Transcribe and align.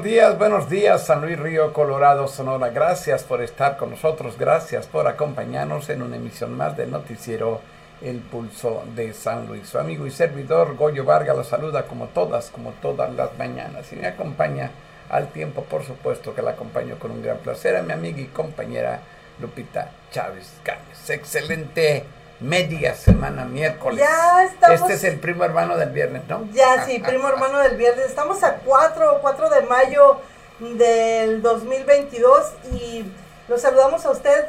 buenos 0.00 0.14
días, 0.14 0.38
buenos 0.38 0.70
días, 0.70 1.04
San 1.04 1.20
Luis 1.20 1.38
Río, 1.38 1.74
Colorado, 1.74 2.26
Sonora. 2.26 2.70
Gracias 2.70 3.22
por 3.22 3.42
estar 3.42 3.76
con 3.76 3.90
nosotros, 3.90 4.38
gracias 4.38 4.86
por 4.86 5.06
acompañarnos 5.06 5.90
en 5.90 6.00
una 6.00 6.16
emisión 6.16 6.56
más 6.56 6.74
del 6.74 6.90
noticiero 6.90 7.60
El 8.00 8.20
Pulso 8.20 8.82
de 8.94 9.12
San 9.12 9.46
Luis. 9.46 9.68
Su 9.68 9.78
amigo 9.78 10.06
y 10.06 10.10
servidor 10.10 10.74
Goyo 10.76 11.04
Vargas 11.04 11.36
lo 11.36 11.44
saluda 11.44 11.82
como 11.86 12.06
todas, 12.06 12.48
como 12.48 12.70
todas 12.80 13.12
las 13.12 13.36
mañanas 13.36 13.92
y 13.92 13.96
me 13.96 14.06
acompaña 14.06 14.70
al 15.10 15.28
tiempo, 15.28 15.64
por 15.64 15.84
supuesto, 15.84 16.34
que 16.34 16.40
la 16.40 16.52
acompaño 16.52 16.98
con 16.98 17.10
un 17.10 17.22
gran 17.22 17.36
placer 17.36 17.76
a 17.76 17.82
mi 17.82 17.92
amiga 17.92 18.22
y 18.22 18.26
compañera 18.26 19.02
Lupita 19.38 19.90
Chávez 20.10 20.50
Gámez. 20.64 21.10
Excelente 21.10 22.06
media 22.40 22.94
semana, 22.94 23.44
miércoles. 23.44 24.00
Ya 24.00 24.44
estamos. 24.44 24.80
Este 24.80 24.94
es 24.94 25.04
el 25.04 25.20
primo 25.20 25.44
hermano 25.44 25.76
del 25.76 25.90
viernes, 25.90 26.22
¿no? 26.28 26.48
Ya, 26.52 26.84
sí, 26.86 26.98
primo 26.98 27.28
hermano 27.28 27.58
del 27.60 27.76
viernes. 27.76 28.06
Estamos 28.06 28.42
a 28.42 28.56
4, 28.56 29.18
4 29.20 29.50
de 29.50 29.62
mayo 29.62 30.20
del 30.58 31.42
2022 31.42 32.52
y 32.72 33.04
los 33.50 33.62
saludamos 33.62 34.06
a 34.06 34.10
usted 34.12 34.46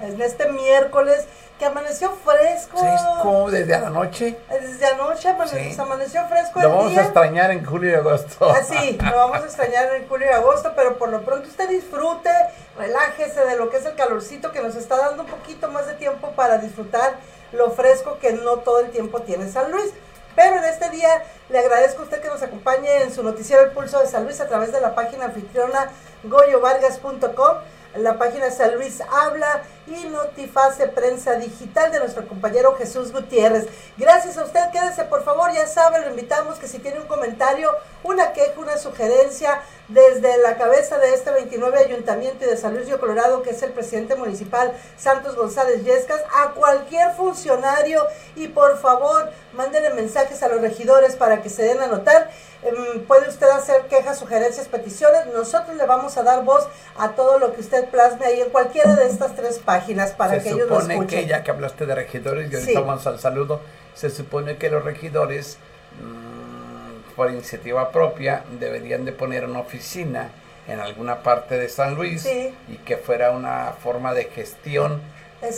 en 0.00 0.22
este 0.22 0.48
miércoles 0.50 1.26
que 1.58 1.66
amaneció 1.66 2.10
fresco. 2.24 2.78
Fresco 2.78 3.50
desde 3.50 3.78
la 3.78 3.90
noche. 3.90 4.38
Desde 4.48 4.86
anoche 4.86 5.28
amaneció, 5.28 5.82
amaneció 5.82 6.26
fresco. 6.26 6.62
Lo 6.62 6.70
vamos 6.70 6.96
a 6.96 7.02
extrañar 7.02 7.50
en 7.50 7.62
julio 7.62 7.90
y 7.90 7.94
agosto. 7.94 8.50
Ah, 8.50 8.62
sí, 8.66 8.98
lo 8.98 9.16
vamos 9.16 9.42
a 9.42 9.44
extrañar 9.44 9.94
en 9.94 10.08
julio 10.08 10.28
y 10.30 10.32
agosto, 10.32 10.72
pero 10.74 10.96
por 10.96 11.10
lo 11.10 11.22
pronto 11.26 11.46
usted 11.46 11.68
disfrute, 11.68 12.30
relájese 12.78 13.44
de 13.44 13.56
lo 13.56 13.68
que 13.68 13.76
es 13.76 13.84
el 13.84 13.94
calorcito 13.94 14.50
que 14.50 14.62
nos 14.62 14.76
está 14.76 14.96
dando 14.96 15.24
un 15.24 15.28
poquito 15.28 15.70
más 15.70 15.86
de 15.86 15.92
tiempo 15.94 16.30
para 16.30 16.56
disfrutar 16.56 17.16
lo 17.52 17.70
fresco 17.72 18.18
que 18.18 18.32
no 18.32 18.56
todo 18.60 18.80
el 18.80 18.90
tiempo 18.92 19.20
tiene 19.20 19.50
San 19.50 19.70
Luis. 19.70 19.92
Pero 20.34 20.56
en 20.56 20.64
este 20.64 20.88
día 20.88 21.22
le 21.50 21.58
agradezco 21.58 22.00
a 22.00 22.04
usted 22.04 22.22
que 22.22 22.28
nos 22.28 22.42
acompañe 22.42 23.02
en 23.02 23.14
su 23.14 23.22
noticiero 23.22 23.62
El 23.62 23.72
Pulso 23.72 24.00
de 24.00 24.06
San 24.06 24.24
Luis 24.24 24.40
a 24.40 24.48
través 24.48 24.72
de 24.72 24.80
la 24.80 24.94
página 24.94 25.26
anfitriona 25.26 25.90
goyovargas.com 26.24 27.56
la 27.98 28.18
página 28.18 28.50
San 28.50 28.74
Luis 28.74 29.00
Habla 29.00 29.62
y 29.86 30.04
Notifase 30.06 30.88
Prensa 30.88 31.34
Digital 31.34 31.92
de 31.92 32.00
nuestro 32.00 32.26
compañero 32.26 32.74
Jesús 32.76 33.12
Gutiérrez. 33.12 33.68
Gracias 33.96 34.36
a 34.36 34.44
usted, 34.44 34.60
quédese 34.72 35.04
por 35.04 35.22
favor, 35.22 35.52
ya 35.52 35.66
sabe, 35.66 36.00
lo 36.00 36.10
invitamos 36.10 36.58
que 36.58 36.66
si 36.66 36.78
tiene 36.78 37.00
un 37.00 37.06
comentario, 37.06 37.70
una 38.02 38.32
queja, 38.32 38.58
una 38.58 38.76
sugerencia 38.78 39.62
desde 39.88 40.38
la 40.38 40.56
cabeza 40.56 40.98
de 40.98 41.14
este 41.14 41.30
29 41.30 41.78
Ayuntamiento 41.78 42.44
y 42.44 42.48
de 42.48 42.56
San 42.56 42.74
Luis 42.74 42.86
Río 42.86 42.98
Colorado, 42.98 43.42
que 43.42 43.50
es 43.50 43.62
el 43.62 43.72
presidente 43.72 44.16
municipal 44.16 44.72
Santos 44.98 45.36
González 45.36 45.84
Yescas, 45.84 46.22
a 46.34 46.50
cualquier 46.50 47.12
funcionario 47.12 48.04
y 48.34 48.48
por 48.48 48.78
favor, 48.78 49.30
mándele 49.52 49.94
mensajes 49.94 50.42
a 50.42 50.48
los 50.48 50.60
regidores 50.60 51.14
para 51.14 51.42
que 51.42 51.48
se 51.48 51.62
den 51.62 51.80
a 51.80 51.86
notar. 51.86 52.30
Em, 52.62 53.04
puede 53.06 53.28
usted 53.28 53.48
hacer 53.48 53.82
quejas, 53.82 54.18
sugerencias, 54.18 54.66
peticiones. 54.66 55.26
Nosotros 55.26 55.76
le 55.76 55.86
vamos 55.86 56.16
a 56.16 56.22
dar 56.24 56.42
voz 56.42 56.66
a 56.98 57.10
todo 57.10 57.38
lo 57.38 57.52
que 57.54 57.60
usted 57.60 57.88
plasme 57.90 58.26
ahí 58.26 58.40
en 58.40 58.50
cualquiera 58.50 58.96
de 58.96 59.06
estas 59.06 59.36
tres 59.36 59.58
páginas 59.58 59.75
para 60.12 60.42
que 60.42 60.48
ellos 60.50 60.68
lo 60.68 60.78
escuchen. 60.78 60.86
Se 60.86 60.94
supone 60.94 61.06
que 61.06 61.26
ya 61.26 61.42
que 61.42 61.50
hablaste 61.50 61.86
de 61.86 61.94
regidores, 61.94 62.52
y 62.52 62.54
ahorita 62.54 62.80
vamos 62.80 63.06
al 63.06 63.18
saludo, 63.18 63.60
se 63.94 64.10
supone 64.10 64.56
que 64.56 64.70
los 64.70 64.84
regidores, 64.84 65.58
mm, 66.00 67.14
por 67.14 67.30
iniciativa 67.30 67.90
propia, 67.90 68.44
deberían 68.58 69.04
de 69.04 69.12
poner 69.12 69.44
una 69.44 69.60
oficina 69.60 70.30
en 70.68 70.80
alguna 70.80 71.22
parte 71.22 71.58
de 71.58 71.68
San 71.68 71.94
Luis 71.94 72.26
y 72.26 72.76
que 72.84 72.96
fuera 72.96 73.30
una 73.30 73.72
forma 73.82 74.14
de 74.14 74.24
gestión 74.24 75.00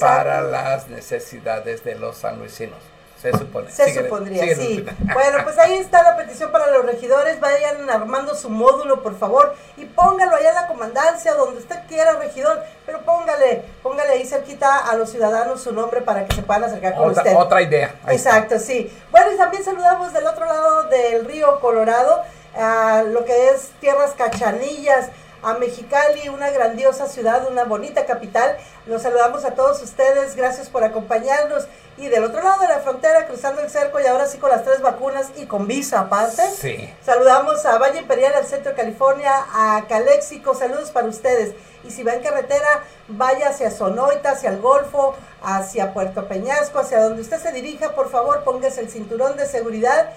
para 0.00 0.42
las 0.42 0.88
necesidades 0.88 1.84
de 1.84 1.94
los 1.94 2.18
sanluisinos. 2.18 2.78
Se 3.20 3.32
supone. 3.32 3.70
Se 3.70 3.94
supondría, 3.94 4.54
sí. 4.54 4.86
Bueno, 5.12 5.38
pues 5.42 5.58
ahí 5.58 5.74
está 5.74 6.02
la 6.02 6.16
petición 6.16 6.52
para 6.52 6.70
los 6.70 6.86
regidores. 6.86 7.40
Vayan 7.40 7.90
armando 7.90 8.34
su 8.34 8.48
módulo, 8.48 9.02
por 9.02 9.18
favor, 9.18 9.56
y 9.76 9.84
póngalo 9.86 10.36
allá 10.36 10.50
en 10.50 10.54
la 10.54 10.66
comandancia, 10.68 11.34
donde 11.34 11.58
usted 11.58 11.76
quiera, 11.88 12.12
regidor, 12.12 12.62
pero 12.86 13.00
póngale, 13.02 13.64
póngale 13.82 14.12
ahí 14.12 14.24
cerquita 14.24 14.88
a 14.88 14.94
los 14.94 15.10
ciudadanos 15.10 15.62
su 15.62 15.72
nombre 15.72 16.00
para 16.00 16.26
que 16.26 16.36
se 16.36 16.42
puedan 16.42 16.64
acercar 16.64 16.94
con 16.94 17.10
otra, 17.10 17.22
usted. 17.22 17.36
Otra 17.36 17.62
idea. 17.62 17.94
Exacto, 18.06 18.58
sí. 18.60 18.96
Bueno, 19.10 19.32
y 19.32 19.36
también 19.36 19.64
saludamos 19.64 20.12
del 20.12 20.26
otro 20.26 20.46
lado 20.46 20.84
del 20.84 21.24
río 21.24 21.58
Colorado, 21.60 22.22
a 22.56 23.02
lo 23.02 23.24
que 23.24 23.50
es 23.50 23.70
Tierras 23.80 24.12
Cachanillas 24.12 25.10
a 25.42 25.54
Mexicali, 25.54 26.28
una 26.28 26.50
grandiosa 26.50 27.06
ciudad, 27.06 27.46
una 27.50 27.64
bonita 27.64 28.06
capital. 28.06 28.56
Los 28.86 29.02
saludamos 29.02 29.44
a 29.44 29.54
todos 29.54 29.82
ustedes, 29.82 30.36
gracias 30.36 30.68
por 30.68 30.84
acompañarnos. 30.84 31.66
Y 31.96 32.06
del 32.08 32.24
otro 32.24 32.42
lado 32.42 32.62
de 32.62 32.68
la 32.68 32.78
frontera, 32.78 33.26
cruzando 33.26 33.60
el 33.60 33.70
cerco 33.70 33.98
y 33.98 34.06
ahora 34.06 34.26
sí 34.26 34.38
con 34.38 34.50
las 34.50 34.64
tres 34.64 34.80
vacunas 34.80 35.30
y 35.36 35.46
con 35.46 35.66
visa 35.66 36.00
aparte. 36.00 36.42
Sí. 36.52 36.94
Saludamos 37.04 37.66
a 37.66 37.78
Valle 37.78 37.98
Imperial, 37.98 38.34
al 38.34 38.46
centro 38.46 38.70
de 38.70 38.76
California, 38.76 39.32
a 39.52 39.84
Calexico, 39.88 40.54
saludos 40.54 40.90
para 40.92 41.08
ustedes. 41.08 41.54
Y 41.84 41.90
si 41.90 42.04
va 42.04 42.14
en 42.14 42.22
carretera, 42.22 42.84
vaya 43.08 43.48
hacia 43.48 43.72
Sonoita, 43.72 44.30
hacia 44.30 44.50
el 44.50 44.60
Golfo, 44.60 45.16
hacia 45.42 45.92
Puerto 45.92 46.28
Peñasco, 46.28 46.78
hacia 46.78 47.02
donde 47.02 47.22
usted 47.22 47.40
se 47.40 47.50
dirija, 47.52 47.94
por 47.94 48.10
favor, 48.10 48.44
póngase 48.44 48.80
el 48.80 48.90
cinturón 48.90 49.36
de 49.36 49.46
seguridad 49.46 50.10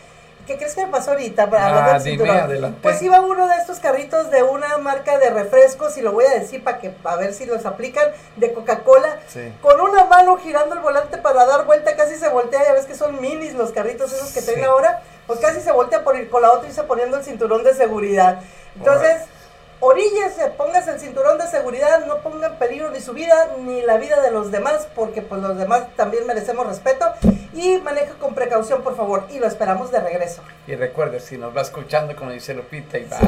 ¿Qué 0.48 0.58
crees 0.58 0.76
que 0.76 0.86
me 0.86 0.92
pasó 0.92 1.12
ahorita? 1.12 1.50
Ah, 1.54 2.00
dime, 2.00 2.26
Pues 2.82 3.02
iba 3.02 3.22
uno 3.22 3.48
de 3.48 3.56
estos 3.56 3.80
carritos 3.80 4.32
de 4.32 4.44
una 4.44 4.78
marca 4.78 5.18
de 5.18 5.30
refrescos, 5.30 5.98
y 5.98 6.02
lo 6.02 6.12
voy 6.12 6.26
a 6.26 6.40
decir 6.40 6.64
para 6.64 6.80
que 6.80 6.94
a 7.04 7.16
ver 7.16 7.34
si 7.34 7.46
los 7.46 7.66
aplican, 7.66 8.12
de 8.36 8.54
Coca-Cola, 8.54 9.20
con 9.62 9.80
una 9.80 10.06
mano 10.06 10.38
girando 10.38 10.76
el 10.76 10.82
volante 10.82 11.18
para 11.18 11.46
dar 11.46 11.66
vuelta, 11.66 11.96
casi 11.96 12.16
se 12.16 12.30
voltea, 12.30 12.64
ya 12.66 12.74
ves 12.74 12.86
que 12.86 12.96
son 12.96 13.22
minis 13.22 13.54
los 13.54 13.72
carritos 13.72 14.12
esos 14.12 14.32
que 14.32 14.42
tienen 14.42 14.66
ahora, 14.66 15.02
pues 15.28 15.40
casi 15.40 15.62
se 15.62 15.72
voltea 15.72 16.04
por 16.04 16.18
ir 16.18 16.30
con 16.30 16.42
la 16.42 16.52
otra 16.52 16.70
y 16.70 16.74
se 16.74 16.84
poniendo 16.84 17.18
el 17.18 17.24
cinturón 17.24 17.64
de 17.64 17.74
seguridad. 17.74 18.42
Entonces 18.76 19.22
oríllese, 19.82 20.48
póngase 20.56 20.92
el 20.92 21.00
cinturón 21.00 21.38
de 21.38 21.48
seguridad, 21.48 22.06
no 22.06 22.20
ponga 22.20 22.48
en 22.48 22.56
peligro 22.56 22.92
ni 22.92 23.02
su 23.02 23.14
vida 23.14 23.50
ni 23.60 23.82
la 23.82 23.98
vida 23.98 24.22
de 24.22 24.32
los 24.32 24.52
demás, 24.52 24.88
porque 24.96 25.22
pues 25.22 25.42
los 25.42 25.58
demás 25.58 25.94
también 25.96 26.26
merecemos 26.26 26.66
respeto 26.68 27.06
y 27.54 27.80
maneja 27.80 28.14
con 28.14 28.34
precaución, 28.34 28.84
por 28.84 28.96
favor, 28.96 29.26
y 29.30 29.40
lo 29.40 29.48
esperamos 29.48 29.92
de 29.92 30.00
regreso. 30.00 30.42
Y 30.68 30.76
recuerde, 30.76 31.20
si 31.20 31.38
nos 31.38 31.56
va 31.56 31.62
escuchando, 31.62 32.16
como 32.16 32.32
dice 32.32 32.54
Lupita, 32.54 32.98
y 32.98 33.06
va 33.06 33.20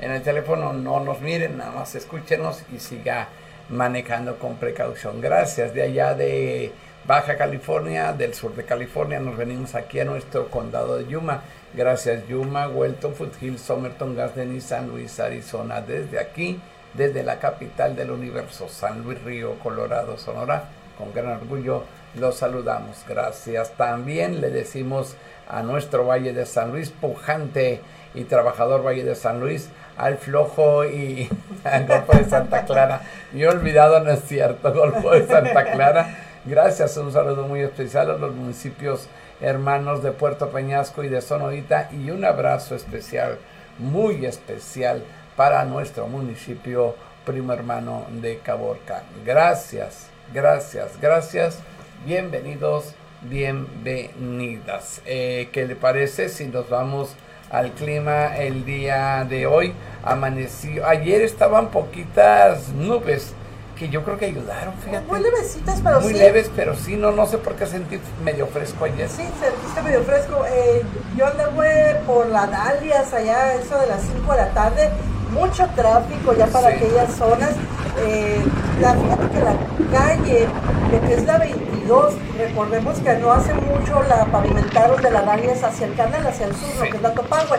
en 0.00 0.10
el 0.10 0.22
teléfono, 0.22 0.72
no 0.72 1.00
nos 1.00 1.20
miren, 1.20 1.56
nada 1.56 1.70
más 1.70 1.94
escúchenos 1.94 2.62
y 2.74 2.80
siga 2.80 3.28
manejando 3.68 4.38
con 4.38 4.56
precaución. 4.56 5.20
Gracias 5.20 5.72
de 5.72 5.82
allá 5.82 6.14
de 6.14 6.72
Baja 7.06 7.36
California, 7.36 8.12
del 8.12 8.34
sur 8.34 8.54
de 8.54 8.64
California, 8.64 9.18
nos 9.20 9.36
venimos 9.36 9.74
aquí 9.74 10.00
a 10.00 10.04
nuestro 10.04 10.48
condado 10.48 10.98
de 10.98 11.06
Yuma. 11.06 11.42
Gracias 11.72 12.26
Yuma, 12.28 12.68
Welton, 12.68 13.14
Foothills, 13.14 13.60
Somerton, 13.60 14.14
Garden 14.14 14.54
y 14.54 14.60
San 14.60 14.88
Luis, 14.88 15.18
Arizona. 15.18 15.80
Desde 15.80 16.18
aquí, 16.18 16.60
desde 16.94 17.22
la 17.22 17.38
capital 17.38 17.96
del 17.96 18.10
universo, 18.10 18.68
San 18.68 19.02
Luis 19.02 19.22
Río, 19.22 19.58
Colorado, 19.60 20.18
Sonora, 20.18 20.64
con 20.98 21.12
gran 21.14 21.28
orgullo 21.28 21.84
los 22.14 22.36
saludamos. 22.36 23.04
Gracias. 23.08 23.70
También 23.72 24.40
le 24.40 24.50
decimos 24.50 25.16
a 25.48 25.62
nuestro 25.62 26.06
Valle 26.06 26.32
de 26.32 26.46
San 26.46 26.70
Luis, 26.70 26.90
pujante 26.90 27.80
y 28.14 28.24
trabajador 28.24 28.84
Valle 28.84 29.04
de 29.04 29.14
San 29.14 29.40
Luis, 29.40 29.68
al 29.96 30.18
flojo 30.18 30.84
y 30.84 31.28
al 31.64 31.86
Golfo 31.86 32.16
de 32.16 32.24
Santa 32.24 32.64
Clara. 32.64 33.02
He 33.34 33.46
olvidado, 33.46 34.00
no 34.00 34.10
es 34.10 34.24
cierto, 34.24 34.72
Golfo 34.72 35.12
de 35.12 35.26
Santa 35.26 35.64
Clara. 35.72 36.26
Gracias, 36.46 36.96
un 36.96 37.12
saludo 37.12 37.46
muy 37.46 37.60
especial 37.60 38.10
a 38.10 38.16
los 38.16 38.34
municipios 38.34 39.08
hermanos 39.42 40.02
de 40.02 40.12
Puerto 40.12 40.48
Peñasco 40.48 41.04
y 41.04 41.08
de 41.10 41.20
Sonorita 41.20 41.90
y 41.92 42.10
un 42.10 42.24
abrazo 42.24 42.74
especial, 42.74 43.36
muy 43.78 44.24
especial 44.24 45.04
para 45.36 45.66
nuestro 45.66 46.06
municipio 46.06 46.94
primo 47.26 47.52
hermano 47.52 48.06
de 48.22 48.38
Caborca. 48.38 49.02
Gracias, 49.22 50.06
gracias, 50.32 50.98
gracias. 50.98 51.58
Bienvenidos, 52.06 52.94
bienvenidas. 53.20 55.02
Eh, 55.04 55.50
¿Qué 55.52 55.66
le 55.66 55.76
parece 55.76 56.30
si 56.30 56.46
nos 56.46 56.70
vamos 56.70 57.16
al 57.50 57.72
clima 57.72 58.34
el 58.38 58.64
día 58.64 59.26
de 59.28 59.44
hoy? 59.44 59.74
Amaneció, 60.02 60.86
ayer 60.86 61.20
estaban 61.20 61.68
poquitas 61.68 62.70
nubes 62.70 63.34
que 63.80 63.88
yo 63.88 64.04
creo 64.04 64.18
que 64.18 64.26
ayudaron, 64.26 64.74
fíjate. 64.74 65.06
Muy 65.06 65.20
levecitas, 65.20 65.80
pero 65.82 66.02
Muy 66.02 66.12
leves, 66.12 66.50
pero 66.54 66.76
sí, 66.76 66.96
no, 66.96 67.12
no 67.12 67.24
sé 67.24 67.38
por 67.38 67.54
qué 67.54 67.64
sentí 67.64 67.98
medio 68.22 68.46
fresco 68.46 68.84
ayer. 68.84 69.08
Sí, 69.08 69.26
sentiste 69.40 69.80
medio 69.82 70.02
fresco. 70.02 70.44
Eh, 70.52 70.82
yo 71.16 71.26
anduve 71.26 71.98
por 72.06 72.26
la 72.26 72.46
Dalias 72.46 73.10
allá, 73.14 73.54
eso 73.54 73.78
de 73.78 73.86
las 73.86 74.02
5 74.02 74.32
de 74.32 74.38
la 74.38 74.50
tarde, 74.50 74.90
mucho 75.32 75.66
tráfico 75.74 76.34
ya 76.34 76.46
para 76.48 76.68
aquellas 76.68 77.14
zonas. 77.14 77.52
Eh, 78.00 78.44
la, 78.82 78.92
fíjate 78.92 79.28
que 79.30 79.40
la 79.40 79.56
calle, 79.98 80.46
lo 80.92 81.00
que 81.00 81.14
es 81.14 81.24
la 81.24 81.38
22, 81.38 82.14
recordemos 82.36 82.98
que 82.98 83.14
no 83.14 83.32
hace 83.32 83.54
mucho 83.54 84.02
la 84.10 84.26
pavimentaron 84.26 85.00
de 85.00 85.10
la 85.10 85.22
Dalias 85.22 85.64
hacia 85.64 85.86
el 85.86 85.94
canal, 85.94 86.26
hacia 86.26 86.48
el 86.48 86.54
sur, 86.54 86.68
lo 86.76 86.82
que 86.82 86.96
es 86.98 87.02
la 87.02 87.14
Topagüe. 87.14 87.58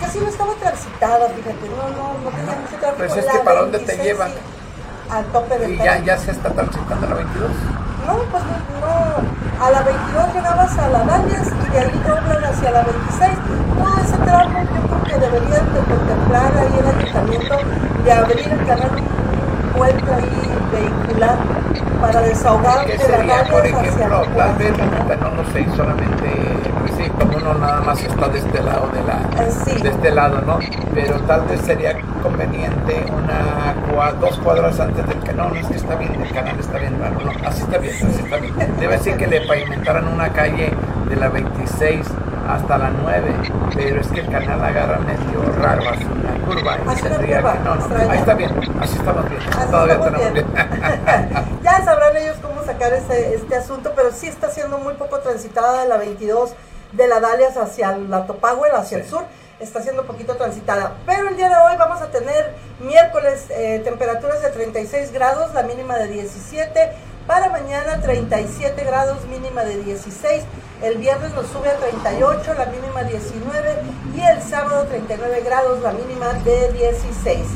Casi 0.00 0.18
no 0.18 0.28
estaba 0.28 0.52
transitada, 0.54 1.28
fíjate, 1.28 1.68
no, 1.68 1.88
no, 1.90 2.18
no 2.24 2.30
tenía 2.30 2.56
mucho 2.56 2.76
tráfico. 2.80 2.98
Pues 2.98 3.16
es 3.16 3.26
que 3.26 3.38
para 3.38 3.60
dónde 3.60 3.78
te 3.78 3.96
llevan 3.98 4.32
al 5.10 5.24
tope 5.26 5.58
del 5.58 5.72
¿Y 5.74 5.78
ya, 5.78 5.98
ya 5.98 6.16
se 6.18 6.30
está 6.30 6.50
transitando 6.50 7.06
la 7.06 7.14
22? 7.14 7.50
No, 8.06 8.14
pues 8.30 8.44
no, 8.80 9.64
A 9.64 9.70
la 9.70 9.82
22 9.82 10.34
llegabas 10.34 10.78
a 10.78 10.88
la 10.88 11.04
Dalias 11.04 11.48
y 11.48 11.70
de 11.72 11.78
ahí 11.78 12.02
doblan 12.06 12.44
hacia 12.44 12.70
la 12.70 12.82
26. 12.82 13.30
Todo 13.78 13.98
ese 13.98 14.16
tramo 14.18 14.58
yo 14.60 14.82
creo 14.88 15.02
que 15.04 15.26
deberían 15.26 15.74
de 15.74 15.80
contemplar 15.80 16.52
ahí 16.56 16.78
el 16.78 16.86
ayuntamiento 16.86 17.56
de 18.04 18.12
abrir 18.12 18.48
el 18.48 18.66
canal 18.66 18.90
puente 19.76 20.14
ahí 20.14 20.58
vehicular 20.72 21.38
para 22.00 22.20
desahogar 22.20 22.86
¿Qué 22.86 22.98
de 22.98 23.08
la 23.08 23.40
hacia 23.40 23.64
el 23.64 24.36
tal 24.36 24.54
vez 24.56 24.78
la 24.78 25.16
no 25.16 25.30
lo 25.30 25.44
sé, 25.52 25.66
solamente, 25.76 26.26
sí, 26.96 27.08
como 27.10 27.36
uno 27.36 27.54
nada 27.54 27.80
más 27.80 28.02
está 28.02 28.28
de 28.28 28.38
este 28.38 28.62
lado 28.62 28.88
de 28.92 29.02
la, 29.02 29.44
Eh, 29.44 29.50
sí. 29.64 29.82
de 29.82 29.88
este 29.90 30.10
lado, 30.10 30.40
¿no? 30.42 30.58
Pero 30.94 31.18
tal 31.20 31.42
vez 31.42 31.60
sería 31.62 31.96
conveniente 32.22 33.04
una 33.12 33.74
dos 34.20 34.38
cuadras 34.38 34.78
antes 34.80 35.06
del 35.06 35.20
canal, 35.22 35.50
no 35.54 35.60
es 35.60 35.66
que 35.66 35.76
está 35.76 35.94
bien, 35.96 36.14
el 36.20 36.32
canal 36.32 36.58
está 36.58 36.78
bien 36.78 36.98
raro, 37.00 37.14
no, 37.24 37.48
así 37.48 37.62
está 37.62 37.78
bien, 37.78 37.94
así 37.94 38.20
está 38.22 38.36
bien. 38.36 38.54
Debe 38.78 38.98
ser 38.98 39.16
que 39.16 39.26
le 39.26 39.40
pavimentaran 39.46 40.08
una 40.08 40.30
calle 40.32 40.72
de 41.08 41.16
la 41.16 41.28
26 41.28 42.04
hasta 42.48 42.78
la 42.78 42.90
9, 42.90 43.32
pero 43.74 44.00
es 44.00 44.08
que 44.08 44.20
el 44.20 44.30
canal 44.30 44.62
agarra 44.62 44.98
medio 44.98 45.42
raro, 45.62 45.82
hace 45.88 46.04
una 46.04 46.44
curva 46.44 46.76
y 46.92 47.00
tendría 47.00 47.38
que, 47.38 47.58
no, 47.64 47.74
no, 47.76 48.10
ahí 48.10 48.18
está 48.18 48.34
bien, 48.34 48.50
así 48.80 48.96
estamos 48.96 49.28
bien, 49.30 49.40
Así 49.56 49.70
todavía 49.70 49.94
estamos 49.94 50.20
tenemos 50.20 50.32
bien. 50.34 50.46
bien. 50.52 51.60
ya 51.62 51.84
sabrán 51.84 52.16
ellos 52.16 52.36
cómo 52.42 52.62
sacar 52.64 52.92
ese, 52.92 53.34
este 53.36 53.56
asunto, 53.56 53.92
pero 53.96 54.10
sí 54.12 54.26
está 54.26 54.50
siendo 54.50 54.78
muy 54.78 54.94
poco 54.94 55.20
transitada 55.20 55.82
de 55.82 55.88
la 55.88 55.96
22 55.96 56.52
de 56.96 57.08
la 57.08 57.20
Dalias 57.20 57.56
hacia 57.56 57.96
la 57.96 58.26
Topagüe, 58.26 58.68
hacia 58.72 58.98
el 58.98 59.06
sur. 59.06 59.24
Está 59.60 59.80
siendo 59.82 60.04
poquito 60.04 60.36
transitada. 60.36 60.94
Pero 61.06 61.28
el 61.28 61.36
día 61.36 61.48
de 61.48 61.54
hoy 61.54 61.76
vamos 61.78 62.00
a 62.02 62.06
tener 62.08 62.54
miércoles 62.80 63.46
eh, 63.50 63.80
temperaturas 63.84 64.42
de 64.42 64.50
36 64.50 65.12
grados, 65.12 65.54
la 65.54 65.62
mínima 65.62 65.96
de 65.96 66.08
17. 66.08 66.92
Para 67.26 67.48
mañana 67.48 68.00
37 68.02 68.84
grados, 68.84 69.24
mínima 69.26 69.64
de 69.64 69.82
16. 69.82 70.42
El 70.82 70.98
viernes 70.98 71.32
nos 71.32 71.46
sube 71.46 71.70
a 71.70 71.76
38, 71.76 72.54
la 72.58 72.66
mínima 72.66 73.02
19. 73.04 73.76
Y 74.14 74.20
el 74.20 74.42
sábado 74.42 74.84
39 74.84 75.42
grados, 75.44 75.80
la 75.80 75.92
mínima 75.92 76.34
de 76.44 76.72
16. 76.72 77.46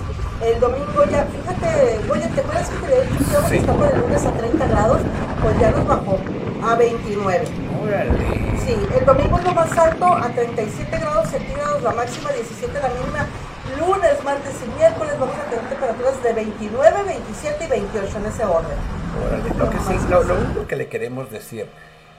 El 0.43 0.61
domingo 0.61 1.05
ya, 1.11 1.27
fíjate, 1.27 2.01
oye, 2.11 2.29
¿te 2.29 2.41
acuerdas 2.41 2.69
que 2.71 2.87
te 2.87 3.09
que 3.09 3.49
Sí. 3.51 3.57
estar 3.57 3.75
por 3.77 3.93
el 3.93 4.01
lunes 4.01 4.25
a 4.25 4.31
30 4.33 4.67
grados? 4.69 5.01
Pues 5.43 5.59
ya 5.59 5.71
nos 5.73 5.87
bajó 5.87 6.19
a 6.65 6.75
29. 6.77 7.45
Órale. 7.83 8.48
Sí, 8.69 8.77
el 8.99 9.07
domingo 9.07 9.39
es 9.39 9.45
lo 9.45 9.55
más 9.55 9.79
alto 9.79 10.05
a 10.05 10.29
37 10.29 10.99
grados 10.99 11.31
centígrados, 11.31 11.83
la 11.83 11.93
máxima 11.93 12.31
17, 12.33 12.79
la 12.79 12.89
mínima. 12.91 13.27
Lunes, 13.79 14.23
martes 14.23 14.57
y 14.63 14.79
miércoles 14.79 15.19
vamos 15.19 15.37
a 15.37 15.45
tener 15.45 15.65
temperaturas 15.71 16.23
de 16.23 16.33
29, 16.35 17.03
27 17.03 17.65
y 17.65 17.67
28 17.67 18.19
en 18.19 18.27
ese 18.27 18.45
orden. 18.45 18.77
Órale, 19.27 19.55
Lo, 19.57 19.71
que 19.71 19.79
sí, 19.79 19.95
lo, 20.11 20.23
lo 20.23 20.35
único 20.35 20.67
que 20.67 20.77
le 20.77 20.89
queremos 20.89 21.31
decir 21.31 21.65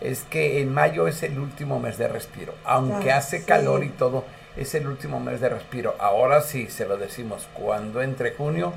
es 0.01 0.24
que 0.24 0.60
en 0.60 0.74
mayo 0.74 1.08
es 1.08 1.22
el 1.22 1.38
último 1.38 1.79
mes 1.79 2.00
de 2.00 2.08
respiro. 2.08 2.56
Aunque 2.65 3.12
hace 3.12 3.41
sí. 3.41 3.46
calor 3.46 3.84
y 3.84 3.89
todo, 3.89 4.24
es 4.58 4.74
el 4.74 4.88
último 4.88 5.20
mes 5.20 5.41
de 5.41 5.50
respiro. 5.50 5.94
Ahora 6.00 6.41
sí, 6.41 6.65
se 6.72 6.88
lo 6.88 6.98
decimos, 6.98 7.48
cuando 7.53 8.01
entre 8.01 8.34
junio 8.34 8.74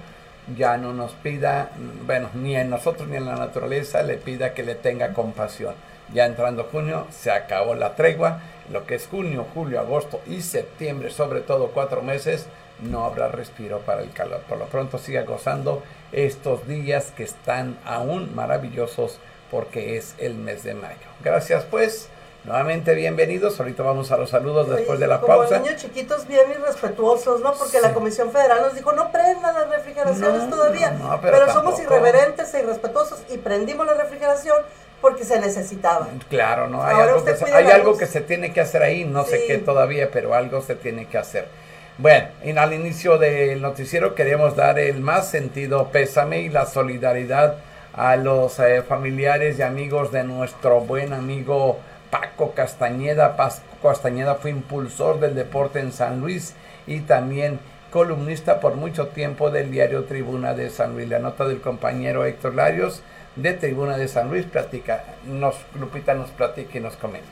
ya 0.58 0.76
no 0.76 0.92
nos 0.92 1.12
pida, 1.12 1.70
mm, 1.74 2.06
bueno, 2.06 2.28
ni 2.34 2.54
en 2.54 2.68
nosotros 2.68 3.08
ni 3.08 3.16
en 3.16 3.24
la 3.24 3.36
naturaleza 3.36 4.02
le 4.02 4.18
pida 4.18 4.52
que 4.52 4.62
le 4.62 4.74
tenga 4.74 5.14
compasión. 5.14 5.74
Ya 6.12 6.26
entrando 6.26 6.64
junio, 6.70 7.06
se 7.10 7.30
acabó 7.30 7.74
la 7.74 7.94
tregua. 7.94 8.40
Lo 8.70 8.86
que 8.86 8.94
es 8.94 9.06
junio, 9.06 9.46
julio, 9.54 9.80
agosto 9.80 10.20
y 10.26 10.40
septiembre, 10.42 11.10
sobre 11.10 11.40
todo 11.40 11.68
cuatro 11.68 12.02
meses, 12.02 12.46
no 12.80 13.04
habrá 13.04 13.28
respiro 13.28 13.80
para 13.80 14.02
el 14.02 14.12
calor. 14.12 14.40
Por 14.48 14.58
lo 14.58 14.66
pronto 14.66 14.98
siga 14.98 15.22
gozando 15.22 15.82
estos 16.12 16.66
días 16.68 17.12
que 17.16 17.22
están 17.24 17.78
aún 17.84 18.34
maravillosos 18.34 19.18
porque 19.50 19.96
es 19.96 20.14
el 20.18 20.34
mes 20.34 20.62
de 20.64 20.74
mayo. 20.74 20.96
Gracias 21.22 21.64
pues, 21.70 22.08
nuevamente 22.44 22.94
bienvenidos. 22.94 23.58
Ahorita 23.60 23.82
vamos 23.82 24.10
a 24.12 24.16
los 24.16 24.30
saludos 24.30 24.68
después 24.70 24.98
de 24.98 25.06
la 25.06 25.20
Como 25.20 25.36
pausa. 25.38 25.58
niños 25.58 25.76
chiquitos 25.76 26.26
bien 26.26 26.50
irrespetuosos, 26.50 27.40
¿no? 27.40 27.52
Porque 27.54 27.80
la. 27.80 27.92
Comisión 27.92 28.30
Federal 28.32 28.62
nos 28.62 28.74
dijo, 28.74 28.92
no 28.92 29.12
prendan 29.12 29.54
las 29.54 29.68
refrigeraciones 29.68 30.44
No, 30.44 30.56
todavía. 30.56 30.92
no, 30.92 31.08
no, 31.10 31.20
pero 31.20 31.38
pero 31.38 31.52
somos 31.52 31.78
irreverentes 31.80 32.52
e 32.54 32.60
irrespetuosos 32.60 33.20
y 33.30 33.38
prendimos 33.38 33.86
la 33.86 33.94
refrigeración 33.94 34.56
porque 35.02 35.24
se 35.24 35.38
necesitaba. 35.40 36.08
Claro, 36.30 36.68
no 36.68 36.82
hay 36.82 36.94
Ahora 36.94 37.12
algo 37.12 37.24
que 37.24 37.34
se, 37.34 37.52
hay 37.52 37.70
algo 37.70 37.98
que 37.98 38.06
se 38.06 38.20
tiene 38.22 38.52
que 38.52 38.60
hacer 38.60 38.82
ahí, 38.82 39.04
no 39.04 39.24
sé 39.24 39.44
qué 39.46 39.58
todavía, 39.58 40.10
pero 40.10 40.32
algo 40.32 40.62
se 40.62 40.76
tiene 40.76 41.06
que 41.06 41.18
hacer. 41.18 41.48
Bueno, 41.98 42.28
y 42.42 42.56
al 42.56 42.72
inicio 42.72 43.18
del 43.18 43.60
noticiero 43.60 44.14
queremos 44.14 44.56
dar 44.56 44.78
el 44.78 45.00
más 45.00 45.28
sentido 45.28 45.90
pésame 45.90 46.40
y 46.42 46.48
la 46.48 46.66
solidaridad 46.66 47.56
a 47.92 48.16
los 48.16 48.58
eh, 48.60 48.82
familiares 48.82 49.58
y 49.58 49.62
amigos 49.62 50.10
de 50.12 50.24
nuestro 50.24 50.80
buen 50.80 51.12
amigo 51.12 51.80
Paco 52.10 52.52
Castañeda. 52.54 53.36
Paco 53.36 53.60
Castañeda 53.82 54.36
fue 54.36 54.50
impulsor 54.50 55.20
del 55.20 55.34
deporte 55.34 55.80
en 55.80 55.92
San 55.92 56.20
Luis 56.20 56.54
y 56.86 57.00
también 57.00 57.58
columnista 57.90 58.60
por 58.60 58.76
mucho 58.76 59.08
tiempo 59.08 59.50
del 59.50 59.70
diario 59.70 60.04
Tribuna 60.04 60.54
de 60.54 60.70
San 60.70 60.94
Luis. 60.94 61.08
La 61.08 61.18
nota 61.18 61.46
del 61.46 61.60
compañero 61.60 62.24
Héctor 62.24 62.54
Larios 62.54 63.02
de 63.36 63.52
Tribuna 63.54 63.96
de 63.96 64.08
San 64.08 64.28
Luis 64.28 64.44
platica, 64.46 65.04
nos, 65.24 65.56
Lupita 65.78 66.14
nos 66.14 66.30
platica 66.30 66.78
y 66.78 66.80
nos 66.80 66.96
comenta. 66.96 67.28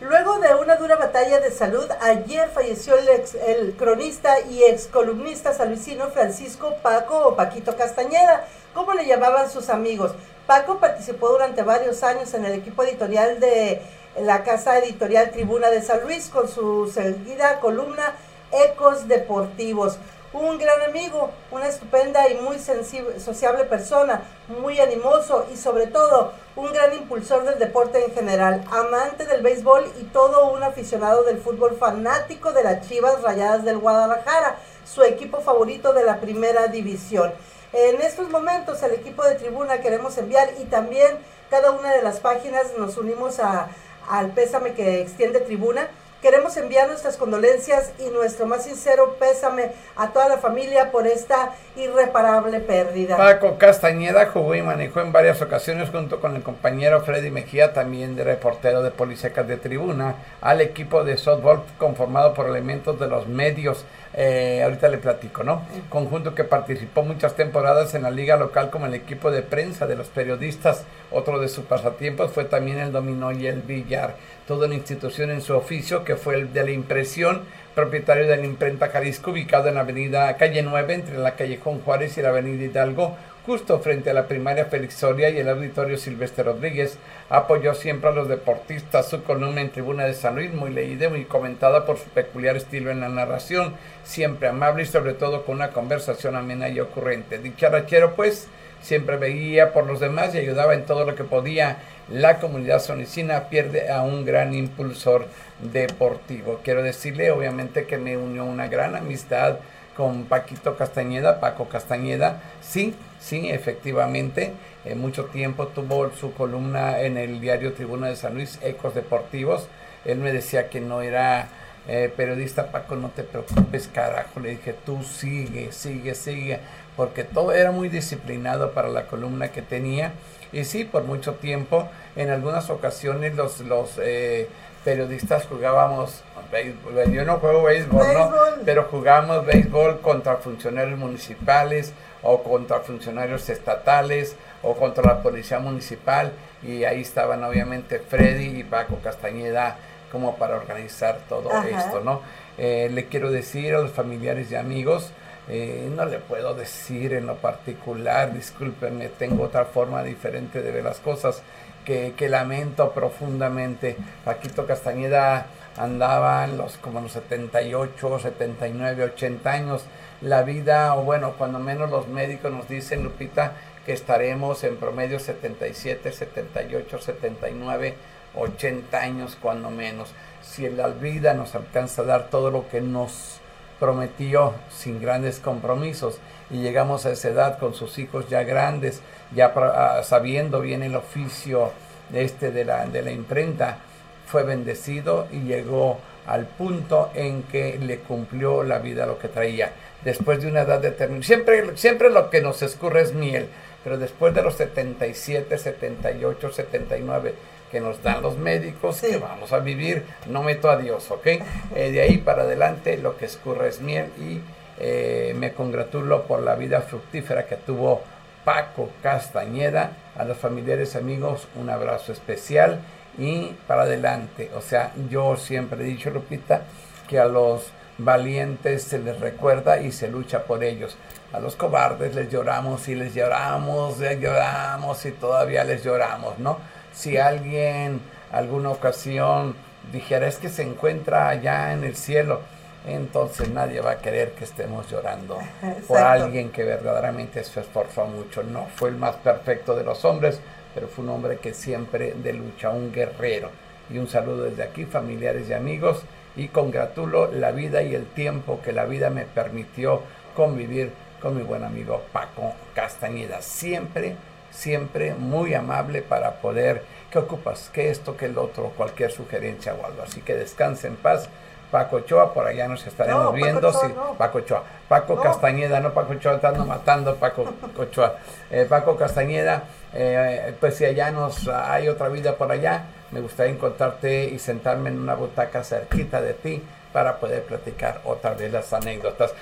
Luego 0.00 0.38
de 0.40 0.54
una 0.54 0.76
dura 0.76 0.96
batalla 0.96 1.40
de 1.40 1.50
salud, 1.50 1.86
ayer 2.00 2.48
falleció 2.50 2.98
el, 2.98 3.08
ex- 3.08 3.34
el 3.34 3.74
cronista 3.76 4.40
y 4.40 4.62
ex 4.64 4.86
columnista 4.88 5.52
salucino 5.54 6.08
Francisco 6.08 6.74
Paco 6.82 7.28
o 7.28 7.36
Paquito 7.36 7.76
Castañeda, 7.76 8.44
como 8.74 8.92
le 8.92 9.06
llamaban 9.06 9.48
sus 9.50 9.70
amigos. 9.70 10.12
Paco 10.46 10.78
participó 10.78 11.28
durante 11.28 11.62
varios 11.62 12.02
años 12.02 12.34
en 12.34 12.44
el 12.44 12.52
equipo 12.52 12.82
editorial 12.82 13.38
de 13.40 13.82
la 14.20 14.42
casa 14.42 14.78
editorial 14.78 15.30
Tribuna 15.30 15.70
de 15.70 15.80
San 15.80 16.02
Luis 16.02 16.28
con 16.28 16.48
su 16.48 16.90
seguida 16.92 17.60
columna 17.60 18.14
Ecos 18.52 19.08
Deportivos. 19.08 19.96
Un 20.34 20.58
gran 20.58 20.82
amigo, 20.82 21.30
una 21.52 21.68
estupenda 21.68 22.28
y 22.28 22.34
muy 22.34 22.58
sensible, 22.58 23.20
sociable 23.20 23.66
persona, 23.66 24.22
muy 24.48 24.80
animoso 24.80 25.46
y 25.52 25.56
sobre 25.56 25.86
todo 25.86 26.32
un 26.56 26.72
gran 26.72 26.92
impulsor 26.92 27.44
del 27.44 27.60
deporte 27.60 28.04
en 28.04 28.12
general, 28.12 28.64
amante 28.72 29.26
del 29.26 29.42
béisbol 29.42 29.84
y 30.00 30.04
todo 30.06 30.50
un 30.50 30.64
aficionado 30.64 31.22
del 31.22 31.38
fútbol 31.38 31.76
fanático 31.76 32.52
de 32.52 32.64
las 32.64 32.88
Chivas 32.88 33.22
Rayadas 33.22 33.64
del 33.64 33.78
Guadalajara, 33.78 34.56
su 34.84 35.04
equipo 35.04 35.40
favorito 35.40 35.92
de 35.92 36.02
la 36.02 36.18
primera 36.18 36.66
división. 36.66 37.32
En 37.72 38.00
estos 38.00 38.28
momentos 38.28 38.82
el 38.82 38.90
equipo 38.90 39.22
de 39.22 39.36
tribuna 39.36 39.82
queremos 39.82 40.18
enviar 40.18 40.50
y 40.58 40.64
también 40.64 41.16
cada 41.48 41.70
una 41.70 41.92
de 41.92 42.02
las 42.02 42.18
páginas 42.18 42.72
nos 42.76 42.96
unimos 42.96 43.38
a, 43.38 43.68
al 44.10 44.32
pésame 44.32 44.74
que 44.74 45.00
extiende 45.00 45.38
tribuna. 45.38 45.88
Queremos 46.24 46.56
enviar 46.56 46.88
nuestras 46.88 47.18
condolencias 47.18 47.92
y 47.98 48.08
nuestro 48.08 48.46
más 48.46 48.64
sincero 48.64 49.16
pésame 49.20 49.72
a 49.94 50.08
toda 50.08 50.26
la 50.26 50.38
familia 50.38 50.90
por 50.90 51.06
esta 51.06 51.50
irreparable 51.76 52.60
pérdida. 52.60 53.18
Paco 53.18 53.58
Castañeda 53.58 54.24
jugó 54.30 54.54
y 54.54 54.62
manejó 54.62 55.02
en 55.02 55.12
varias 55.12 55.42
ocasiones 55.42 55.90
junto 55.90 56.22
con 56.22 56.34
el 56.34 56.42
compañero 56.42 57.02
Freddy 57.02 57.30
Mejía, 57.30 57.74
también 57.74 58.16
de 58.16 58.24
reportero 58.24 58.82
de 58.82 58.90
Polisecas 58.90 59.46
de 59.46 59.58
Tribuna, 59.58 60.14
al 60.40 60.62
equipo 60.62 61.04
de 61.04 61.18
softball 61.18 61.62
conformado 61.76 62.32
por 62.32 62.48
elementos 62.48 62.98
de 62.98 63.06
los 63.06 63.28
medios. 63.28 63.84
Eh, 64.16 64.62
ahorita 64.62 64.88
le 64.88 64.98
platico, 64.98 65.42
¿no? 65.42 65.66
Conjunto 65.90 66.34
que 66.34 66.44
participó 66.44 67.02
muchas 67.02 67.34
temporadas 67.34 67.94
en 67.94 68.04
la 68.04 68.10
liga 68.10 68.36
local 68.36 68.70
como 68.70 68.86
el 68.86 68.94
equipo 68.94 69.30
de 69.30 69.42
prensa 69.42 69.86
de 69.86 69.96
los 69.96 70.06
periodistas. 70.06 70.84
Otro 71.10 71.38
de 71.38 71.48
sus 71.48 71.64
pasatiempos 71.64 72.30
fue 72.30 72.44
también 72.44 72.78
el 72.78 72.92
dominó 72.92 73.32
y 73.32 73.46
el 73.46 73.60
billar. 73.60 74.14
Toda 74.46 74.66
una 74.66 74.74
institución 74.74 75.30
en 75.30 75.40
su 75.40 75.54
oficio 75.54 76.04
que 76.04 76.16
fue 76.16 76.34
el 76.34 76.52
de 76.52 76.64
la 76.64 76.70
impresión, 76.70 77.44
propietario 77.74 78.26
de 78.26 78.36
la 78.36 78.44
imprenta 78.44 78.90
Jalisco, 78.90 79.30
ubicado 79.30 79.68
en 79.68 79.76
la 79.76 79.80
avenida 79.80 80.36
Calle 80.36 80.62
9, 80.62 80.92
entre 80.92 81.16
la 81.16 81.34
calle 81.34 81.56
Juan 81.56 81.80
Juárez 81.80 82.18
y 82.18 82.22
la 82.22 82.28
avenida 82.28 82.62
Hidalgo, 82.62 83.16
justo 83.46 83.78
frente 83.80 84.10
a 84.10 84.14
la 84.14 84.28
primaria 84.28 84.66
Félix 84.66 84.96
Soria 84.96 85.30
y 85.30 85.38
el 85.38 85.48
auditorio 85.48 85.96
Silvestre 85.96 86.44
Rodríguez. 86.44 86.98
Apoyó 87.30 87.72
siempre 87.72 88.10
a 88.10 88.12
los 88.12 88.28
deportistas. 88.28 89.08
Su 89.08 89.22
columna 89.22 89.62
en 89.62 89.70
Tribuna 89.70 90.04
de 90.04 90.12
San 90.12 90.34
Luis, 90.34 90.52
muy 90.52 90.74
leída, 90.74 91.08
muy 91.08 91.24
comentada 91.24 91.86
por 91.86 91.96
su 91.96 92.10
peculiar 92.10 92.58
estilo 92.58 92.90
en 92.90 93.00
la 93.00 93.08
narración, 93.08 93.72
siempre 94.04 94.48
amable 94.48 94.82
y 94.82 94.86
sobre 94.86 95.14
todo 95.14 95.46
con 95.46 95.56
una 95.56 95.70
conversación 95.70 96.36
amena 96.36 96.68
y 96.68 96.80
ocurrente. 96.80 97.38
Dicharachero, 97.38 98.14
pues, 98.14 98.48
siempre 98.84 99.16
veía 99.16 99.72
por 99.72 99.86
los 99.86 99.98
demás 99.98 100.34
y 100.34 100.38
ayudaba 100.38 100.74
en 100.74 100.84
todo 100.84 101.04
lo 101.04 101.14
que 101.14 101.24
podía. 101.24 101.78
La 102.10 102.38
comunidad 102.38 102.80
sonicina 102.82 103.48
pierde 103.48 103.90
a 103.90 104.02
un 104.02 104.26
gran 104.26 104.52
impulsor 104.54 105.26
deportivo. 105.72 106.60
Quiero 106.62 106.82
decirle, 106.82 107.30
obviamente, 107.30 107.86
que 107.86 107.96
me 107.96 108.18
unió 108.18 108.44
una 108.44 108.68
gran 108.68 108.94
amistad 108.94 109.56
con 109.96 110.24
Paquito 110.24 110.76
Castañeda, 110.76 111.40
Paco 111.40 111.68
Castañeda. 111.68 112.42
Sí, 112.60 112.94
sí, 113.20 113.48
efectivamente, 113.48 114.52
eh, 114.84 114.94
mucho 114.94 115.26
tiempo 115.26 115.68
tuvo 115.68 116.10
su 116.10 116.34
columna 116.34 117.00
en 117.00 117.16
el 117.16 117.40
diario 117.40 117.72
Tribuna 117.72 118.08
de 118.08 118.16
San 118.16 118.34
Luis, 118.34 118.58
Ecos 118.62 118.94
Deportivos. 118.94 119.68
Él 120.04 120.18
me 120.18 120.30
decía 120.30 120.68
que 120.68 120.82
no 120.82 121.00
era 121.00 121.48
eh, 121.86 122.12
periodista, 122.14 122.70
Paco, 122.70 122.96
no 122.96 123.10
te 123.10 123.22
preocupes, 123.22 123.88
carajo. 123.88 124.40
Le 124.40 124.50
dije, 124.50 124.74
tú 124.84 125.02
sigue, 125.02 125.70
sigue, 125.72 126.14
sigue, 126.14 126.60
porque 126.96 127.24
todo 127.24 127.52
era 127.52 127.70
muy 127.70 127.88
disciplinado 127.88 128.72
para 128.72 128.88
la 128.88 129.06
columna 129.06 129.48
que 129.48 129.62
tenía. 129.62 130.12
Y 130.52 130.64
sí, 130.64 130.84
por 130.84 131.04
mucho 131.04 131.34
tiempo, 131.34 131.88
en 132.14 132.30
algunas 132.30 132.70
ocasiones 132.70 133.34
los, 133.34 133.60
los 133.60 133.98
eh, 133.98 134.48
periodistas 134.84 135.46
jugábamos 135.46 136.22
béisbol. 136.52 137.12
Yo 137.12 137.24
no 137.24 137.38
juego 137.38 137.64
béisbol, 137.64 138.06
¿no? 138.14 138.32
Pero 138.64 138.84
jugábamos 138.84 139.44
béisbol 139.46 140.00
contra 140.00 140.36
funcionarios 140.36 140.98
municipales 140.98 141.92
o 142.22 142.42
contra 142.42 142.80
funcionarios 142.80 143.48
estatales 143.48 144.36
o 144.62 144.74
contra 144.74 145.02
la 145.02 145.22
policía 145.22 145.58
municipal 145.58 146.32
y 146.62 146.84
ahí 146.84 147.02
estaban 147.02 147.44
obviamente 147.44 147.98
Freddy 147.98 148.60
y 148.60 148.64
Paco 148.64 148.98
Castañeda 149.02 149.76
como 150.10 150.36
para 150.36 150.56
organizar 150.56 151.18
todo 151.28 151.50
esto, 151.64 152.00
¿no? 152.00 152.22
Eh, 152.56 152.88
le 152.92 153.06
quiero 153.06 153.30
decir 153.30 153.74
a 153.74 153.80
los 153.80 153.90
familiares 153.90 154.50
y 154.52 154.54
amigos, 154.54 155.10
eh, 155.48 155.90
no 155.94 156.06
le 156.06 156.18
puedo 156.18 156.54
decir 156.54 157.12
en 157.12 157.26
lo 157.26 157.36
particular, 157.36 158.32
discúlpenme, 158.32 159.08
tengo 159.08 159.44
otra 159.44 159.66
forma 159.66 160.02
diferente 160.02 160.62
de 160.62 160.70
ver 160.70 160.84
las 160.84 161.00
cosas 161.00 161.42
que, 161.84 162.28
lamento 162.28 162.92
profundamente. 162.92 163.96
Paquito 164.24 164.66
Castañeda 164.66 165.46
andaba 165.76 166.44
en 166.44 166.56
los 166.56 166.78
como 166.78 167.00
los 167.00 167.12
78, 167.12 168.18
79, 168.18 169.04
80 169.04 169.50
años. 169.50 169.84
La 170.22 170.42
vida, 170.42 170.94
o 170.94 171.02
bueno, 171.02 171.34
cuando 171.36 171.58
menos 171.58 171.90
los 171.90 172.08
médicos 172.08 172.50
nos 172.50 172.68
dicen, 172.68 173.04
Lupita, 173.04 173.52
que 173.84 173.92
estaremos 173.92 174.64
en 174.64 174.76
promedio 174.76 175.18
77, 175.20 176.10
78, 176.10 176.98
79, 176.98 177.94
80 178.34 178.98
años 178.98 179.36
cuando 179.40 179.70
menos. 179.70 180.12
Si 180.42 180.68
la 180.70 180.88
vida 180.88 181.34
nos 181.34 181.54
alcanza 181.54 182.02
a 182.02 182.06
dar 182.06 182.30
todo 182.30 182.50
lo 182.50 182.68
que 182.68 182.80
nos 182.80 183.40
prometió 183.78 184.54
sin 184.70 185.00
grandes 185.00 185.38
compromisos 185.40 186.18
y 186.50 186.58
llegamos 186.58 187.06
a 187.06 187.12
esa 187.12 187.28
edad 187.28 187.58
con 187.58 187.74
sus 187.74 187.98
hijos 187.98 188.28
ya 188.28 188.42
grandes, 188.42 189.00
ya 189.34 189.52
ah, 189.56 190.02
sabiendo 190.04 190.60
bien 190.60 190.82
el 190.82 190.96
oficio 190.96 191.72
de, 192.10 192.24
este, 192.24 192.50
de, 192.50 192.64
la, 192.64 192.86
de 192.86 193.02
la 193.02 193.10
imprenta, 193.10 193.78
fue 194.26 194.42
bendecido 194.42 195.26
y 195.32 195.40
llegó 195.40 195.98
al 196.26 196.46
punto 196.46 197.10
en 197.14 197.42
que 197.44 197.78
le 197.78 197.98
cumplió 197.98 198.62
la 198.62 198.78
vida 198.78 199.06
lo 199.06 199.18
que 199.18 199.28
traía. 199.28 199.72
Después 200.02 200.40
de 200.40 200.48
una 200.48 200.62
edad 200.62 200.80
determinada, 200.80 201.26
siempre, 201.26 201.76
siempre 201.76 202.10
lo 202.10 202.30
que 202.30 202.40
nos 202.40 202.62
escurre 202.62 203.02
es 203.02 203.12
miel, 203.12 203.48
pero 203.82 203.98
después 203.98 204.34
de 204.34 204.42
los 204.42 204.54
77, 204.54 205.58
78, 205.58 206.52
79 206.52 207.34
que 207.70 207.80
nos 207.80 208.02
dan 208.02 208.22
los 208.22 208.38
médicos, 208.38 209.00
que 209.00 209.16
vamos 209.16 209.52
a 209.52 209.58
vivir, 209.58 210.04
no 210.26 210.42
meto 210.42 210.70
a 210.70 210.76
Dios, 210.76 211.10
¿ok? 211.10 211.26
Eh, 211.26 211.42
de 211.90 212.00
ahí 212.00 212.18
para 212.18 212.42
adelante 212.42 212.96
lo 212.98 213.16
que 213.16 213.26
escurre 213.26 213.68
es 213.68 213.80
miel 213.80 214.06
y 214.18 214.40
eh, 214.78 215.34
me 215.38 215.52
congratulo 215.52 216.24
por 216.24 216.42
la 216.42 216.56
vida 216.56 216.80
fructífera 216.82 217.46
que 217.46 217.56
tuvo 217.56 218.02
Paco 218.44 218.90
Castañeda, 219.02 219.92
a 220.16 220.24
los 220.24 220.36
familiares 220.36 220.96
amigos 220.96 221.48
un 221.54 221.70
abrazo 221.70 222.12
especial 222.12 222.80
y 223.18 223.52
para 223.66 223.82
adelante. 223.82 224.50
O 224.54 224.60
sea, 224.60 224.92
yo 225.08 225.36
siempre 225.36 225.82
he 225.82 225.86
dicho, 225.86 226.10
Lupita, 226.10 226.62
que 227.08 227.18
a 227.18 227.26
los 227.26 227.72
valientes 227.98 228.82
se 228.82 228.98
les 228.98 229.20
recuerda 229.20 229.80
y 229.80 229.92
se 229.92 230.08
lucha 230.08 230.44
por 230.44 230.64
ellos. 230.64 230.96
A 231.34 231.40
los 231.40 231.56
cobardes 231.56 232.14
les 232.14 232.30
lloramos 232.30 232.86
y 232.86 232.94
les 232.94 233.12
lloramos, 233.12 233.98
les 233.98 234.20
lloramos 234.20 235.04
y 235.04 235.10
todavía 235.10 235.64
les 235.64 235.82
lloramos, 235.82 236.38
¿no? 236.38 236.58
Si 236.92 237.16
alguien 237.16 238.00
alguna 238.30 238.70
ocasión 238.70 239.56
dijera 239.90 240.28
es 240.28 240.36
que 240.36 240.48
se 240.48 240.62
encuentra 240.62 241.28
allá 241.28 241.72
en 241.72 241.82
el 241.82 241.96
cielo, 241.96 242.42
entonces 242.86 243.48
nadie 243.48 243.80
va 243.80 243.92
a 243.92 243.98
querer 243.98 244.30
que 244.34 244.44
estemos 244.44 244.88
llorando 244.88 245.40
por 245.88 245.98
alguien 245.98 246.50
que 246.50 246.62
verdaderamente 246.62 247.42
se 247.42 247.58
esforzó 247.58 248.06
mucho. 248.06 248.44
No 248.44 248.68
fue 248.76 248.90
el 248.90 248.96
más 248.96 249.16
perfecto 249.16 249.74
de 249.74 249.82
los 249.82 250.04
hombres, 250.04 250.38
pero 250.72 250.86
fue 250.86 251.02
un 251.02 251.10
hombre 251.10 251.38
que 251.38 251.52
siempre 251.52 252.14
de 252.14 252.32
lucha, 252.32 252.70
un 252.70 252.92
guerrero. 252.92 253.50
Y 253.90 253.98
un 253.98 254.06
saludo 254.06 254.44
desde 254.44 254.62
aquí, 254.62 254.84
familiares 254.84 255.48
y 255.48 255.52
amigos, 255.52 256.00
y 256.36 256.46
congratulo 256.46 257.32
la 257.32 257.50
vida 257.50 257.82
y 257.82 257.96
el 257.96 258.06
tiempo 258.06 258.60
que 258.64 258.72
la 258.72 258.84
vida 258.84 259.10
me 259.10 259.24
permitió 259.24 260.02
convivir 260.36 260.92
con 261.24 261.38
mi 261.38 261.42
buen 261.42 261.64
amigo 261.64 262.02
Paco 262.12 262.52
Castañeda. 262.74 263.40
Siempre, 263.40 264.14
siempre 264.50 265.14
muy 265.14 265.54
amable 265.54 266.02
para 266.02 266.32
poder, 266.32 266.84
¿qué 267.10 267.18
ocupas? 267.18 267.70
¿Qué 267.72 267.88
esto, 267.88 268.14
qué 268.14 268.26
el 268.26 268.36
otro? 268.36 268.64
Cualquier 268.76 269.10
sugerencia 269.10 269.72
o 269.72 269.86
algo. 269.86 270.02
Así 270.02 270.20
que 270.20 270.34
descanse 270.34 270.86
en 270.86 270.96
paz. 270.96 271.30
Paco 271.70 271.96
Ochoa, 271.96 272.34
por 272.34 272.46
allá 272.46 272.68
nos 272.68 272.86
estaremos 272.86 273.34
viendo. 273.34 273.72
Paco, 273.72 273.86
sí, 273.86 273.94
Paco 274.18 274.38
Ochoa. 274.38 274.64
Paco 274.86 275.18
Castañeda, 275.18 275.80
no 275.80 275.94
Paco 275.94 276.12
Ochoa, 276.12 276.34
estando 276.34 276.66
matando 276.66 277.16
Paco 277.16 277.54
Ochoa. 277.78 278.16
Eh, 278.50 278.66
Paco 278.68 278.94
Castañeda, 278.96 279.64
eh, 279.94 280.54
pues 280.60 280.76
si 280.76 280.84
allá 280.84 281.10
nos 281.10 281.48
hay 281.48 281.88
otra 281.88 282.08
vida 282.10 282.36
por 282.36 282.52
allá, 282.52 282.84
me 283.12 283.20
gustaría 283.20 283.54
encontrarte 283.54 284.26
y 284.26 284.38
sentarme 284.38 284.90
en 284.90 284.98
una 284.98 285.14
butaca 285.14 285.64
cerquita 285.64 286.20
de 286.20 286.34
ti 286.34 286.62
para 286.94 287.16
poder 287.16 287.42
platicar 287.42 288.00
otra 288.04 288.34
vez 288.34 288.52
las 288.52 288.72
anécdotas. 288.72 289.34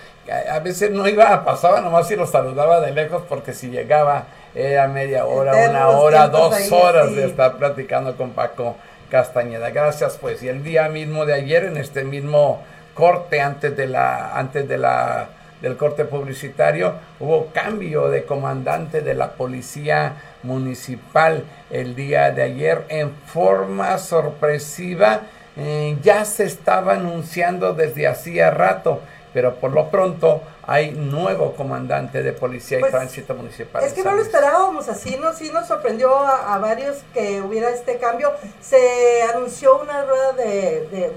A, 0.50 0.58
veces 0.60 0.90
no 0.90 1.06
iba, 1.06 1.44
pasaba 1.44 1.82
nomás 1.82 2.10
y 2.10 2.16
lo 2.16 2.26
saludaba 2.26 2.80
de 2.80 2.92
lejos 2.92 3.24
porque 3.28 3.52
si 3.52 3.68
llegaba 3.68 4.24
era 4.54 4.88
media 4.88 5.26
hora, 5.26 5.68
una 5.68 5.88
hora, 5.90 6.28
dos 6.28 6.72
horas 6.72 7.14
de 7.14 7.26
estar 7.26 7.58
platicando 7.58 8.16
con 8.16 8.30
Paco 8.30 8.76
Castañeda. 9.10 9.68
Gracias 9.68 10.16
pues. 10.18 10.42
Y 10.42 10.48
el 10.48 10.64
día 10.64 10.88
mismo 10.88 11.26
de 11.26 11.34
ayer, 11.34 11.64
en 11.64 11.76
este 11.76 12.04
mismo 12.04 12.62
corte 12.94 13.42
antes 13.42 13.76
de 13.76 13.86
la, 13.86 14.34
antes 14.34 14.66
de 14.66 14.78
la 14.78 15.28
del 15.60 15.76
corte 15.76 16.06
publicitario, 16.06 16.94
hubo 17.20 17.48
cambio 17.52 18.08
de 18.08 18.24
comandante 18.24 19.02
de 19.02 19.12
la 19.12 19.32
policía 19.32 20.14
municipal 20.42 21.44
el 21.70 21.94
día 21.94 22.30
de 22.30 22.42
ayer 22.42 22.84
en 22.88 23.12
forma 23.26 23.98
sorpresiva 23.98 25.20
eh, 25.56 25.98
ya 26.02 26.24
se 26.24 26.44
estaba 26.44 26.94
anunciando 26.94 27.74
desde 27.74 28.06
hacía 28.06 28.50
rato, 28.50 29.00
pero 29.34 29.56
por 29.56 29.72
lo 29.72 29.90
pronto 29.90 30.42
hay 30.64 30.92
nuevo 30.92 31.54
comandante 31.54 32.22
de 32.22 32.32
policía 32.32 32.78
y 32.78 32.80
pues, 32.80 32.92
tránsito 32.92 33.34
municipal. 33.34 33.82
Es 33.82 33.92
que 33.92 34.04
no 34.04 34.12
lo 34.12 34.22
esperábamos 34.22 34.88
así, 34.88 35.16
¿no? 35.16 35.32
Sí 35.32 35.50
nos 35.52 35.66
sorprendió 35.66 36.16
a, 36.16 36.56
varios 36.58 36.98
que 37.12 37.40
hubiera 37.40 37.70
este 37.70 37.98
cambio. 37.98 38.32
Se 38.60 39.22
anunció 39.34 39.80
una 39.80 40.04
rueda 40.04 40.32
de, 40.32 41.12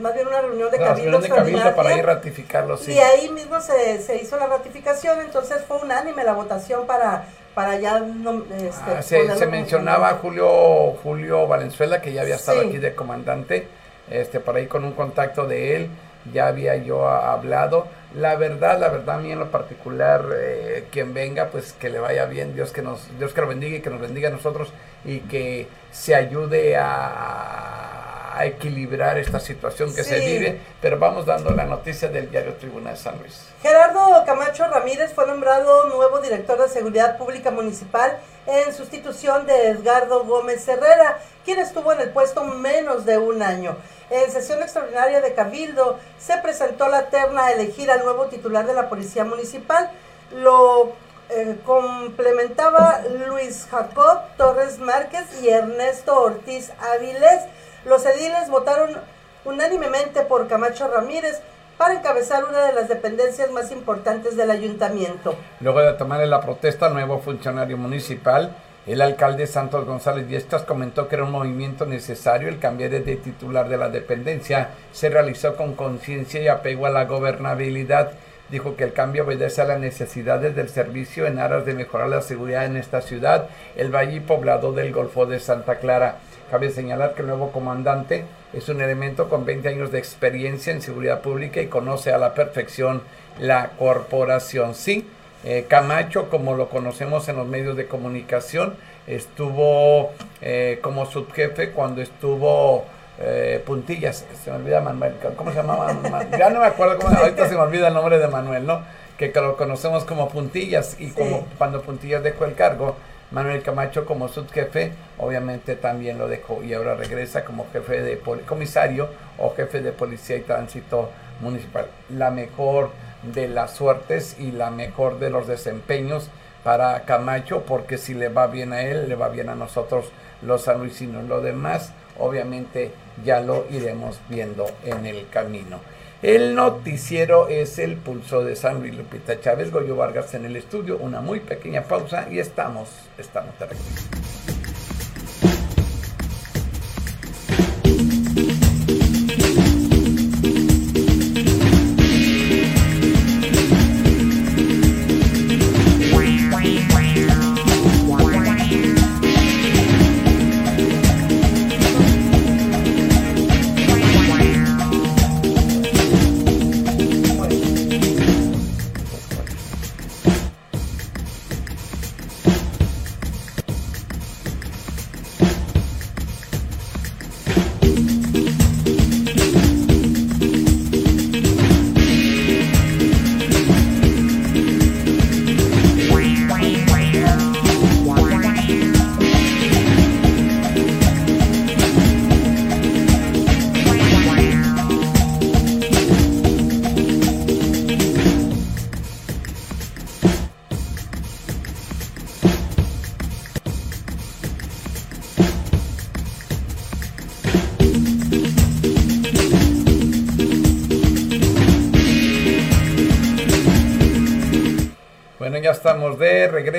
más 0.00 0.14
bien 0.14 0.28
una 0.28 0.42
reunión 0.42 0.70
de 0.70 0.78
cabildo. 0.78 1.18
de 1.18 1.28
cabildo 1.28 1.74
para 1.74 1.96
ir 1.96 2.04
ratificarlo, 2.04 2.76
sí. 2.76 2.92
Y 2.92 2.98
ahí 2.98 3.30
mismo 3.30 3.60
se, 3.60 4.02
se 4.02 4.16
hizo 4.16 4.36
la 4.36 4.46
ratificación, 4.46 5.20
entonces 5.20 5.64
fue 5.66 5.78
unánime 5.78 6.24
la 6.24 6.32
votación 6.32 6.86
para 6.86 7.26
para 7.54 7.80
ya 7.80 7.98
no, 7.98 8.44
este, 8.44 8.90
ah, 8.96 9.02
se, 9.02 9.36
se 9.36 9.46
mencionaba 9.48 10.20
Julio 10.22 10.92
Julio 11.02 11.48
Valenzuela 11.48 12.00
que 12.00 12.12
ya 12.12 12.22
había 12.22 12.36
estado 12.36 12.60
aquí 12.60 12.78
de 12.78 12.94
comandante 12.94 13.66
este, 14.10 14.40
por 14.40 14.56
ahí 14.56 14.66
con 14.66 14.84
un 14.84 14.92
contacto 14.92 15.46
de 15.46 15.76
él, 15.76 15.90
ya 16.32 16.48
había 16.48 16.76
yo 16.76 17.08
hablado. 17.08 17.88
La 18.14 18.36
verdad, 18.36 18.78
la 18.78 18.88
verdad, 18.88 19.16
a 19.16 19.18
mí 19.18 19.32
en 19.32 19.38
lo 19.38 19.50
particular, 19.50 20.24
eh, 20.34 20.86
quien 20.90 21.14
venga, 21.14 21.46
pues 21.46 21.72
que 21.72 21.88
le 21.88 21.98
vaya 21.98 22.26
bien, 22.26 22.54
Dios 22.54 22.72
que 22.72 22.82
nos, 22.82 23.06
Dios 23.18 23.32
que 23.32 23.40
lo 23.40 23.46
bendiga 23.46 23.76
y 23.76 23.80
que 23.80 23.90
nos 23.90 24.00
bendiga 24.00 24.28
a 24.28 24.32
nosotros 24.32 24.72
y 25.04 25.20
que 25.20 25.68
se 25.92 26.14
ayude 26.14 26.76
a, 26.76 28.36
a 28.36 28.46
equilibrar 28.46 29.18
esta 29.18 29.38
situación 29.38 29.94
que 29.94 30.02
se 30.02 30.18
vive. 30.18 30.60
Pero 30.80 30.98
vamos 30.98 31.26
dando 31.26 31.50
la 31.50 31.64
noticia 31.64 32.08
del 32.08 32.30
diario 32.30 32.54
Tribuna 32.54 32.90
de 32.90 32.96
San 32.96 33.18
Luis. 33.18 33.46
Gerardo 33.62 34.24
Camacho 34.24 34.66
Ramírez 34.66 35.12
fue 35.14 35.26
nombrado 35.26 35.88
nuevo 35.88 36.20
director 36.20 36.60
de 36.60 36.68
Seguridad 36.68 37.18
Pública 37.18 37.50
Municipal 37.50 38.18
en 38.46 38.72
sustitución 38.72 39.46
de 39.46 39.68
Edgardo 39.68 40.24
Gómez 40.24 40.66
Herrera, 40.66 41.18
quien 41.44 41.58
estuvo 41.58 41.92
en 41.92 42.00
el 42.00 42.10
puesto 42.10 42.44
menos 42.44 43.04
de 43.04 43.18
un 43.18 43.42
año. 43.42 43.76
En 44.10 44.30
sesión 44.32 44.60
extraordinaria 44.60 45.20
de 45.20 45.34
Cabildo 45.34 45.98
se 46.18 46.36
presentó 46.38 46.88
la 46.88 47.06
terna 47.10 47.46
a 47.46 47.52
elegir 47.52 47.90
al 47.92 48.04
nuevo 48.04 48.26
titular 48.26 48.66
de 48.66 48.74
la 48.74 48.88
Policía 48.88 49.24
Municipal. 49.24 49.88
Lo 50.34 50.92
eh, 51.28 51.56
complementaba 51.64 53.02
Luis 53.28 53.68
Jacob 53.70 54.18
Torres 54.36 54.80
Márquez 54.80 55.40
y 55.40 55.48
Ernesto 55.48 56.20
Ortiz 56.20 56.72
Áviles. 56.96 57.44
Los 57.84 58.04
ediles 58.04 58.50
votaron 58.50 58.96
unánimemente 59.44 60.22
por 60.22 60.48
Camacho 60.48 60.88
Ramírez 60.88 61.40
para 61.78 61.94
encabezar 61.94 62.44
una 62.44 62.64
de 62.66 62.72
las 62.72 62.88
dependencias 62.88 63.50
más 63.52 63.70
importantes 63.70 64.36
del 64.36 64.50
ayuntamiento. 64.50 65.36
Luego 65.60 65.80
de 65.80 65.92
tomarle 65.92 66.26
la 66.26 66.40
protesta 66.40 66.86
al 66.86 66.94
nuevo 66.94 67.20
funcionario 67.20 67.78
municipal, 67.78 68.56
el 68.86 69.02
alcalde 69.02 69.46
Santos 69.46 69.84
González 69.84 70.26
Diestas 70.26 70.62
comentó 70.62 71.06
que 71.06 71.16
era 71.16 71.24
un 71.24 71.32
movimiento 71.32 71.84
necesario 71.84 72.48
el 72.48 72.58
cambiar 72.58 72.90
de 72.90 73.16
titular 73.16 73.68
de 73.68 73.76
la 73.76 73.90
dependencia. 73.90 74.70
Se 74.92 75.10
realizó 75.10 75.54
con 75.54 75.74
conciencia 75.74 76.40
y 76.40 76.48
apego 76.48 76.86
a 76.86 76.90
la 76.90 77.04
gobernabilidad. 77.04 78.12
Dijo 78.48 78.76
que 78.76 78.84
el 78.84 78.92
cambio 78.92 79.24
obedece 79.24 79.60
a 79.60 79.66
las 79.66 79.78
necesidades 79.78 80.56
del 80.56 80.70
servicio 80.70 81.26
en 81.26 81.38
aras 81.38 81.66
de 81.66 81.74
mejorar 81.74 82.08
la 82.08 82.22
seguridad 82.22 82.64
en 82.64 82.76
esta 82.76 83.00
ciudad, 83.00 83.48
el 83.76 83.94
valle 83.94 84.22
poblado 84.22 84.72
del 84.72 84.92
Golfo 84.92 85.26
de 85.26 85.40
Santa 85.40 85.76
Clara. 85.76 86.16
Cabe 86.50 86.70
señalar 86.70 87.14
que 87.14 87.20
el 87.20 87.28
nuevo 87.28 87.52
comandante 87.52 88.24
es 88.52 88.68
un 88.68 88.80
elemento 88.80 89.28
con 89.28 89.44
20 89.44 89.68
años 89.68 89.92
de 89.92 89.98
experiencia 89.98 90.72
en 90.72 90.82
seguridad 90.82 91.20
pública 91.20 91.60
y 91.60 91.68
conoce 91.68 92.12
a 92.12 92.18
la 92.18 92.34
perfección 92.34 93.02
la 93.38 93.70
corporación. 93.78 94.74
Sí, 94.74 95.08
Eh, 95.42 95.64
Camacho, 95.68 96.28
como 96.28 96.54
lo 96.54 96.68
conocemos 96.68 97.28
en 97.28 97.36
los 97.36 97.46
medios 97.46 97.76
de 97.76 97.86
comunicación, 97.86 98.74
estuvo 99.06 100.10
eh, 100.42 100.78
como 100.82 101.06
subjefe 101.06 101.70
cuando 101.70 102.02
estuvo 102.02 102.84
eh, 103.18 103.62
Puntillas, 103.64 104.26
se 104.42 104.50
me 104.50 104.56
olvida 104.56 104.80
Manuel, 104.82 105.14
¿cómo 105.36 105.50
se 105.50 105.56
llamaba? 105.56 105.94
ya 106.38 106.50
no 106.50 106.60
me 106.60 106.66
acuerdo, 106.66 106.98
cómo, 106.98 107.16
ahorita 107.16 107.48
se 107.48 107.54
me 107.54 107.60
olvida 107.60 107.88
el 107.88 107.94
nombre 107.94 108.18
de 108.18 108.28
Manuel, 108.28 108.66
¿no? 108.66 108.82
Que, 109.16 109.32
lo 109.34 109.56
conocemos 109.56 110.04
como 110.04 110.28
Puntillas 110.28 110.96
y 110.98 111.10
como 111.10 111.46
cuando 111.56 111.82
Puntillas 111.82 112.22
dejó 112.22 112.44
el 112.44 112.54
cargo, 112.54 112.96
Manuel 113.30 113.62
Camacho 113.62 114.04
como 114.04 114.28
subjefe, 114.28 114.92
obviamente 115.18 115.76
también 115.76 116.18
lo 116.18 116.28
dejó 116.28 116.62
y 116.62 116.74
ahora 116.74 116.94
regresa 116.94 117.44
como 117.44 117.66
jefe 117.72 118.02
de 118.02 118.18
comisario 118.46 119.08
o 119.38 119.54
jefe 119.54 119.80
de 119.80 119.92
policía 119.92 120.36
y 120.36 120.40
tránsito 120.40 121.10
municipal. 121.40 121.86
La 122.08 122.30
mejor 122.30 122.90
de 123.22 123.48
las 123.48 123.74
suertes 123.74 124.36
y 124.38 124.52
la 124.52 124.70
mejor 124.70 125.18
de 125.18 125.30
los 125.30 125.46
desempeños 125.46 126.30
para 126.64 127.04
Camacho, 127.04 127.64
porque 127.66 127.98
si 127.98 128.14
le 128.14 128.28
va 128.28 128.46
bien 128.46 128.72
a 128.72 128.82
él, 128.82 129.08
le 129.08 129.14
va 129.14 129.28
bien 129.28 129.48
a 129.48 129.54
nosotros 129.54 130.06
los 130.42 130.62
sanluisinos. 130.62 131.24
Lo 131.24 131.40
demás, 131.40 131.92
obviamente, 132.18 132.92
ya 133.24 133.40
lo 133.40 133.66
iremos 133.70 134.20
viendo 134.28 134.66
en 134.84 135.06
el 135.06 135.28
camino. 135.28 135.80
El 136.22 136.54
noticiero 136.54 137.48
es 137.48 137.78
el 137.78 137.96
pulso 137.96 138.44
de 138.44 138.54
San 138.54 138.80
Luis 138.80 138.94
Lupita 138.94 139.40
Chávez, 139.40 139.70
Goyo 139.70 139.96
Vargas 139.96 140.34
en 140.34 140.44
el 140.44 140.56
estudio, 140.56 140.98
una 140.98 141.22
muy 141.22 141.40
pequeña 141.40 141.84
pausa 141.84 142.28
y 142.30 142.38
estamos, 142.38 142.90
estamos 143.16 143.54
de. 143.58 144.39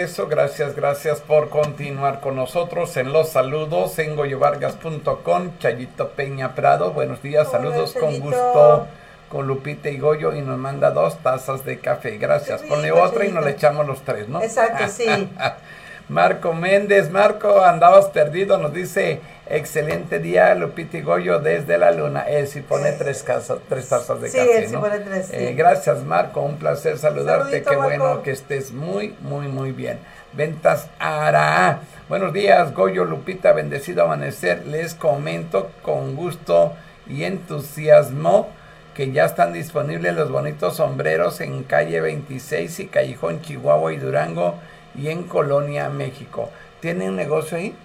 Regreso. 0.02 0.28
Gracias, 0.28 0.76
gracias 0.76 1.20
por 1.20 1.50
continuar 1.50 2.22
con 2.22 2.36
nosotros 2.36 2.98
en 2.98 3.14
los 3.14 3.30
saludos 3.30 4.00
en 4.00 4.16
goyovargas.com. 4.16 5.52
Chayito 5.60 6.10
Peña 6.10 6.56
Prado, 6.56 6.92
buenos 6.92 7.22
días, 7.22 7.52
saludos 7.52 7.94
con 8.00 8.20
gusto 8.20 8.88
con 9.30 9.48
Lupita 9.48 9.90
y 9.90 9.98
Goyo 9.98 10.34
y 10.34 10.42
nos 10.42 10.58
manda 10.58 10.90
dos 10.90 11.20
tazas 11.20 11.64
de 11.64 11.80
café. 11.80 12.18
Gracias. 12.18 12.64
Ponle 12.64 12.92
otra 12.92 13.26
y 13.26 13.32
nos 13.32 13.46
le 13.46 13.52
echamos 13.52 13.86
los 13.86 14.02
tres, 14.02 14.28
¿no? 14.28 14.42
Exacto, 14.42 14.86
sí. 14.88 15.06
Marco 16.10 16.52
Méndez, 16.54 17.12
Marco, 17.12 17.64
andabas 17.64 18.08
perdido, 18.08 18.58
nos 18.58 18.74
dice 18.74 19.22
Excelente 19.54 20.20
día, 20.20 20.56
Lupita 20.56 20.98
y 20.98 21.02
Goyo, 21.02 21.40
desde 21.40 21.78
la 21.78 21.92
luna. 21.92 22.22
Él 22.22 22.48
sí 22.48 22.62
pone 22.62 22.94
tres, 22.94 23.22
casas, 23.22 23.60
tres 23.68 23.90
tazas 23.90 24.22
de 24.22 24.30
sí, 24.30 24.38
café, 24.38 24.64
él 24.64 24.70
sí 24.70 24.78
pone 24.78 25.00
tres, 25.00 25.30
eh, 25.34 25.54
gracias, 25.58 26.06
Marco. 26.06 26.40
Un 26.40 26.56
placer 26.56 26.98
saludarte. 26.98 27.62
Qué 27.62 27.76
bueno 27.76 28.24
que 28.24 28.32
estés 28.32 28.72
muy, 28.72 29.14
muy, 29.20 29.50
muy 29.50 29.74
bien. 29.74 30.00
Ventas 30.32 30.88
Ara. 31.00 31.82
Buenos 32.08 32.32
días, 32.32 32.74
Goyo, 32.74 33.04
Lupita, 33.04 33.52
bendecido 33.52 34.06
amanecer. 34.06 34.66
Les 34.68 34.96
comento 34.96 35.72
con 35.82 36.16
gusto 36.16 36.74
y 37.06 37.26
entusiasmo 37.26 38.48
que 38.96 39.12
ya 39.12 39.26
están 39.26 39.52
disponibles 39.52 40.16
los 40.16 40.32
bonitos 40.32 40.78
sombreros 40.78 41.42
en 41.42 41.64
calle 41.64 42.00
26 42.00 42.80
y 42.80 42.88
Callejón 42.88 43.42
Chihuahua 43.42 43.92
y 43.92 43.98
Durango 43.98 44.56
y 44.96 45.10
en 45.10 45.24
Colonia, 45.24 45.90
México. 45.90 46.50
¿Tiene 46.80 47.10
un 47.10 47.18
negocio 47.18 47.58
ahí? 47.58 47.76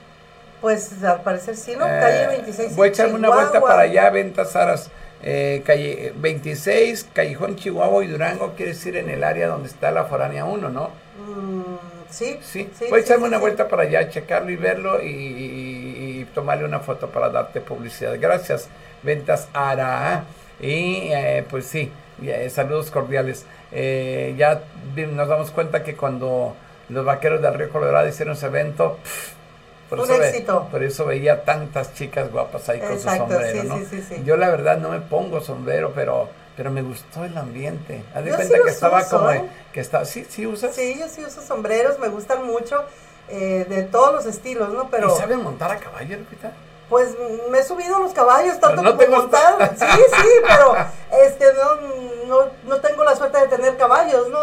Pues 0.67 1.01
al 1.05 1.23
parecer 1.23 1.55
sí, 1.55 1.77
¿no? 1.79 1.85
calle 1.85 2.27
26. 2.27 2.73
Eh, 2.73 2.75
voy 2.75 2.89
a 2.89 2.91
echarme 2.91 3.15
una 3.15 3.31
vuelta 3.31 3.61
para 3.61 3.83
allá, 3.83 4.11
Ventas 4.11 4.57
Aras. 4.57 4.91
Eh, 5.23 5.63
calle 5.65 6.13
26, 6.17 7.07
Callejón 7.13 7.55
Chihuahua 7.55 8.05
y 8.05 8.09
Durango, 8.09 8.55
quiere 8.57 8.73
decir 8.73 8.97
en 8.97 9.09
el 9.09 9.23
área 9.23 9.47
donde 9.47 9.69
está 9.69 9.93
la 9.93 10.07
Foránea 10.07 10.45
1, 10.45 10.69
¿no? 10.71 10.91
Mm, 11.25 11.77
sí, 12.11 12.41
sí. 12.43 12.69
Voy 12.91 12.99
a 12.99 13.03
echarme 13.05 13.29
una 13.29 13.39
vuelta 13.39 13.69
para 13.69 13.85
allá, 13.85 14.09
checarlo 14.09 14.51
y 14.51 14.57
verlo 14.57 15.01
y, 15.01 16.27
tomarle 16.35 16.65
una 16.65 16.81
foto 16.81 17.11
para 17.11 17.29
darte 17.29 17.61
publicidad. 17.61 18.17
Gracias, 18.19 18.69
Ventas 19.05 19.47
Ara. 19.53 20.25
Y 20.59 21.11
eh, 21.13 21.45
pues 21.49 21.67
sí, 21.67 21.93
saludos 22.51 22.91
cordiales. 22.91 23.47
ya 23.71 24.63
nos 24.97 25.29
damos 25.29 25.53
cuenta 25.53 25.85
que 25.85 25.95
cuando 25.95 26.57
los 26.89 27.05
vaqueros 27.05 27.41
del 27.41 27.55
Río 27.55 27.71
Colorado 27.71 28.09
hicieron 28.09 28.35
ese 28.35 28.47
evento, 28.47 28.99
por 29.89 30.01
un 30.01 30.11
éxito. 30.11 30.69
por 30.71 30.83
eso 30.83 31.07
veía 31.07 31.45
tantas 31.45 31.95
chicas 31.95 32.31
guapas 32.31 32.69
ahí 32.69 32.81
con 32.81 32.99
su 32.99 33.09
sombrero, 33.09 33.65
¿no? 33.65 33.79
Yo 34.25 34.37
la 34.37 34.51
verdad 34.51 34.79
no 34.79 34.91
me 34.91 35.01
pongo 35.01 35.41
sombrero, 35.41 35.93
pero 35.95 36.29
pero 36.57 36.71
me 36.71 36.83
gustó 36.83 37.25
el 37.25 37.37
ambiente. 37.37 38.03
Haz 38.15 38.25
de 38.25 38.35
cuenta 38.35 38.59
que 38.65 38.71
estaba 38.71 39.05
como 39.05 39.49
que 39.73 39.81
estaba 39.81 40.05
sí, 40.07 40.27
sí 40.29 40.47
usas. 40.47 40.75
Sí, 40.75 40.97
yo 40.99 41.07
sí 41.09 41.23
uso 41.23 41.43
sombreros, 41.43 41.99
me 41.99 42.09
gustan 42.09 42.47
mucho 42.47 42.83
eh, 43.29 43.67
de 43.69 43.83
todos 43.83 44.15
los 44.15 44.27
estilos, 44.27 44.73
¿no? 44.73 44.89
Pero 44.89 45.15
¿Y 45.15 45.19
saben 45.19 45.43
montar 45.43 45.71
a 45.71 45.77
caballo, 45.77 46.17
Lupita? 46.17 46.53
Pues 46.89 47.15
me 47.51 47.59
he 47.59 47.63
subido 47.65 47.97
a 47.97 47.99
los 47.99 48.13
caballos 48.13 48.59
tanto 48.61 48.81
no 48.81 48.97
como 48.97 49.19
montar. 49.19 49.75
Sí, 49.77 49.85
sí, 49.85 50.29
pero 50.43 50.77
este 51.25 51.47
no, 51.53 52.27
no, 52.27 52.51
no 52.65 52.81
tengo 52.81 53.05
la 53.05 53.17
suerte 53.17 53.39
de 53.39 53.49
tener 53.49 53.77
caballos, 53.77 54.29
¿no? 54.31 54.39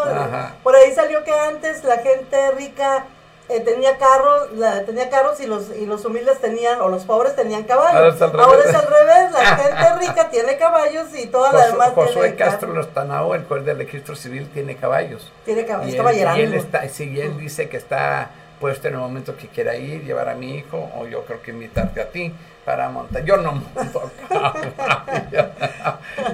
Por 0.61 0.75
ahí 0.75 0.93
salió 0.93 1.23
que 1.23 1.31
antes 1.31 1.83
la 1.83 1.97
gente 1.97 2.51
rica 2.51 3.05
eh, 3.49 3.59
tenía 3.59 3.97
carros, 3.97 4.49
tenía 4.85 5.09
carros 5.09 5.39
y 5.41 5.47
los 5.47 5.69
y 5.75 5.85
los 5.85 6.05
humildes 6.05 6.39
tenían 6.39 6.79
o 6.81 6.87
los 6.87 7.03
pobres 7.03 7.35
tenían 7.35 7.63
caballos. 7.63 8.21
Ahora 8.21 8.63
es 8.63 8.75
al 8.75 8.87
revés, 8.87 9.31
la 9.31 9.57
gente 9.57 10.07
rica 10.07 10.29
tiene 10.29 10.57
caballos 10.57 11.07
y 11.13 11.27
toda 11.27 11.51
la 11.51 11.67
demás 11.67 11.91
Josué 11.93 12.35
Castro 12.35 12.73
Lostanao, 12.73 13.35
el 13.35 13.43
juez 13.43 13.65
del 13.65 13.77
registro 13.77 14.15
civil, 14.15 14.49
tiene 14.53 14.75
caballos. 14.75 15.31
Tiene 15.45 15.65
caballos, 15.65 15.93
y 16.37 16.41
él, 16.41 16.53
está, 16.53 16.87
sí, 16.87 17.19
él 17.19 17.37
dice 17.37 17.67
que 17.67 17.77
está 17.77 18.31
puesto 18.59 18.87
en 18.87 18.93
el 18.93 19.01
momento 19.01 19.35
que 19.35 19.47
quiera 19.47 19.75
ir, 19.75 20.03
llevar 20.03 20.29
a 20.29 20.35
mi 20.35 20.55
hijo, 20.55 20.89
o 20.95 21.05
yo 21.05 21.25
creo 21.25 21.41
que 21.41 21.51
invitarte 21.51 22.01
a 22.01 22.09
ti 22.09 22.33
para 22.65 22.89
montar. 22.89 23.23
Yo 23.23 23.37
no 23.37 23.53
monto 23.53 23.99
a 23.99 24.27
caballo. 24.27 24.71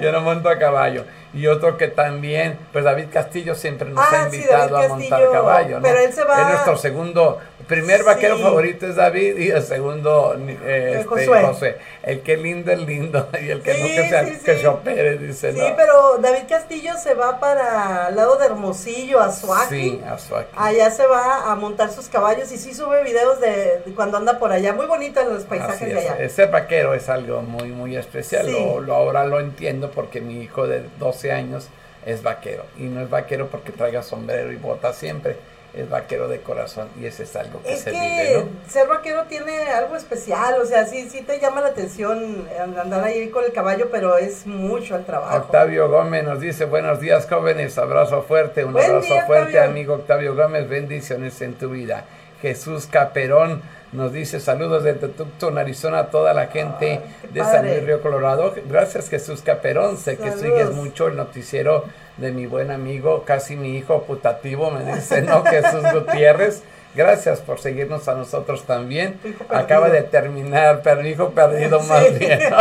yo 0.00 0.12
no 0.12 0.20
monto 0.20 0.48
a 0.48 0.58
caballo 0.58 1.04
y 1.32 1.46
otro 1.46 1.76
que 1.76 1.88
también, 1.88 2.58
pues 2.72 2.84
David 2.84 3.06
Castillo 3.12 3.54
siempre 3.54 3.88
nos 3.90 4.04
ha 4.04 4.24
ah, 4.24 4.24
invitado 4.26 4.76
a 4.76 4.88
montar 4.88 5.22
caballo, 5.32 5.76
¿no? 5.76 5.82
Pero 5.82 5.98
él 6.00 6.12
se 6.12 6.24
va... 6.24 6.40
Es 6.40 6.48
nuestro 6.48 6.76
segundo, 6.76 7.38
primer 7.70 8.02
vaquero 8.02 8.36
favorito 8.38 8.86
es 8.88 8.96
David 8.96 9.38
y 9.38 9.50
el 9.50 9.62
segundo 9.62 10.36
eh, 10.36 10.96
este, 11.00 11.26
José. 11.26 11.76
El 12.02 12.20
que 12.22 12.36
lindo 12.36 12.72
es 12.72 12.80
lindo 12.80 13.28
y 13.40 13.48
el 13.48 13.62
que 13.62 13.74
no 13.78 13.86
que 13.86 14.08
sea 14.08 14.24
que 14.24 14.58
se 14.58 14.66
opere, 14.66 15.18
dice. 15.18 15.52
Sí, 15.52 15.62
pero 15.76 16.18
David 16.18 16.48
Castillo 16.48 16.94
se 17.00 17.14
va 17.14 17.38
para 17.38 18.08
el 18.08 18.16
lado 18.16 18.36
de 18.36 18.46
Hermosillo, 18.46 19.20
a 19.20 19.30
Suaki. 19.30 19.74
Sí, 19.74 20.02
a 20.04 20.66
Allá 20.66 20.90
se 20.90 21.06
va 21.06 21.50
a 21.50 21.54
montar 21.54 21.92
sus 21.92 22.08
caballos 22.08 22.50
y 22.50 22.58
sí 22.58 22.74
sube 22.74 23.04
videos 23.04 23.40
de, 23.40 23.82
cuando 23.94 24.16
anda 24.16 24.40
por 24.40 24.50
allá. 24.50 24.72
Muy 24.72 24.86
bonito 24.86 25.22
los 25.22 25.44
paisajes 25.44 25.88
de 25.94 25.98
allá. 25.98 26.28
Ser 26.28 26.50
vaquero 26.50 26.94
es 26.94 27.08
algo 27.08 27.42
muy, 27.42 27.68
muy 27.68 27.96
especial. 27.96 28.50
Lo, 28.50 28.80
lo, 28.80 28.94
ahora 28.94 29.24
lo 29.26 29.38
entiendo 29.38 29.92
porque 29.92 30.20
mi 30.20 30.42
hijo 30.42 30.66
de 30.66 30.82
dos 30.98 31.24
años 31.24 31.68
es 32.04 32.24
vaquero. 32.24 32.64
Y 32.76 32.84
no 32.84 33.00
es 33.00 33.08
vaquero 33.10 33.46
porque 33.48 33.70
traiga 33.70 34.02
sombrero 34.02 34.50
y 34.50 34.56
bota 34.56 34.92
siempre. 34.92 35.36
Es 35.74 35.88
vaquero 35.88 36.26
de 36.28 36.40
corazón 36.40 36.88
y 37.00 37.06
ese 37.06 37.22
es 37.22 37.36
algo 37.36 37.62
que 37.62 37.72
Es 37.72 37.80
se 37.82 37.92
que 37.92 37.98
vive, 38.00 38.44
¿no? 38.44 38.70
ser 38.70 38.88
vaquero 38.88 39.24
tiene 39.28 39.68
algo 39.68 39.96
especial, 39.96 40.60
o 40.60 40.66
sea, 40.66 40.84
sí, 40.86 41.08
sí 41.10 41.22
te 41.22 41.38
llama 41.38 41.60
la 41.60 41.68
atención 41.68 42.48
andar 42.58 43.04
ahí 43.04 43.28
con 43.30 43.44
el 43.44 43.52
caballo, 43.52 43.88
pero 43.90 44.16
es 44.18 44.46
mucho 44.46 44.96
el 44.96 45.04
trabajo. 45.04 45.36
Octavio 45.36 45.88
Gómez 45.88 46.24
nos 46.24 46.40
dice, 46.40 46.64
buenos 46.64 47.00
días 47.00 47.26
jóvenes, 47.28 47.78
abrazo 47.78 48.22
fuerte, 48.22 48.64
un 48.64 48.72
Buen 48.72 48.84
abrazo 48.84 49.06
día, 49.06 49.26
fuerte 49.26 49.46
Octavio. 49.48 49.70
amigo 49.70 49.94
Octavio 49.94 50.34
Gómez, 50.34 50.68
bendiciones 50.68 51.40
en 51.40 51.54
tu 51.54 51.70
vida. 51.70 52.04
Jesús 52.42 52.86
Caperón 52.86 53.62
nos 53.92 54.12
dice 54.12 54.40
saludos 54.40 54.84
desde 54.84 55.08
Tucson, 55.08 55.58
Arizona, 55.58 55.98
a 55.98 56.06
toda 56.10 56.32
la 56.32 56.46
gente 56.46 57.00
Ay, 57.02 57.30
de 57.32 57.40
San. 57.40 57.66
Luis 57.66 57.84
Río 57.84 58.00
Colorado. 58.00 58.54
Gracias 58.66 59.08
Jesús 59.08 59.42
Caperón, 59.42 59.96
sé 59.98 60.16
que 60.16 60.30
Saludos. 60.30 60.40
sigues 60.40 60.70
mucho 60.70 61.08
el 61.08 61.16
noticiero 61.16 61.84
de 62.20 62.32
mi 62.32 62.46
buen 62.46 62.70
amigo, 62.70 63.24
casi 63.24 63.56
mi 63.56 63.76
hijo 63.76 64.02
putativo, 64.04 64.70
me 64.70 64.94
dice, 64.94 65.22
¿no? 65.22 65.44
Jesús 65.46 65.82
Gutiérrez. 65.92 66.62
Gracias 66.92 67.38
por 67.40 67.60
seguirnos 67.60 68.08
a 68.08 68.14
nosotros 68.14 68.64
también. 68.64 69.20
Acaba 69.48 69.90
de 69.90 70.02
terminar, 70.02 70.80
pero 70.82 71.06
hijo 71.06 71.30
perdido 71.30 71.80
más 71.88 72.18
bien. 72.18 72.40
¿no? 72.50 72.56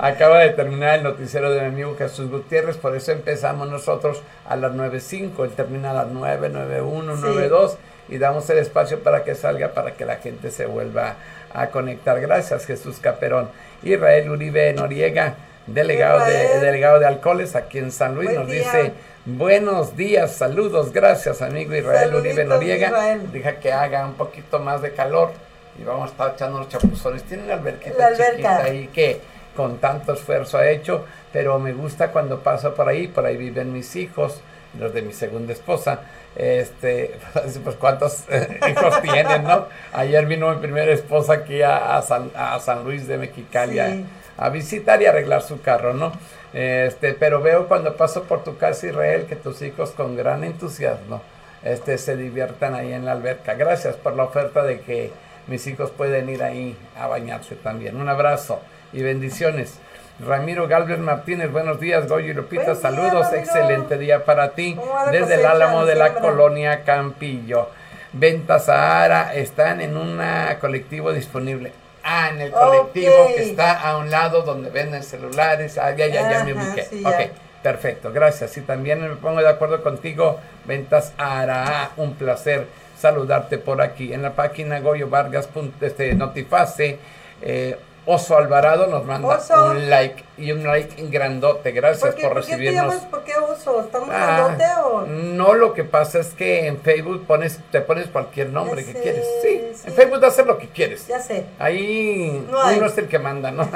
Acaba 0.00 0.38
de 0.38 0.50
terminar 0.50 0.98
el 0.98 1.02
noticiero 1.02 1.50
de 1.50 1.60
mi 1.62 1.66
amigo 1.66 1.96
Jesús 1.98 2.30
Gutiérrez, 2.30 2.76
por 2.76 2.94
eso 2.94 3.10
empezamos 3.10 3.68
nosotros 3.68 4.22
a 4.48 4.54
las 4.54 4.72
9.05, 4.72 5.44
él 5.44 5.50
termina 5.50 5.90
a 5.90 5.94
las 5.94 6.06
9, 6.06 6.50
9.1, 6.52 7.16
Sí. 7.16 7.22
9.2 7.22 7.76
y 8.08 8.18
damos 8.18 8.48
el 8.50 8.58
espacio 8.58 9.00
para 9.02 9.24
que 9.24 9.34
salga, 9.34 9.72
para 9.72 9.92
que 9.94 10.04
la 10.04 10.16
gente 10.16 10.50
se 10.50 10.66
vuelva 10.66 11.16
a 11.52 11.68
conectar. 11.68 12.20
Gracias 12.20 12.66
Jesús 12.66 12.98
Caperón. 13.00 13.48
Israel 13.82 14.30
Uribe 14.30 14.72
Noriega, 14.72 15.34
delegado 15.66 16.24
de, 16.26 16.60
delegado 16.60 16.98
de 16.98 17.06
alcoholes 17.06 17.56
aquí 17.56 17.78
en 17.78 17.90
San 17.92 18.14
Luis, 18.14 18.28
Buen 18.28 18.40
nos 18.40 18.48
día. 18.48 18.58
dice... 18.60 18.92
Buenos 19.26 19.96
días, 19.96 20.32
saludos, 20.36 20.92
gracias 20.92 21.40
amigo 21.40 21.74
Israel 21.74 22.14
Uribe 22.14 22.44
Noriega. 22.44 23.16
Deja 23.32 23.56
que 23.56 23.72
haga 23.72 24.04
un 24.04 24.14
poquito 24.14 24.58
más 24.58 24.82
de 24.82 24.92
calor 24.92 25.32
y 25.80 25.82
vamos 25.82 26.08
a 26.08 26.12
estar 26.12 26.32
echando 26.34 26.58
los 26.58 26.68
chapuzones. 26.68 27.22
Tiene 27.22 27.44
una 27.44 27.54
alberquita 27.54 27.96
La 27.96 28.06
alberca. 28.08 28.30
chiquita 28.32 28.62
ahí 28.64 28.90
que 28.92 29.20
con 29.56 29.78
tanto 29.78 30.12
esfuerzo 30.12 30.58
ha 30.58 30.68
hecho, 30.68 31.06
pero 31.32 31.58
me 31.58 31.72
gusta 31.72 32.08
cuando 32.10 32.40
paso 32.40 32.74
por 32.74 32.86
ahí, 32.86 33.08
por 33.08 33.24
ahí 33.24 33.38
viven 33.38 33.72
mis 33.72 33.96
hijos, 33.96 34.42
los 34.78 34.92
de 34.92 35.00
mi 35.00 35.14
segunda 35.14 35.54
esposa. 35.54 36.00
Este, 36.36 37.18
pues 37.64 37.76
cuántos 37.76 38.24
hijos 38.68 39.00
tienen, 39.00 39.44
¿no? 39.44 39.68
Ayer 39.94 40.26
vino 40.26 40.50
mi 40.54 40.60
primera 40.60 40.92
esposa 40.92 41.32
aquí 41.32 41.62
a, 41.62 41.96
a 41.96 42.02
San, 42.02 42.30
a 42.36 42.60
San 42.60 42.84
Luis 42.84 43.06
de 43.06 43.16
Mexicali 43.16 43.78
Sí. 43.78 44.04
A 44.36 44.48
visitar 44.48 45.00
y 45.02 45.06
arreglar 45.06 45.42
su 45.42 45.60
carro, 45.60 45.94
¿no? 45.94 46.12
Este, 46.52 47.14
pero 47.14 47.40
veo 47.40 47.66
cuando 47.66 47.96
paso 47.96 48.24
por 48.24 48.44
tu 48.44 48.56
casa 48.56 48.86
Israel 48.86 49.26
que 49.28 49.36
tus 49.36 49.60
hijos 49.62 49.90
con 49.90 50.16
gran 50.16 50.44
entusiasmo 50.44 51.22
este, 51.64 51.98
se 51.98 52.16
diviertan 52.16 52.74
ahí 52.74 52.92
en 52.92 53.04
la 53.04 53.12
alberca. 53.12 53.54
Gracias 53.54 53.96
por 53.96 54.14
la 54.14 54.24
oferta 54.24 54.62
de 54.62 54.80
que 54.80 55.10
mis 55.46 55.66
hijos 55.66 55.90
pueden 55.90 56.28
ir 56.28 56.42
ahí 56.42 56.76
a 56.98 57.06
bañarse 57.06 57.56
también. 57.56 57.96
Un 57.96 58.08
abrazo 58.08 58.60
y 58.92 59.02
bendiciones. 59.02 59.78
Ramiro 60.20 60.68
Galvez 60.68 61.00
Martínez, 61.00 61.50
buenos 61.50 61.80
días, 61.80 62.08
Goyo 62.08 62.30
y 62.30 62.34
Lupita, 62.34 62.66
Buen 62.66 62.76
saludos, 62.76 63.32
excelente 63.32 63.98
día 63.98 64.24
para 64.24 64.50
ti 64.50 64.76
¿Cómo 64.76 64.92
va 64.92 65.06
la 65.06 65.10
desde 65.10 65.34
el 65.34 65.44
Álamo 65.44 65.86
de 65.86 65.96
la 65.96 66.14
colonia 66.14 66.84
Campillo. 66.84 67.68
Venta 68.12 68.60
Sahara 68.60 69.34
están 69.34 69.80
en 69.80 69.96
un 69.96 70.20
colectivo 70.60 71.12
disponible. 71.12 71.72
Ah, 72.14 72.30
en 72.30 72.40
el 72.40 72.52
colectivo 72.52 73.26
que 73.34 73.42
está 73.42 73.80
a 73.80 73.98
un 73.98 74.10
lado 74.10 74.42
donde 74.42 74.70
venden 74.70 75.02
celulares. 75.02 75.78
Ah, 75.78 75.94
ya, 75.96 76.06
ya, 76.06 76.30
ya 76.30 76.44
me 76.44 76.52
ubiqué. 76.54 76.84
sí, 76.84 77.02
ya. 77.02 77.08
ok, 77.08 77.16
perfecto, 77.62 78.12
gracias. 78.12 78.56
Y 78.56 78.60
también 78.60 79.00
me 79.00 79.16
pongo 79.16 79.40
de 79.40 79.48
acuerdo 79.48 79.82
contigo, 79.82 80.40
Ventas 80.64 81.12
Sahara. 81.16 81.90
Un 81.96 82.14
placer 82.14 82.66
saludarte 82.98 83.58
por 83.58 83.82
aquí. 83.82 84.12
En 84.12 84.22
la 84.22 84.34
página 84.34 84.80
Goyo 84.80 85.08
Vargas, 85.08 85.48
este, 85.80 86.14
Notiface, 86.14 86.98
eh, 87.42 87.76
Oso 88.06 88.36
Alvarado 88.36 88.86
nos 88.86 89.04
manda 89.06 89.28
Oso. 89.38 89.70
un 89.70 89.88
like 89.88 90.24
y 90.36 90.52
un 90.52 90.62
like 90.62 90.94
grandote. 91.08 91.72
Gracias 91.72 92.00
¿Por 92.00 92.14
qué, 92.14 92.22
por 92.22 92.32
por 92.34 92.42
qué 92.42 92.50
te 92.50 92.56
recibirnos. 92.58 92.94
llamas? 92.94 93.06
¿Por 93.06 93.24
qué 93.24 93.32
oso? 93.36 93.80
¿Estamos 93.80 94.08
Ah, 94.12 94.54
grandote 94.56 94.64
o...? 94.84 95.06
no, 95.06 95.54
lo 95.54 95.72
que 95.72 95.84
pasa 95.84 96.18
es 96.18 96.28
que 96.34 96.66
en 96.66 96.80
Facebook 96.82 97.26
pones, 97.26 97.60
te 97.72 97.80
pones 97.80 98.08
cualquier 98.08 98.50
nombre 98.50 98.82
Ya 98.84 98.86
que 98.88 98.92
sé, 98.98 99.02
quieres. 99.02 99.24
Sí, 99.42 99.62
sí. 99.74 99.82
en 99.88 99.94
Facebook 99.94 100.24
haces 100.24 100.44
lo 100.46 100.58
que 100.58 100.68
quieres. 100.68 101.06
Ya 101.06 101.18
sé. 101.20 101.46
Ahí 101.58 102.44
No 102.50 102.58
uno 102.76 102.86
es 102.86 102.98
el 102.98 103.08
que 103.08 103.18
manda, 103.18 103.50
¿no? 103.50 103.66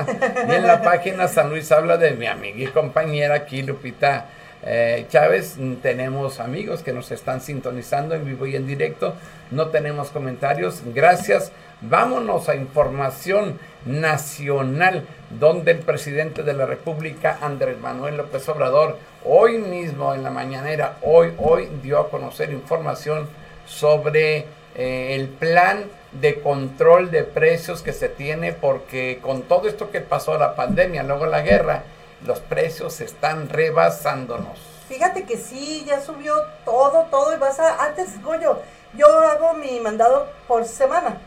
y 0.49 0.53
en 0.53 0.67
la 0.67 0.83
página 0.83 1.27
San 1.29 1.49
Luis 1.49 1.73
habla 1.73 1.97
de 1.97 2.11
mi 2.11 2.27
amiga 2.27 2.59
y 2.59 2.67
compañera 2.67 3.35
aquí, 3.35 3.63
Lupita 3.63 4.27
eh, 4.63 5.07
Chávez. 5.09 5.57
Tenemos 5.81 6.39
amigos 6.41 6.83
que 6.83 6.93
nos 6.93 7.11
están 7.13 7.41
sintonizando 7.41 8.15
en 8.15 8.27
vivo 8.27 8.45
y 8.47 8.57
en 8.57 8.67
directo. 8.67 9.15
No 9.51 9.69
tenemos 9.69 10.09
comentarios. 10.11 10.83
Gracias. 10.95 11.51
Vámonos 11.81 12.49
a 12.49 12.57
información 12.57 13.61
nacional, 13.85 15.07
donde 15.31 15.71
el 15.71 15.79
presidente 15.79 16.43
de 16.43 16.53
la 16.53 16.67
República, 16.67 17.39
Andrés 17.41 17.79
Manuel 17.79 18.17
López 18.17 18.49
Obrador, 18.49 18.99
hoy 19.25 19.59
mismo 19.59 20.13
en 20.13 20.25
la 20.25 20.31
mañanera, 20.31 20.97
hoy, 21.03 21.33
hoy 21.39 21.69
dio 21.81 22.01
a 22.01 22.11
conocer 22.11 22.51
información 22.51 23.29
sobre 23.65 24.47
eh, 24.75 25.15
el 25.15 25.29
plan 25.29 25.85
de 26.11 26.41
control 26.41 27.13
de 27.13 27.23
precios 27.23 27.83
que 27.83 27.93
se 27.93 28.09
tiene 28.09 28.53
porque 28.53 29.21
con 29.23 29.43
todo 29.43 29.69
esto 29.69 29.93
que 29.93 30.01
pasó 30.01 30.37
la 30.37 30.57
pandemia, 30.57 31.05
luego 31.05 31.27
la 31.27 31.43
guerra, 31.43 31.85
los 32.27 32.41
precios 32.41 33.01
están 33.01 33.49
rebasándonos. 33.49 34.59
Fíjate 34.89 35.23
que 35.25 35.37
sí, 35.37 35.85
ya 35.87 36.01
subió 36.01 36.35
todo, 36.65 37.07
todo 37.11 37.37
y 37.37 37.39
vas 37.39 37.61
a... 37.61 37.85
Antes, 37.85 38.21
Goyo, 38.21 38.59
yo 38.95 39.07
hago 39.07 39.55
mi 39.55 39.79
mandado 39.79 40.27
por 40.49 40.65
semana. 40.65 41.19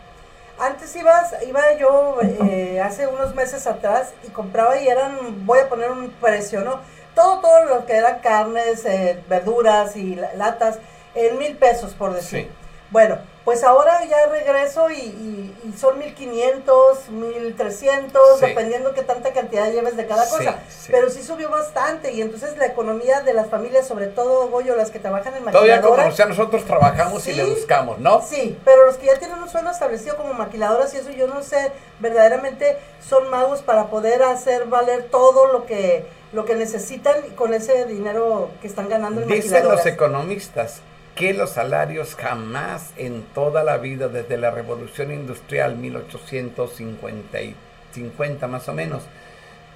Antes 0.62 0.96
ibas, 0.96 1.34
iba 1.48 1.74
yo 1.80 2.18
eh, 2.22 2.80
hace 2.82 3.08
unos 3.08 3.34
meses 3.34 3.66
atrás 3.68 4.14
y 4.24 4.30
compraba 4.30 4.78
y 4.80 4.88
eran, 4.88 5.46
voy 5.46 5.60
a 5.60 5.68
poner 5.70 5.90
un 5.90 6.12
precio, 6.12 6.62
¿no? 6.62 6.80
Todo, 7.16 7.40
todo 7.40 7.66
lo 7.66 7.86
que 7.86 7.94
eran 7.98 8.20
carnes, 8.20 8.86
eh, 8.86 9.24
verduras 9.28 9.96
y 9.96 10.16
la- 10.16 10.34
latas, 10.36 10.78
en 11.16 11.38
mil 11.40 11.58
pesos, 11.58 11.94
por 11.94 12.14
decir. 12.14 12.44
Sí. 12.44 12.52
Bueno, 12.92 13.18
pues 13.44 13.64
ahora 13.64 14.06
ya 14.06 14.28
regreso 14.28 14.90
y, 14.92 14.94
y- 15.00 15.56
y 15.64 15.78
son 15.78 15.98
1500, 16.00 17.10
1300, 17.10 18.40
Sí. 18.40 18.46
dependiendo 18.46 18.94
qué 18.94 19.02
tanta 19.04 19.34
cantidad 19.34 19.72
lleves 19.72 19.98
de 19.98 20.06
cada 20.06 20.28
cosa. 20.30 20.60
sí. 20.70 20.90
Pero 20.92 21.10
sí 21.10 21.24
subió 21.24 21.50
bastante 21.50 22.12
y 22.12 22.22
entonces 22.22 22.58
la 22.58 22.66
economía 22.68 23.22
de 23.22 23.34
las 23.34 23.50
familias, 23.50 23.88
sobre 23.88 24.08
todo 24.08 24.48
Goyo, 24.50 24.76
las 24.76 24.92
que 24.92 25.00
trabajan 25.00 25.36
en 25.36 25.46
Todavía 25.46 25.82
como 25.82 26.12
sea, 26.12 26.26
nosotros 26.26 26.66
trabajamos 26.66 27.26
y 27.28 27.34
le 27.34 27.46
buscamos, 27.46 28.00
¿no? 28.00 28.22
Sí, 28.22 28.58
pero 28.64 28.86
los 28.86 28.98
que 28.98 29.08
ya 29.08 29.18
tienen 29.20 29.40
un 29.40 29.50
sueldo 29.50 29.72
establecido 29.72 30.18
como 30.18 30.34
maquiladoras 30.34 30.94
y 30.94 30.98
eso 30.98 31.10
yo 31.12 31.28
no 31.28 31.42
sé, 31.42 31.72
verdaderamente 32.00 32.78
son 33.08 33.30
magos 33.30 33.62
para 33.62 33.88
poder 33.88 34.24
hacer 34.24 34.66
valer 34.66 35.04
todo 35.10 35.48
lo 35.48 35.66
que 35.66 36.06
lo 36.34 36.46
que 36.46 36.56
necesitan 36.56 37.16
con 37.36 37.54
ese 37.54 37.86
dinero 37.86 38.52
que 38.62 38.68
están 38.68 38.88
ganando 38.88 39.20
en 39.22 39.28
Dicen 39.28 39.52
maquiladoras. 39.52 39.86
los 39.86 39.94
economistas 39.94 40.80
que 41.16 41.34
los 41.34 41.52
salarios 41.52 42.16
jamás 42.16 42.92
en 42.98 43.24
toda 43.34 43.64
la 43.64 43.78
vida, 43.78 44.08
desde 44.08 44.38
la 44.38 44.52
revolución 44.52 45.12
industrial 45.12 45.76
1850 45.76 47.42
y 47.42 47.56
50 47.94 48.48
más 48.48 48.68
o 48.70 48.74
menos, 48.74 49.04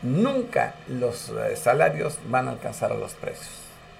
nunca 0.02 0.76
los 0.88 1.30
eh, 1.30 1.56
salarios 1.56 2.18
van 2.28 2.48
a 2.48 2.52
alcanzar 2.52 2.92
a 2.92 2.96
los 2.96 3.14
precios. 3.14 3.50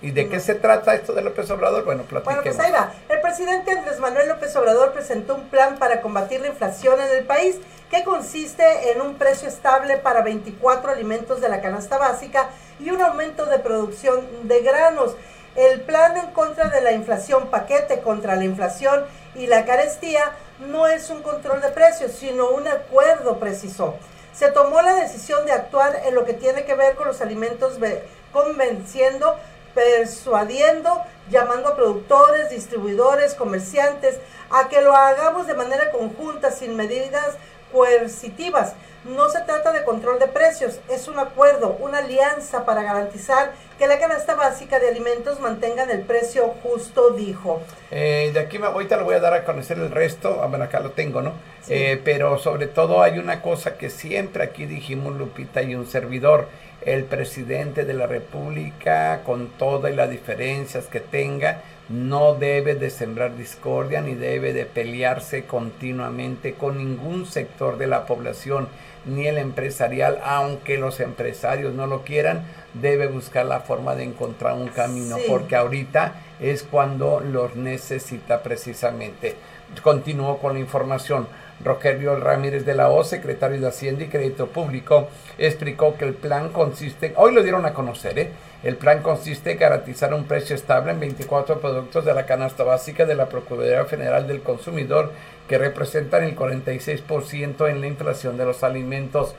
¿Y 0.02 0.12
de 0.12 0.30
qué 0.30 0.40
se 0.40 0.56
trata 0.56 0.94
esto 0.94 1.14
de 1.14 1.22
López 1.22 1.50
Obrador? 1.50 1.84
Bueno, 1.86 2.04
Bueno, 2.10 2.24
platiquemos. 2.24 2.56
pues 2.56 2.60
ahí 2.60 2.72
va. 2.72 2.92
El 3.10 3.22
presidente 3.22 3.72
Andrés 3.72 4.00
Manuel 4.00 4.28
López 4.28 4.56
Obrador 4.56 4.94
presentó 4.94 5.36
un 5.36 5.48
plan 5.50 5.78
para 5.78 6.02
combatir 6.02 6.42
la 6.42 6.48
inflación 6.48 7.00
en 7.00 7.10
el 7.18 7.24
país 7.26 7.58
que 7.90 8.04
consiste 8.04 8.92
en 8.92 9.02
un 9.02 9.16
precio 9.16 9.48
estable 9.48 9.98
para 9.98 10.22
24 10.22 10.92
alimentos 10.92 11.42
de 11.42 11.50
la 11.50 11.62
canasta 11.62 11.98
básica 11.98 12.50
y 12.80 12.92
un 12.92 13.02
aumento 13.02 13.46
de 13.46 13.58
producción 13.60 14.48
de 14.48 14.62
granos. 14.62 15.16
El 15.56 15.82
plan 15.82 16.18
en 16.18 16.32
contra 16.32 16.70
de 16.70 16.82
la 16.82 16.92
inflación, 16.92 17.50
paquete 17.50 18.02
contra 18.02 18.36
la 18.36 18.44
inflación 18.44 19.06
y 19.36 19.48
la 19.48 19.66
carestía, 19.66 20.32
no 20.60 20.88
es 20.88 21.10
un 21.10 21.22
control 21.22 21.62
de 21.62 21.70
precios, 21.70 22.12
sino 22.12 22.50
un 22.50 22.68
acuerdo, 22.68 23.40
precisó. 23.40 23.96
Se 24.34 24.50
tomó 24.52 24.82
la 24.82 24.96
decisión 24.96 25.46
de 25.46 25.54
actuar 25.54 26.02
en 26.06 26.14
lo 26.14 26.26
que 26.26 26.34
tiene 26.34 26.66
que 26.66 26.76
ver 26.76 26.96
con 26.96 27.08
los 27.08 27.22
alimentos, 27.22 27.80
ve- 27.80 28.04
convenciendo, 28.34 29.38
persuadiendo, 29.74 31.02
llamando 31.30 31.70
a 31.70 31.76
productores, 31.76 32.50
distribuidores, 32.50 33.34
comerciantes, 33.34 34.20
a 34.50 34.68
que 34.68 34.82
lo 34.82 34.94
hagamos 34.96 35.48
de 35.48 35.54
manera 35.54 35.90
conjunta, 35.92 36.52
sin 36.52 36.76
medidas 36.76 37.36
coercitivas, 37.72 38.74
No 39.06 39.30
se 39.30 39.40
trata 39.42 39.72
de 39.72 39.84
control 39.84 40.18
de 40.18 40.26
precios, 40.26 40.80
es 40.90 41.08
un 41.08 41.20
acuerdo, 41.20 41.78
una 41.80 42.00
alianza 42.00 42.66
para 42.66 42.82
garantizar 42.82 43.52
que 43.78 43.86
la 43.86 44.00
canasta 44.00 44.34
básica 44.34 44.80
de 44.80 44.90
alimentos 44.90 45.40
mantengan 45.40 45.92
el 45.92 46.02
precio 46.02 46.56
justo, 46.64 47.12
dijo. 47.12 47.62
Eh, 47.92 48.32
de 48.34 48.40
aquí 48.40 48.58
me, 48.58 48.66
ahorita 48.66 48.98
le 48.98 49.04
voy 49.04 49.14
a 49.14 49.20
dar 49.20 49.36
a 49.36 49.44
conocer 49.44 49.78
el 49.78 49.92
resto, 49.92 50.42
a 50.42 50.48
ver, 50.48 50.60
acá 50.64 50.80
lo 50.80 50.90
tengo, 50.90 51.22
¿no? 51.22 51.34
Eh, 51.70 52.02
pero 52.04 52.40
sobre 52.40 52.66
todo 52.66 53.04
hay 53.04 53.20
una 53.20 53.44
cosa 53.44 53.78
que 53.78 53.92
siempre 53.92 54.44
aquí 54.44 54.66
dijimos, 54.66 55.16
Lupita, 55.16 55.62
y 55.62 55.76
un 55.76 55.86
servidor, 55.86 56.48
el 56.82 57.04
presidente 57.04 57.86
de 57.86 57.94
la 57.94 58.08
República, 58.08 59.22
con 59.24 59.50
todas 59.50 59.94
las 59.94 60.10
diferencias 60.10 60.88
que 60.88 61.00
tenga, 61.00 61.62
no 61.90 62.34
debe 62.34 62.74
de 62.74 62.90
sembrar 62.90 63.38
discordia 63.38 64.02
ni 64.02 64.16
debe 64.16 64.54
de 64.54 64.66
pelearse 64.66 65.46
continuamente 65.46 66.56
con 66.56 66.80
ningún 66.80 67.28
sector 67.28 67.78
de 67.78 67.86
la 67.86 68.08
población 68.08 68.68
ni 69.06 69.28
el 69.28 69.38
empresarial, 69.38 70.20
aunque 70.24 70.78
los 70.78 71.00
empresarios 71.00 71.74
no 71.74 71.88
lo 71.88 72.04
quieran, 72.04 72.44
debe 72.74 73.08
buscar 73.08 73.46
la 73.46 73.62
forma 73.62 73.96
de 73.96 74.04
encontrar 74.04 74.56
un 74.56 74.68
camino, 74.68 75.18
porque 75.28 75.56
ahorita 75.56 76.16
es 76.40 76.64
cuando 76.64 77.20
los 77.20 77.56
necesita 77.56 78.44
precisamente. 78.44 79.36
Continúo 79.82 80.40
con 80.40 80.54
la 80.54 80.60
información. 80.60 81.28
Rogelio 81.64 82.16
Ramírez 82.18 82.66
de 82.66 82.76
la 82.76 82.90
O, 82.90 83.04
secretario 83.04 83.60
de 83.60 83.68
Hacienda 83.68 84.04
y 84.04 84.08
Crédito 84.08 84.48
Público, 84.48 85.10
explicó 85.38 85.98
que 85.98 86.06
el 86.06 86.14
plan 86.14 86.50
consiste, 86.50 87.14
hoy 87.16 87.34
lo 87.34 87.44
dieron 87.44 87.66
a 87.66 87.74
conocer, 87.74 88.20
¿eh? 88.20 88.30
el 88.64 88.76
plan 88.76 89.02
consiste 89.02 89.52
en 89.52 89.60
garantizar 89.60 90.14
un 90.14 90.26
precio 90.26 90.56
estable 90.56 90.92
en 90.92 91.00
24 91.00 91.60
productos 91.60 92.04
de 92.04 92.14
la 92.14 92.26
canasta 92.26 92.64
básica 92.64 93.06
de 93.06 93.16
la 93.16 93.30
Procuraduría 93.30 93.86
Federal 93.86 94.28
del 94.28 94.42
Consumidor 94.42 95.12
que 95.48 95.58
representan 95.58 96.24
el 96.24 96.36
46% 96.36 97.70
en 97.70 97.82
la 97.82 97.88
inflación 97.88 98.38
de 98.38 98.46
los 98.46 98.64
alimentos. 98.64 99.36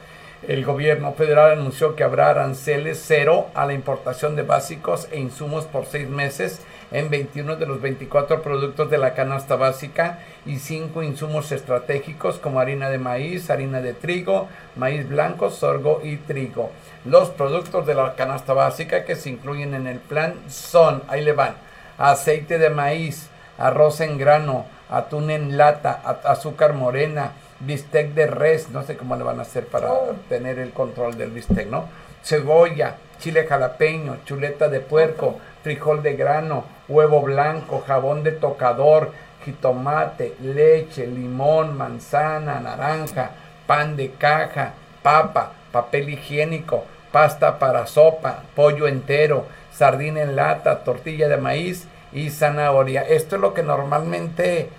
El 0.47 0.65
gobierno 0.65 1.13
federal 1.15 1.53
anunció 1.53 1.97
que 1.97 2.05
habrá 2.05 2.31
aranceles 2.31 3.03
cero 3.05 3.49
a 3.55 3.67
la 3.67 3.73
importación 3.73 4.37
de 4.37 4.43
básicos 4.43 5.09
e 5.11 5.19
insumos 5.19 5.65
por 5.65 5.87
seis 5.87 6.09
meses 6.09 6.61
en 6.91 7.11
21 7.11 7.57
de 7.57 7.67
los 7.67 7.81
24 7.81 8.43
productos 8.43 8.91
de 8.91 8.99
la 8.99 9.15
canasta 9.15 9.57
básica 9.57 10.21
y 10.45 10.59
cinco 10.59 11.03
insumos 11.03 11.53
estratégicos 11.53 12.39
como 12.39 12.61
harina 12.61 12.89
de 12.91 12.99
maíz, 12.99 13.51
harina 13.51 13.81
de 13.81 13.93
trigo, 13.93 14.49
maíz 14.77 15.09
blanco, 15.09 15.51
sorgo 15.51 16.01
y 16.03 16.17
trigo. 16.17 16.71
Los 17.05 17.31
productos 17.31 17.87
de 17.87 17.95
la 17.95 18.15
canasta 18.15 18.53
básica 18.53 19.05
que 19.05 19.17
se 19.17 19.31
incluyen 19.31 19.75
en 19.75 19.87
el 19.87 19.99
plan 19.99 20.35
son, 20.49 21.03
ahí 21.09 21.25
le 21.25 21.33
van, 21.33 21.55
aceite 21.99 22.59
de 22.59 22.71
maíz, 22.71 23.29
arroz 23.59 24.01
en 24.01 24.19
grano, 24.19 24.67
atún 24.89 25.31
en 25.31 25.57
lata, 25.57 26.01
azúcar 26.25 26.73
morena, 26.73 27.33
bistec 27.61 28.13
de 28.13 28.27
res, 28.27 28.71
no 28.71 28.83
sé 28.83 28.97
cómo 28.97 29.17
le 29.17 29.25
van 29.25 29.39
a 29.39 29.43
hacer 29.43 29.67
para 29.67 29.93
oh. 29.93 30.15
tener 30.29 30.59
el 30.59 30.73
control 30.73 31.17
del 31.17 31.31
bistec, 31.31 31.69
¿no? 31.69 31.89
Cebolla, 32.23 32.97
chile 33.19 33.47
jalapeño, 33.47 34.19
chuleta 34.25 34.69
de 34.69 34.81
puerco, 34.81 35.39
frijol 35.63 36.03
de 36.03 36.15
grano, 36.15 36.65
huevo 36.89 37.23
blanco, 37.23 37.83
jabón 37.87 38.23
de 38.23 38.33
tocador, 38.33 39.13
jitomate, 39.45 40.35
leche, 40.43 41.07
limón, 41.07 41.77
manzana, 41.77 42.61
naranja, 42.61 43.31
pan 43.67 43.97
de 43.97 44.11
caja, 44.13 44.75
papa, 45.03 45.53
papel 45.73 46.11
higiénico, 46.11 46.85
pasta 47.13 47.59
para 47.59 47.87
sopa, 47.87 48.43
pollo 48.55 48.89
entero, 48.89 49.47
sardina 49.73 50.23
en 50.23 50.37
lata, 50.37 50.85
tortilla 50.85 51.29
de 51.29 51.37
maíz 51.37 51.87
y 52.13 52.31
zanahoria. 52.31 53.03
Esto 53.03 53.37
es 53.37 53.43
lo 53.43 53.55
que 53.55 53.63
normalmente 53.63 54.71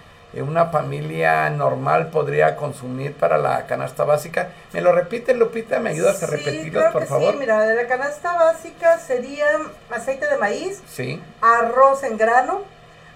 una 0.42 0.68
familia 0.68 1.50
normal 1.50 2.10
podría 2.10 2.56
consumir 2.56 3.14
para 3.14 3.38
la 3.38 3.66
canasta 3.66 4.04
básica. 4.04 4.50
¿Me 4.74 4.82
lo 4.82 4.92
repite, 4.92 5.34
Lupita? 5.34 5.80
¿Me 5.80 5.92
ayudas 5.92 6.22
a 6.24 6.28
repetirlo, 6.28 6.92
por 6.92 7.06
favor? 7.06 7.34
Sí, 7.34 7.40
mira, 7.40 7.62
de 7.62 7.76
la 7.76 7.88
canasta 7.88 8.34
básica 8.34 9.00
sería 9.00 9.46
aceite 9.90 10.28
de 10.28 10.38
maíz, 10.38 10.82
sí. 10.88 11.22
arroz 11.42 12.04
en 12.04 12.18
grano, 12.18 12.62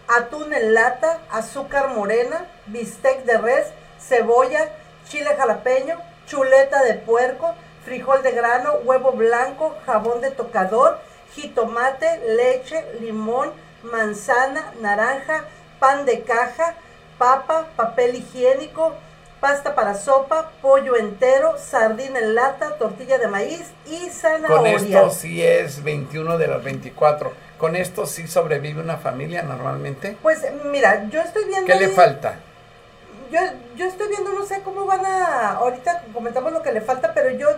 atún 0.07 0.53
en 0.53 0.73
lata, 0.73 1.19
azúcar 1.29 1.89
morena, 1.89 2.45
bistec 2.67 3.23
de 3.25 3.37
res, 3.37 3.67
cebolla, 3.99 4.69
chile 5.07 5.35
jalapeño, 5.37 5.97
chuleta 6.25 6.83
de 6.83 6.95
puerco, 6.95 7.55
frijol 7.85 8.23
de 8.23 8.31
grano, 8.31 8.73
huevo 8.83 9.11
blanco, 9.11 9.75
jabón 9.85 10.21
de 10.21 10.31
tocador, 10.31 10.99
jitomate, 11.33 12.21
leche, 12.35 12.85
limón, 12.99 13.51
manzana, 13.83 14.73
naranja, 14.79 15.45
pan 15.79 16.05
de 16.05 16.21
caja, 16.21 16.75
papa, 17.21 17.67
papel 17.75 18.15
higiénico, 18.15 18.95
pasta 19.39 19.75
para 19.75 19.93
sopa, 19.93 20.49
pollo 20.59 20.95
entero, 20.95 21.55
sardina 21.59 22.17
en 22.17 22.33
lata, 22.33 22.77
tortilla 22.77 23.19
de 23.19 23.27
maíz 23.27 23.61
y 23.85 24.09
zanahoria. 24.09 24.57
Con 24.57 24.65
esto 24.65 25.11
sí 25.11 25.43
es 25.43 25.83
21 25.83 26.39
de 26.39 26.47
los 26.47 26.63
24. 26.63 27.31
¿Con 27.59 27.75
esto 27.75 28.07
sí 28.07 28.27
sobrevive 28.27 28.81
una 28.81 28.97
familia 28.97 29.43
normalmente? 29.43 30.17
Pues 30.23 30.43
mira, 30.71 31.07
yo 31.09 31.21
estoy 31.21 31.45
viendo... 31.45 31.67
¿Qué 31.67 31.75
le 31.75 31.89
falta? 31.89 32.39
Yo, 33.31 33.39
yo 33.75 33.85
estoy 33.85 34.07
viendo, 34.07 34.33
no 34.33 34.43
sé 34.43 34.63
cómo 34.63 34.87
van 34.87 35.05
a, 35.05 35.51
ahorita 35.57 36.05
comentamos 36.11 36.51
lo 36.51 36.63
que 36.63 36.71
le 36.71 36.81
falta, 36.81 37.13
pero 37.13 37.29
yo, 37.29 37.49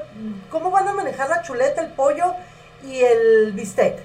¿cómo 0.50 0.72
van 0.72 0.90
a 0.90 0.94
manejar 0.94 1.30
la 1.30 1.42
chuleta, 1.42 1.82
el 1.82 1.94
pollo 1.94 2.36
y 2.84 3.00
el 3.00 3.54
bistec? 3.54 3.98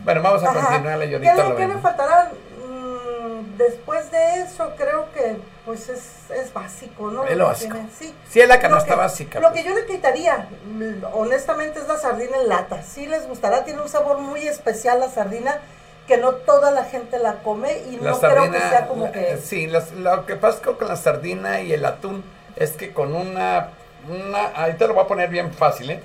Bueno, 0.00 0.22
vamos 0.22 0.42
a 0.44 0.54
continuar 0.54 1.06
y 1.06 1.12
ahorita 1.12 1.56
¿Qué, 1.56 1.66
me 1.66 1.78
faltará? 1.78 2.30
Después 3.56 4.10
de 4.10 4.42
eso, 4.42 4.72
creo 4.76 5.12
que 5.12 5.36
pues 5.64 5.88
es, 5.88 6.30
es 6.30 6.52
básico, 6.52 7.10
¿no? 7.10 7.26
Es 7.26 7.36
lo 7.36 7.46
básico. 7.46 7.76
Sí, 7.96 8.14
sí, 8.28 8.40
es 8.40 8.48
la 8.48 8.60
canasta 8.60 8.94
básica. 8.94 9.40
Lo 9.40 9.52
que 9.52 9.62
yo 9.62 9.74
le 9.74 9.86
quitaría, 9.86 10.48
mm, 10.66 11.04
honestamente, 11.12 11.80
es 11.80 11.88
la 11.88 11.98
sardina 11.98 12.36
en 12.38 12.48
lata. 12.48 12.82
Sí 12.82 13.06
les 13.06 13.26
gustará, 13.26 13.64
tiene 13.64 13.80
un 13.82 13.88
sabor 13.88 14.18
muy 14.18 14.46
especial 14.46 15.00
la 15.00 15.08
sardina 15.08 15.60
que 16.06 16.16
no 16.16 16.32
toda 16.32 16.70
la 16.70 16.84
gente 16.84 17.18
la 17.18 17.42
come 17.42 17.82
y 17.90 17.96
no 17.96 18.18
creo 18.18 18.50
que 18.50 18.58
sea 18.58 18.88
como 18.88 19.12
que... 19.12 19.36
Sí, 19.36 19.66
lo 19.66 20.24
que 20.24 20.36
pasa 20.36 20.60
con 20.62 20.88
la 20.88 20.96
sardina 20.96 21.60
y 21.60 21.72
el 21.72 21.84
atún 21.84 22.24
es 22.56 22.72
que 22.72 22.92
con 22.94 23.14
una, 23.14 23.68
una... 24.08 24.46
Ahorita 24.46 24.86
lo 24.86 24.94
voy 24.94 25.04
a 25.04 25.06
poner 25.06 25.28
bien 25.28 25.52
fácil, 25.52 25.90
¿eh? 25.90 26.02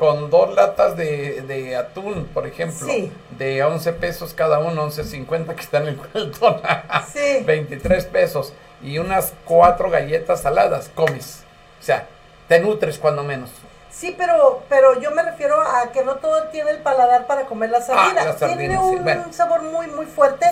Con 0.00 0.30
dos 0.30 0.54
latas 0.54 0.96
de, 0.96 1.42
de 1.42 1.76
atún, 1.76 2.26
por 2.32 2.46
ejemplo, 2.46 2.88
de 3.36 3.62
11 3.62 3.92
pesos 3.92 4.32
cada 4.32 4.58
uno, 4.58 4.86
11.50 4.86 5.54
que 5.54 5.60
están 5.60 5.82
en 5.82 5.88
el 5.90 5.96
cueltón, 5.96 6.62
sí. 7.12 7.44
23 7.44 8.06
pesos, 8.06 8.54
y 8.82 8.96
unas 8.96 9.34
cuatro 9.44 9.90
galletas 9.90 10.40
saladas, 10.40 10.90
comes. 10.94 11.42
O 11.78 11.84
sea, 11.84 12.06
te 12.48 12.60
nutres 12.60 12.98
cuando 12.98 13.24
menos. 13.24 13.50
Sí, 13.90 14.14
pero, 14.16 14.62
pero 14.68 15.00
yo 15.00 15.10
me 15.10 15.22
refiero 15.22 15.60
a 15.60 15.90
que 15.92 16.04
no 16.04 16.16
todo 16.16 16.44
tiene 16.44 16.70
el 16.70 16.78
paladar 16.78 17.26
para 17.26 17.46
comer 17.46 17.70
la 17.70 17.82
sardina. 17.82 18.22
Ah, 18.24 18.46
tiene 18.46 18.78
un, 18.78 19.32
sabor 19.32 19.62
muy, 19.62 19.88
muy 19.88 20.06
fuerte, 20.06 20.46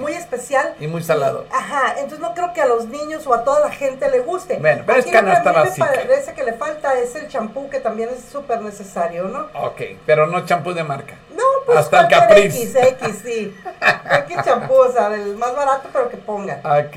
muy 0.00 0.12
especial. 0.12 0.74
Y 0.78 0.86
muy 0.86 1.02
salado. 1.02 1.46
ajá, 1.52 1.94
entonces 1.96 2.20
no 2.20 2.32
creo 2.34 2.52
que 2.52 2.62
a 2.62 2.66
los 2.66 2.86
niños 2.86 3.26
o 3.26 3.34
a 3.34 3.44
toda 3.44 3.60
la 3.60 3.70
gente 3.70 4.08
le 4.10 4.20
guste. 4.20 4.58
Bueno, 4.58 4.84
pero 4.86 5.00
es 5.00 5.06
canasta 5.06 5.52
básica. 5.52 5.90
me 5.90 6.04
parece 6.04 6.32
que 6.34 6.44
le 6.44 6.52
falta 6.52 6.94
es 6.98 7.14
el 7.16 7.28
champú, 7.28 7.68
que 7.68 7.80
también 7.80 8.08
es 8.10 8.24
súper 8.24 8.60
necesario, 8.62 9.24
¿no? 9.24 9.48
Ok, 9.54 9.82
pero 10.06 10.26
no 10.26 10.44
champú 10.46 10.72
de 10.72 10.84
marca. 10.84 11.16
No, 11.34 11.42
pues 11.66 11.78
Hasta 11.78 12.02
el 12.02 12.08
Caprice. 12.08 12.62
X, 12.62 12.76
X, 13.02 13.20
sí. 13.24 13.56
X 14.26 14.36
champú, 14.44 14.74
o 14.74 14.92
sea, 14.92 15.12
el 15.14 15.36
más 15.36 15.54
barato, 15.54 15.88
pero 15.92 16.08
que 16.08 16.16
ponga. 16.16 16.60
Ok. 16.64 16.96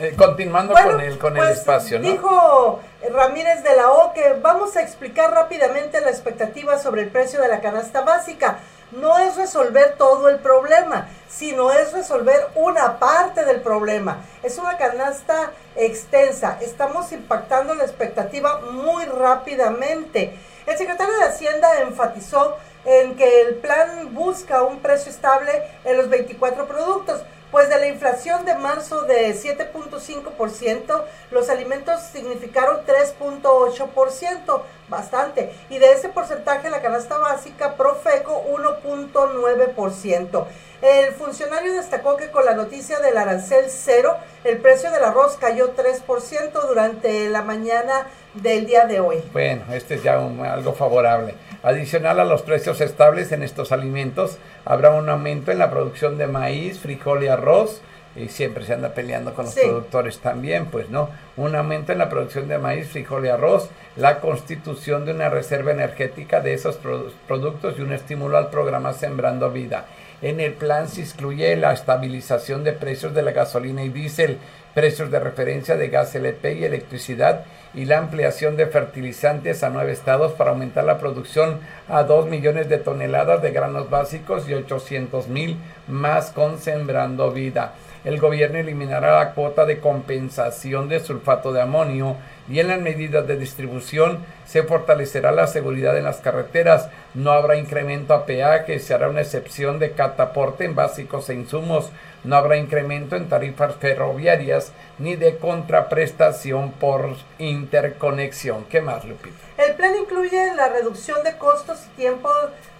Eh, 0.00 0.14
continuando 0.16 0.74
con 0.74 1.00
el, 1.00 1.18
con 1.18 1.36
el 1.36 1.42
pues, 1.42 1.58
espacio, 1.58 1.98
¿no? 1.98 2.08
Dijo 2.08 2.80
Ramírez 3.12 3.62
de 3.62 3.76
la 3.76 3.92
O 3.92 4.12
que 4.12 4.34
vamos 4.42 4.76
a 4.76 4.82
explicar 4.82 5.30
rápidamente 5.30 6.00
la 6.00 6.10
expectativa 6.10 6.78
sobre 6.78 7.02
el 7.02 7.10
precio 7.10 7.40
de 7.40 7.48
la 7.48 7.60
canasta 7.60 8.00
básica. 8.00 8.58
No 8.90 9.18
es 9.18 9.36
resolver 9.36 9.96
todo 9.96 10.28
el 10.28 10.38
problema, 10.38 11.08
sino 11.28 11.70
es 11.70 11.92
resolver 11.92 12.48
una 12.54 12.98
parte 12.98 13.44
del 13.44 13.60
problema. 13.60 14.24
Es 14.42 14.58
una 14.58 14.76
canasta 14.78 15.52
extensa. 15.76 16.58
Estamos 16.60 17.12
impactando 17.12 17.74
la 17.74 17.84
expectativa 17.84 18.60
muy 18.72 19.04
rápidamente. 19.04 20.36
El 20.66 20.76
secretario 20.76 21.14
de 21.18 21.26
Hacienda 21.26 21.80
enfatizó 21.80 22.56
en 22.84 23.16
que 23.16 23.42
el 23.42 23.56
plan 23.56 24.14
busca 24.14 24.62
un 24.62 24.80
precio 24.80 25.10
estable 25.12 25.62
en 25.84 25.96
los 25.96 26.08
24 26.08 26.66
productos 26.66 27.22
pues 27.50 27.68
de 27.68 27.78
la 27.78 27.86
inflación 27.86 28.44
de 28.44 28.54
marzo 28.54 29.02
de 29.02 29.34
7.5%, 29.34 31.02
los 31.30 31.48
alimentos 31.48 32.00
significaron 32.12 32.84
3.8%, 32.86 34.62
bastante. 34.88 35.52
Y 35.70 35.78
de 35.78 35.92
ese 35.92 36.08
porcentaje 36.08 36.70
la 36.70 36.82
canasta 36.82 37.18
básica 37.18 37.76
Profeco 37.76 38.44
1.9%. 38.50 40.46
El 40.80 41.12
funcionario 41.14 41.74
destacó 41.74 42.16
que 42.16 42.30
con 42.30 42.44
la 42.44 42.54
noticia 42.54 43.00
del 43.00 43.16
arancel 43.16 43.64
cero, 43.68 44.16
el 44.44 44.58
precio 44.58 44.92
del 44.92 45.02
arroz 45.02 45.36
cayó 45.36 45.74
3% 45.74 46.68
durante 46.68 47.28
la 47.28 47.42
mañana 47.42 48.06
del 48.34 48.66
día 48.66 48.86
de 48.86 49.00
hoy. 49.00 49.24
Bueno, 49.32 49.64
este 49.72 49.96
es 49.96 50.04
ya 50.04 50.18
algo 50.18 50.72
favorable. 50.74 51.34
Adicional 51.62 52.20
a 52.20 52.24
los 52.24 52.42
precios 52.42 52.80
estables 52.80 53.32
en 53.32 53.42
estos 53.42 53.72
alimentos, 53.72 54.38
habrá 54.64 54.90
un 54.90 55.08
aumento 55.08 55.50
en 55.50 55.58
la 55.58 55.70
producción 55.70 56.16
de 56.16 56.28
maíz, 56.28 56.78
frijol 56.78 57.24
y 57.24 57.28
arroz 57.28 57.82
y 58.18 58.28
siempre 58.28 58.64
se 58.64 58.74
anda 58.74 58.94
peleando 58.94 59.34
con 59.34 59.44
los 59.44 59.54
productores 59.54 60.18
también, 60.18 60.66
pues 60.66 60.90
no, 60.90 61.10
un 61.36 61.54
aumento 61.54 61.92
en 61.92 61.98
la 61.98 62.08
producción 62.08 62.48
de 62.48 62.58
maíz, 62.58 62.88
frijol 62.88 63.26
y 63.26 63.28
arroz, 63.28 63.70
la 63.96 64.20
constitución 64.20 65.04
de 65.04 65.12
una 65.12 65.28
reserva 65.28 65.72
energética 65.72 66.40
de 66.40 66.54
esos 66.54 66.78
productos 67.26 67.78
y 67.78 67.82
un 67.82 67.92
estímulo 67.92 68.36
al 68.36 68.50
programa 68.50 68.92
Sembrando 68.92 69.50
Vida. 69.50 69.86
En 70.20 70.40
el 70.40 70.54
plan 70.54 70.88
se 70.88 71.02
incluye 71.02 71.54
la 71.56 71.72
estabilización 71.72 72.64
de 72.64 72.72
precios 72.72 73.14
de 73.14 73.22
la 73.22 73.30
gasolina 73.30 73.84
y 73.84 73.88
diésel, 73.88 74.38
precios 74.74 75.10
de 75.12 75.20
referencia 75.20 75.76
de 75.76 75.88
gas 75.88 76.14
LP 76.14 76.54
y 76.54 76.64
electricidad 76.64 77.44
y 77.72 77.84
la 77.84 77.98
ampliación 77.98 78.56
de 78.56 78.66
fertilizantes 78.66 79.62
a 79.62 79.70
nueve 79.70 79.92
estados 79.92 80.32
para 80.32 80.50
aumentar 80.50 80.84
la 80.84 80.98
producción 80.98 81.60
a 81.88 82.02
dos 82.02 82.26
millones 82.26 82.68
de 82.68 82.78
toneladas 82.78 83.42
de 83.42 83.52
granos 83.52 83.90
básicos 83.90 84.48
y 84.48 84.54
800 84.54 85.28
mil 85.28 85.56
más 85.86 86.32
con 86.32 86.58
Sembrando 86.58 87.30
Vida 87.30 87.74
el 88.08 88.18
gobierno 88.20 88.56
eliminará 88.56 89.18
la 89.18 89.34
cuota 89.34 89.66
de 89.66 89.80
compensación 89.80 90.88
de 90.88 90.98
sulfato 90.98 91.52
de 91.52 91.60
amonio 91.60 92.16
y 92.48 92.58
en 92.58 92.68
las 92.68 92.80
medidas 92.80 93.26
de 93.26 93.36
distribución 93.36 94.24
se 94.46 94.62
fortalecerá 94.62 95.30
la 95.30 95.46
seguridad 95.46 95.94
en 95.98 96.04
las 96.04 96.16
carreteras, 96.16 96.88
no 97.12 97.32
habrá 97.32 97.58
incremento 97.58 98.14
a 98.14 98.24
peaje, 98.24 98.78
se 98.78 98.94
hará 98.94 99.10
una 99.10 99.20
excepción 99.20 99.78
de 99.78 99.90
cataporte 99.90 100.64
en 100.64 100.74
básicos 100.74 101.28
e 101.28 101.34
insumos, 101.34 101.90
no 102.24 102.34
habrá 102.36 102.56
incremento 102.56 103.14
en 103.14 103.28
tarifas 103.28 103.74
ferroviarias 103.74 104.72
ni 104.98 105.16
de 105.16 105.38
contraprestación 105.38 106.72
por 106.72 107.16
interconexión. 107.38 108.64
¿Qué 108.64 108.80
más, 108.80 109.04
Lupita? 109.04 109.36
El 109.56 109.74
plan 109.74 109.94
incluye 109.96 110.54
la 110.54 110.68
reducción 110.68 111.22
de 111.24 111.36
costos 111.36 111.80
y 111.86 111.96
tiempo 111.96 112.30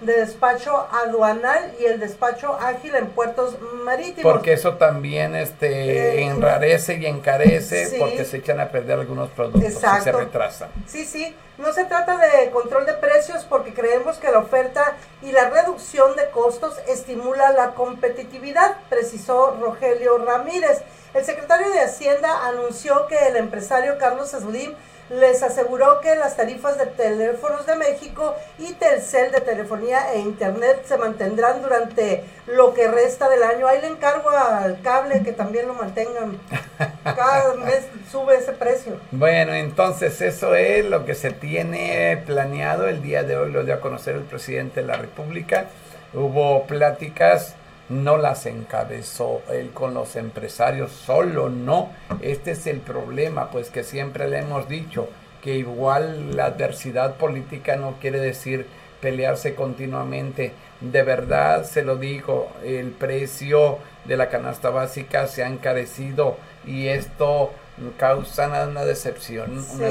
de 0.00 0.12
despacho 0.12 0.86
aduanal 0.92 1.74
y 1.80 1.86
el 1.86 1.98
despacho 1.98 2.54
ágil 2.54 2.94
en 2.94 3.08
puertos 3.08 3.56
marítimos. 3.84 4.32
Porque 4.32 4.52
eso 4.52 4.74
también 4.74 5.34
este, 5.34 6.18
eh, 6.18 6.22
enrarece 6.22 6.94
y 6.94 7.06
encarece 7.06 7.96
porque 7.98 8.24
se 8.24 8.38
echan 8.38 8.60
a 8.60 8.68
perder 8.68 9.00
algunos 9.00 9.28
productos 9.30 9.62
y 9.64 10.02
se 10.02 10.12
retrasan. 10.12 10.70
Sí, 10.86 11.04
sí. 11.04 11.34
No 11.58 11.72
se 11.72 11.84
trata 11.84 12.16
de 12.16 12.50
control 12.50 12.86
de 12.86 12.94
precios 12.94 13.44
porque 13.44 13.74
creemos 13.74 14.18
que 14.18 14.30
la 14.30 14.38
oferta 14.38 14.94
y 15.22 15.32
la 15.32 15.50
reducción 15.50 16.14
de 16.14 16.30
costos 16.30 16.78
estimula 16.86 17.50
la 17.50 17.74
competitividad, 17.74 18.76
precisó 18.88 19.58
Rogelio 19.60 20.18
Ramírez. 20.18 20.82
El 21.14 21.24
secretario 21.24 21.70
de 21.70 21.80
Hacienda 21.80 22.46
anunció 22.46 23.06
que 23.06 23.16
el 23.28 23.36
empresario 23.36 23.96
Carlos 23.98 24.30
Slim 24.30 24.74
les 25.10 25.42
aseguró 25.42 26.00
que 26.00 26.14
las 26.16 26.36
tarifas 26.36 26.76
de 26.76 26.84
teléfonos 26.84 27.64
de 27.66 27.76
México 27.76 28.36
y 28.58 28.74
Telcel 28.74 29.32
de 29.32 29.40
telefonía 29.40 30.12
e 30.12 30.18
internet 30.18 30.82
se 30.84 30.98
mantendrán 30.98 31.62
durante 31.62 32.24
lo 32.46 32.74
que 32.74 32.88
resta 32.88 33.28
del 33.30 33.42
año. 33.42 33.66
Ahí 33.66 33.80
le 33.80 33.86
encargo 33.86 34.28
al 34.28 34.82
cable 34.82 35.22
que 35.22 35.32
también 35.32 35.66
lo 35.66 35.74
mantengan. 35.74 36.38
Cada 37.04 37.54
mes 37.64 37.86
sube 38.12 38.36
ese 38.36 38.52
precio. 38.52 39.00
Bueno, 39.10 39.54
entonces 39.54 40.20
eso 40.20 40.54
es 40.54 40.84
lo 40.84 41.06
que 41.06 41.14
se 41.14 41.30
tiene 41.30 42.22
planeado. 42.26 42.86
El 42.86 43.02
día 43.02 43.22
de 43.22 43.36
hoy 43.36 43.50
lo 43.50 43.64
dio 43.64 43.74
a 43.74 43.80
conocer 43.80 44.14
el 44.14 44.24
presidente 44.24 44.82
de 44.82 44.86
la 44.86 44.96
República. 44.96 45.66
Hubo 46.12 46.66
pláticas 46.66 47.54
no 47.88 48.16
las 48.16 48.46
encabezó 48.46 49.42
él 49.50 49.70
con 49.70 49.94
los 49.94 50.16
empresarios, 50.16 50.92
solo 50.92 51.48
no. 51.48 51.90
Este 52.20 52.52
es 52.52 52.66
el 52.66 52.80
problema, 52.80 53.50
pues 53.50 53.70
que 53.70 53.82
siempre 53.82 54.28
le 54.28 54.38
hemos 54.38 54.68
dicho 54.68 55.08
que 55.42 55.56
igual 55.56 56.36
la 56.36 56.46
adversidad 56.46 57.16
política 57.16 57.76
no 57.76 57.94
quiere 58.00 58.20
decir 58.20 58.66
pelearse 59.00 59.54
continuamente. 59.54 60.52
De 60.80 61.02
verdad, 61.02 61.64
se 61.64 61.82
lo 61.82 61.96
digo, 61.96 62.50
el 62.64 62.90
precio 62.90 63.78
de 64.04 64.16
la 64.16 64.28
canasta 64.28 64.70
básica 64.70 65.26
se 65.26 65.42
ha 65.42 65.48
encarecido 65.48 66.36
y 66.66 66.88
esto 66.88 67.52
causa 67.96 68.66
una 68.66 68.84
decepción, 68.84 69.64
una, 69.74 69.88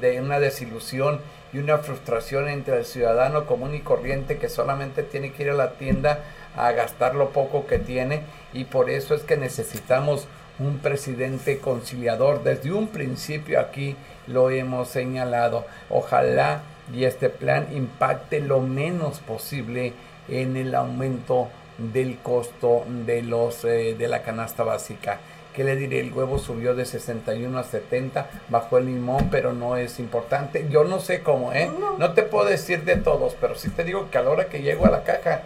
de, 0.00 0.20
una 0.20 0.40
desilusión 0.40 1.20
y 1.52 1.58
una 1.58 1.78
frustración 1.78 2.48
entre 2.48 2.78
el 2.78 2.84
ciudadano 2.84 3.46
común 3.46 3.74
y 3.74 3.80
corriente 3.80 4.38
que 4.38 4.48
solamente 4.48 5.02
tiene 5.02 5.32
que 5.32 5.44
ir 5.44 5.50
a 5.50 5.54
la 5.54 5.72
tienda 5.72 6.20
a 6.56 6.72
gastar 6.72 7.14
lo 7.14 7.30
poco 7.30 7.66
que 7.66 7.78
tiene 7.78 8.22
y 8.52 8.64
por 8.64 8.90
eso 8.90 9.14
es 9.14 9.22
que 9.22 9.36
necesitamos 9.36 10.26
un 10.58 10.78
presidente 10.78 11.58
conciliador. 11.58 12.42
Desde 12.42 12.72
un 12.72 12.88
principio 12.88 13.60
aquí 13.60 13.96
lo 14.26 14.50
hemos 14.50 14.88
señalado. 14.88 15.66
Ojalá 15.90 16.62
y 16.94 17.04
este 17.04 17.28
plan 17.28 17.68
impacte 17.72 18.40
lo 18.40 18.60
menos 18.60 19.18
posible 19.20 19.92
en 20.28 20.56
el 20.56 20.74
aumento 20.74 21.48
del 21.78 22.18
costo 22.18 22.84
de 22.88 23.22
los 23.22 23.64
eh, 23.64 23.94
de 23.98 24.08
la 24.08 24.22
canasta 24.22 24.62
básica. 24.62 25.20
¿Qué 25.56 25.64
le 25.64 25.74
diré? 25.74 26.00
El 26.00 26.12
huevo 26.12 26.38
subió 26.38 26.74
de 26.74 26.84
61 26.84 27.58
a 27.58 27.64
70, 27.64 28.28
bajó 28.50 28.76
el 28.76 28.86
limón, 28.86 29.30
pero 29.30 29.54
no 29.54 29.78
es 29.78 29.98
importante. 29.98 30.66
Yo 30.68 30.84
no 30.84 31.00
sé 31.00 31.22
cómo, 31.22 31.54
¿eh? 31.54 31.70
No 31.98 32.12
te 32.12 32.22
puedo 32.22 32.44
decir 32.44 32.84
de 32.84 32.96
todos, 32.96 33.34
pero 33.40 33.54
sí 33.54 33.70
te 33.70 33.82
digo 33.82 34.10
que 34.10 34.18
a 34.18 34.22
la 34.22 34.30
hora 34.30 34.48
que 34.50 34.60
llego 34.60 34.84
a 34.84 34.90
la 34.90 35.02
caja 35.02 35.42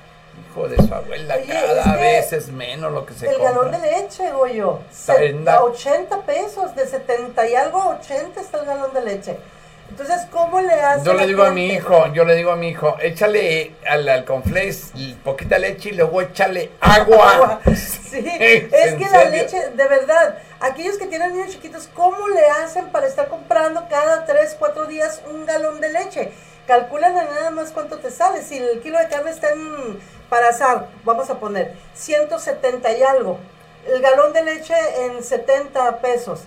Hijo 0.49 0.69
de 0.69 0.77
su 0.77 0.95
abuela, 0.95 1.37
cada 1.47 1.97
vez 1.97 2.33
es 2.33 2.49
menos 2.49 2.93
lo 2.93 3.05
que 3.05 3.15
se 3.15 3.27
el 3.27 3.37
compra. 3.37 3.51
El 3.51 3.57
galón 3.57 3.73
de 3.73 3.91
leche, 3.91 4.31
Goyo. 4.33 4.79
A 5.47 5.63
80 5.65 6.23
pesos, 6.23 6.75
de 6.75 6.87
70 6.87 7.49
y 7.49 7.55
algo 7.55 7.79
a 7.81 7.89
80 7.99 8.41
está 8.41 8.61
el 8.61 8.67
galón 8.67 8.95
de 8.95 9.03
leche. 9.03 9.37
Entonces, 9.91 10.27
¿cómo 10.31 10.61
le 10.61 10.73
hace? 10.73 11.05
Yo 11.05 11.15
le 11.15 11.27
digo 11.27 11.43
a 11.43 11.51
mi 11.51 11.67
hijo, 11.67 12.07
yo 12.13 12.25
le 12.25 12.37
digo 12.37 12.53
a 12.53 12.57
mi 12.57 12.69
hijo, 12.69 12.97
échale 13.01 13.75
al, 13.87 14.09
al 14.09 14.25
poquita 14.25 15.59
leche 15.59 15.91
y 15.91 15.93
luego 15.93 16.23
échale 16.23 16.71
agua. 16.81 17.61
Sí, 18.11 18.25
es 18.27 18.95
que 18.95 19.09
la 19.09 19.25
leche, 19.27 19.71
de 19.71 19.87
verdad, 19.87 20.39
aquellos 20.59 20.99
que 20.99 21.07
tienen 21.07 21.33
niños 21.33 21.51
chiquitos, 21.51 21.89
¿cómo 21.95 22.29
le 22.29 22.45
hacen 22.45 22.89
para 22.89 23.07
estar 23.07 23.29
comprando 23.29 23.87
cada 23.89 24.25
3, 24.27 24.57
4 24.59 24.87
días 24.87 25.23
un 25.31 25.47
galón 25.47 25.81
de 25.81 25.93
leche? 25.93 26.33
Calculan 26.67 27.15
nada 27.15 27.51
más 27.51 27.71
cuánto 27.71 27.99
te 27.99 28.11
sale. 28.11 28.43
Si 28.43 28.57
el 28.57 28.81
kilo 28.81 28.99
de 28.99 29.09
carne 29.09 29.31
está 29.31 29.53
en, 29.53 30.01
para 30.29 30.49
azar, 30.49 30.89
vamos 31.05 31.31
a 31.31 31.39
poner 31.39 31.75
170 31.95 32.97
y 32.97 33.03
algo. 33.05 33.39
El 33.87 34.03
galón 34.03 34.33
de 34.33 34.43
leche 34.43 34.75
en 35.05 35.23
70 35.23 35.99
pesos. 35.99 36.41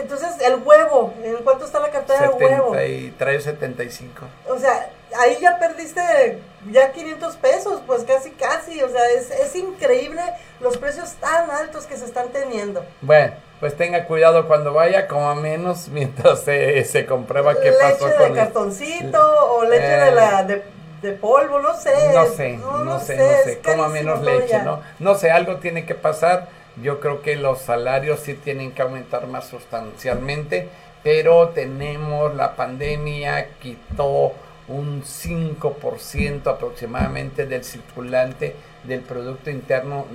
Entonces, 0.00 0.30
el 0.40 0.62
huevo, 0.64 1.14
¿en 1.22 1.36
cuánto 1.44 1.64
está 1.64 1.80
la 1.80 1.90
cartera 1.90 2.22
de 2.22 2.28
huevo? 2.28 2.74
73.75. 2.74 4.08
O 4.48 4.58
sea, 4.58 4.90
ahí 5.18 5.38
ya 5.40 5.58
perdiste 5.58 6.40
ya 6.70 6.92
500 6.92 7.36
pesos, 7.36 7.82
pues 7.86 8.04
casi, 8.04 8.30
casi. 8.32 8.82
O 8.82 8.88
sea, 8.88 9.10
es, 9.10 9.30
es 9.30 9.56
increíble 9.56 10.22
los 10.60 10.76
precios 10.78 11.14
tan 11.14 11.50
altos 11.50 11.86
que 11.86 11.96
se 11.96 12.04
están 12.04 12.28
teniendo. 12.28 12.84
Bueno, 13.00 13.34
pues 13.60 13.76
tenga 13.76 14.04
cuidado 14.04 14.46
cuando 14.46 14.72
vaya, 14.72 15.08
como 15.08 15.34
menos 15.34 15.88
mientras 15.92 16.40
se, 16.42 16.84
se 16.84 17.06
comprueba 17.06 17.60
qué 17.60 17.72
pasó 17.72 18.00
con 18.00 18.10
Leche 18.10 18.28
de 18.28 18.34
cartoncito 18.34 19.54
o 19.54 19.64
leche 19.64 19.86
de 19.86 20.10
la... 20.12 20.42
De, 20.44 20.78
de 21.02 21.12
polvo, 21.12 21.60
no 21.60 21.76
sé. 21.76 21.92
No 22.12 22.26
sé, 22.26 22.56
no, 22.56 22.98
sé, 22.98 23.16
no 23.16 23.28
sé, 23.44 23.60
coma 23.64 23.88
menos 23.88 24.20
leche, 24.20 24.60
¿no? 24.64 24.82
No 24.98 25.14
sé, 25.14 25.30
algo 25.30 25.58
tiene 25.58 25.86
que 25.86 25.94
pasar 25.94 26.48
yo 26.82 27.00
creo 27.00 27.22
que 27.22 27.36
los 27.36 27.60
salarios 27.60 28.20
sí 28.20 28.34
tienen 28.34 28.72
que 28.72 28.82
aumentar 28.82 29.26
más 29.26 29.48
sustancialmente, 29.48 30.68
pero 31.02 31.48
tenemos 31.48 32.34
la 32.34 32.56
pandemia, 32.56 33.50
quitó 33.60 34.32
un 34.68 35.02
5% 35.02 36.46
aproximadamente 36.46 37.46
del 37.46 37.64
circulante 37.64 38.54
del 38.84 39.00
Producto 39.00 39.50
Interno 39.50 40.06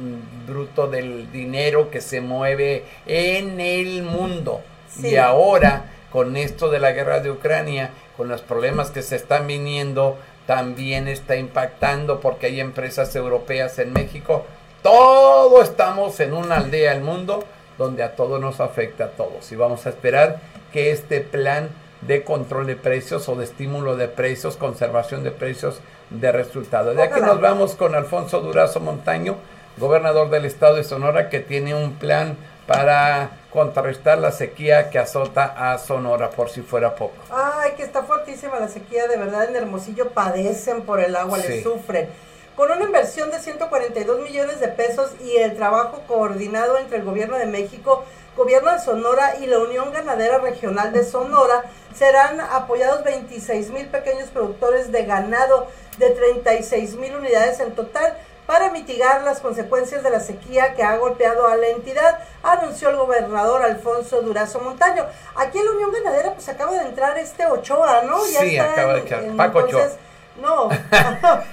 Bruto 0.48 0.88
del 0.88 1.32
dinero 1.32 1.90
que 1.90 2.02
se 2.02 2.22
mueve 2.22 2.86
en 3.06 3.60
el 3.60 4.04
mundo. 4.04 4.62
Y 5.02 5.16
ahora, 5.16 5.86
con 6.12 6.38
esto 6.38 6.70
de 6.70 6.80
la 6.80 6.92
guerra 6.92 7.20
de 7.20 7.32
Ucrania, 7.32 7.90
con 8.16 8.28
los 8.28 8.42
problemas 8.42 8.92
que 8.92 9.02
se 9.02 9.16
están 9.16 9.48
viniendo, 9.48 10.18
también 10.46 11.08
está 11.08 11.36
impactando 11.36 12.20
porque 12.20 12.48
hay 12.48 12.60
empresas 12.60 13.16
europeas 13.16 13.80
en 13.80 13.94
México 13.94 14.46
todo 14.84 15.62
estamos 15.64 16.20
en 16.20 16.34
una 16.34 16.58
aldea 16.58 16.94
del 16.94 17.02
mundo 17.02 17.44
donde 17.78 18.04
a 18.04 18.16
todo 18.16 18.38
nos 18.38 18.60
afecta 18.60 19.06
a 19.06 19.10
todos. 19.10 19.52
Y 19.52 19.56
vamos 19.56 19.86
a 19.86 19.90
esperar 19.90 20.40
que 20.72 20.92
este 20.92 21.22
plan 21.22 21.70
de 22.02 22.24
control 22.24 22.68
de 22.68 22.76
precios 22.76 23.28
o 23.30 23.36
de 23.36 23.46
estímulo 23.46 23.96
de 23.96 24.10
precios, 24.10 24.58
conservación 24.58 25.24
de 25.24 25.32
precios, 25.32 25.80
de 26.10 26.32
resultado. 26.32 26.94
De 26.94 27.02
aquí 27.02 27.22
nos 27.22 27.40
vamos 27.40 27.76
con 27.76 27.96
Alfonso 27.96 28.42
Durazo 28.42 28.82
Montaño, 28.82 29.38
gobernador 29.78 30.30
del 30.30 30.46
estado 30.46 30.76
de 30.76 30.84
Sonora, 30.84 31.30
que 31.30 31.40
tiene 31.40 31.74
un 31.74 31.94
plan 31.94 32.38
para 32.68 33.32
contrarrestar 33.52 34.18
la 34.18 34.32
sequía 34.32 34.90
que 34.90 35.00
azota 35.00 35.72
a 35.72 35.78
Sonora, 35.78 36.30
por 36.32 36.50
si 36.50 36.62
fuera 36.62 36.96
poco. 36.96 37.16
Ay, 37.30 37.72
que 37.78 37.84
está 37.84 38.04
fuertísima 38.04 38.60
la 38.60 38.68
sequía, 38.68 39.08
de 39.08 39.18
verdad, 39.18 39.50
en 39.50 39.56
Hermosillo 39.56 40.10
padecen 40.10 40.82
por 40.82 41.00
el 41.00 41.16
agua, 41.16 41.38
le 41.38 41.64
sufren. 41.64 42.10
Con 42.56 42.70
una 42.70 42.84
inversión 42.84 43.32
de 43.32 43.40
142 43.40 44.20
millones 44.20 44.60
de 44.60 44.68
pesos 44.68 45.12
y 45.24 45.38
el 45.38 45.56
trabajo 45.56 46.04
coordinado 46.08 46.78
entre 46.78 46.98
el 46.98 47.04
Gobierno 47.04 47.38
de 47.38 47.48
México, 47.48 48.04
Gobierno 48.38 48.72
de 48.72 48.80
Sonora 48.80 49.38
y 49.40 49.48
la 49.48 49.58
Unión 49.58 49.92
Ganadera 49.92 50.38
Regional 50.38 50.94
de 50.94 51.04
Sonora, 51.04 51.64
serán 51.96 52.40
apoyados 52.40 53.04
26 53.04 53.72
mil 53.72 53.88
pequeños 53.88 54.30
productores 54.30 54.92
de 54.92 55.04
ganado 55.06 55.68
de 55.98 56.12
36 56.12 56.96
mil 56.96 57.16
unidades 57.16 57.60
en 57.60 57.74
total 57.74 58.18
para 58.46 58.70
mitigar 58.72 59.24
las 59.24 59.40
consecuencias 59.40 60.04
de 60.04 60.12
la 60.12 60.20
sequía 60.20 60.76
que 60.76 60.84
ha 60.84 60.98
golpeado 60.98 61.48
a 61.48 61.56
la 61.56 61.70
entidad, 61.70 62.20
anunció 62.44 62.90
el 62.90 62.98
gobernador 62.98 63.64
Alfonso 63.64 64.22
Durazo 64.22 64.60
Montaño. 64.60 65.06
Aquí 65.36 65.58
en 65.58 65.66
la 65.66 65.72
Unión 65.72 65.92
Ganadera 65.92 66.34
pues 66.34 66.50
acaba 66.50 66.74
de 66.74 66.86
entrar 66.86 67.18
este 67.18 67.48
Ochoa, 67.48 68.04
¿no? 68.04 68.20
sí, 68.22 68.58
acaba 68.60 68.94
de 68.94 69.00
entrar. 69.00 69.24
Paco 69.38 69.60
Ochoa. 69.60 69.90
No, 70.36 70.68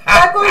Paco, 0.05 0.43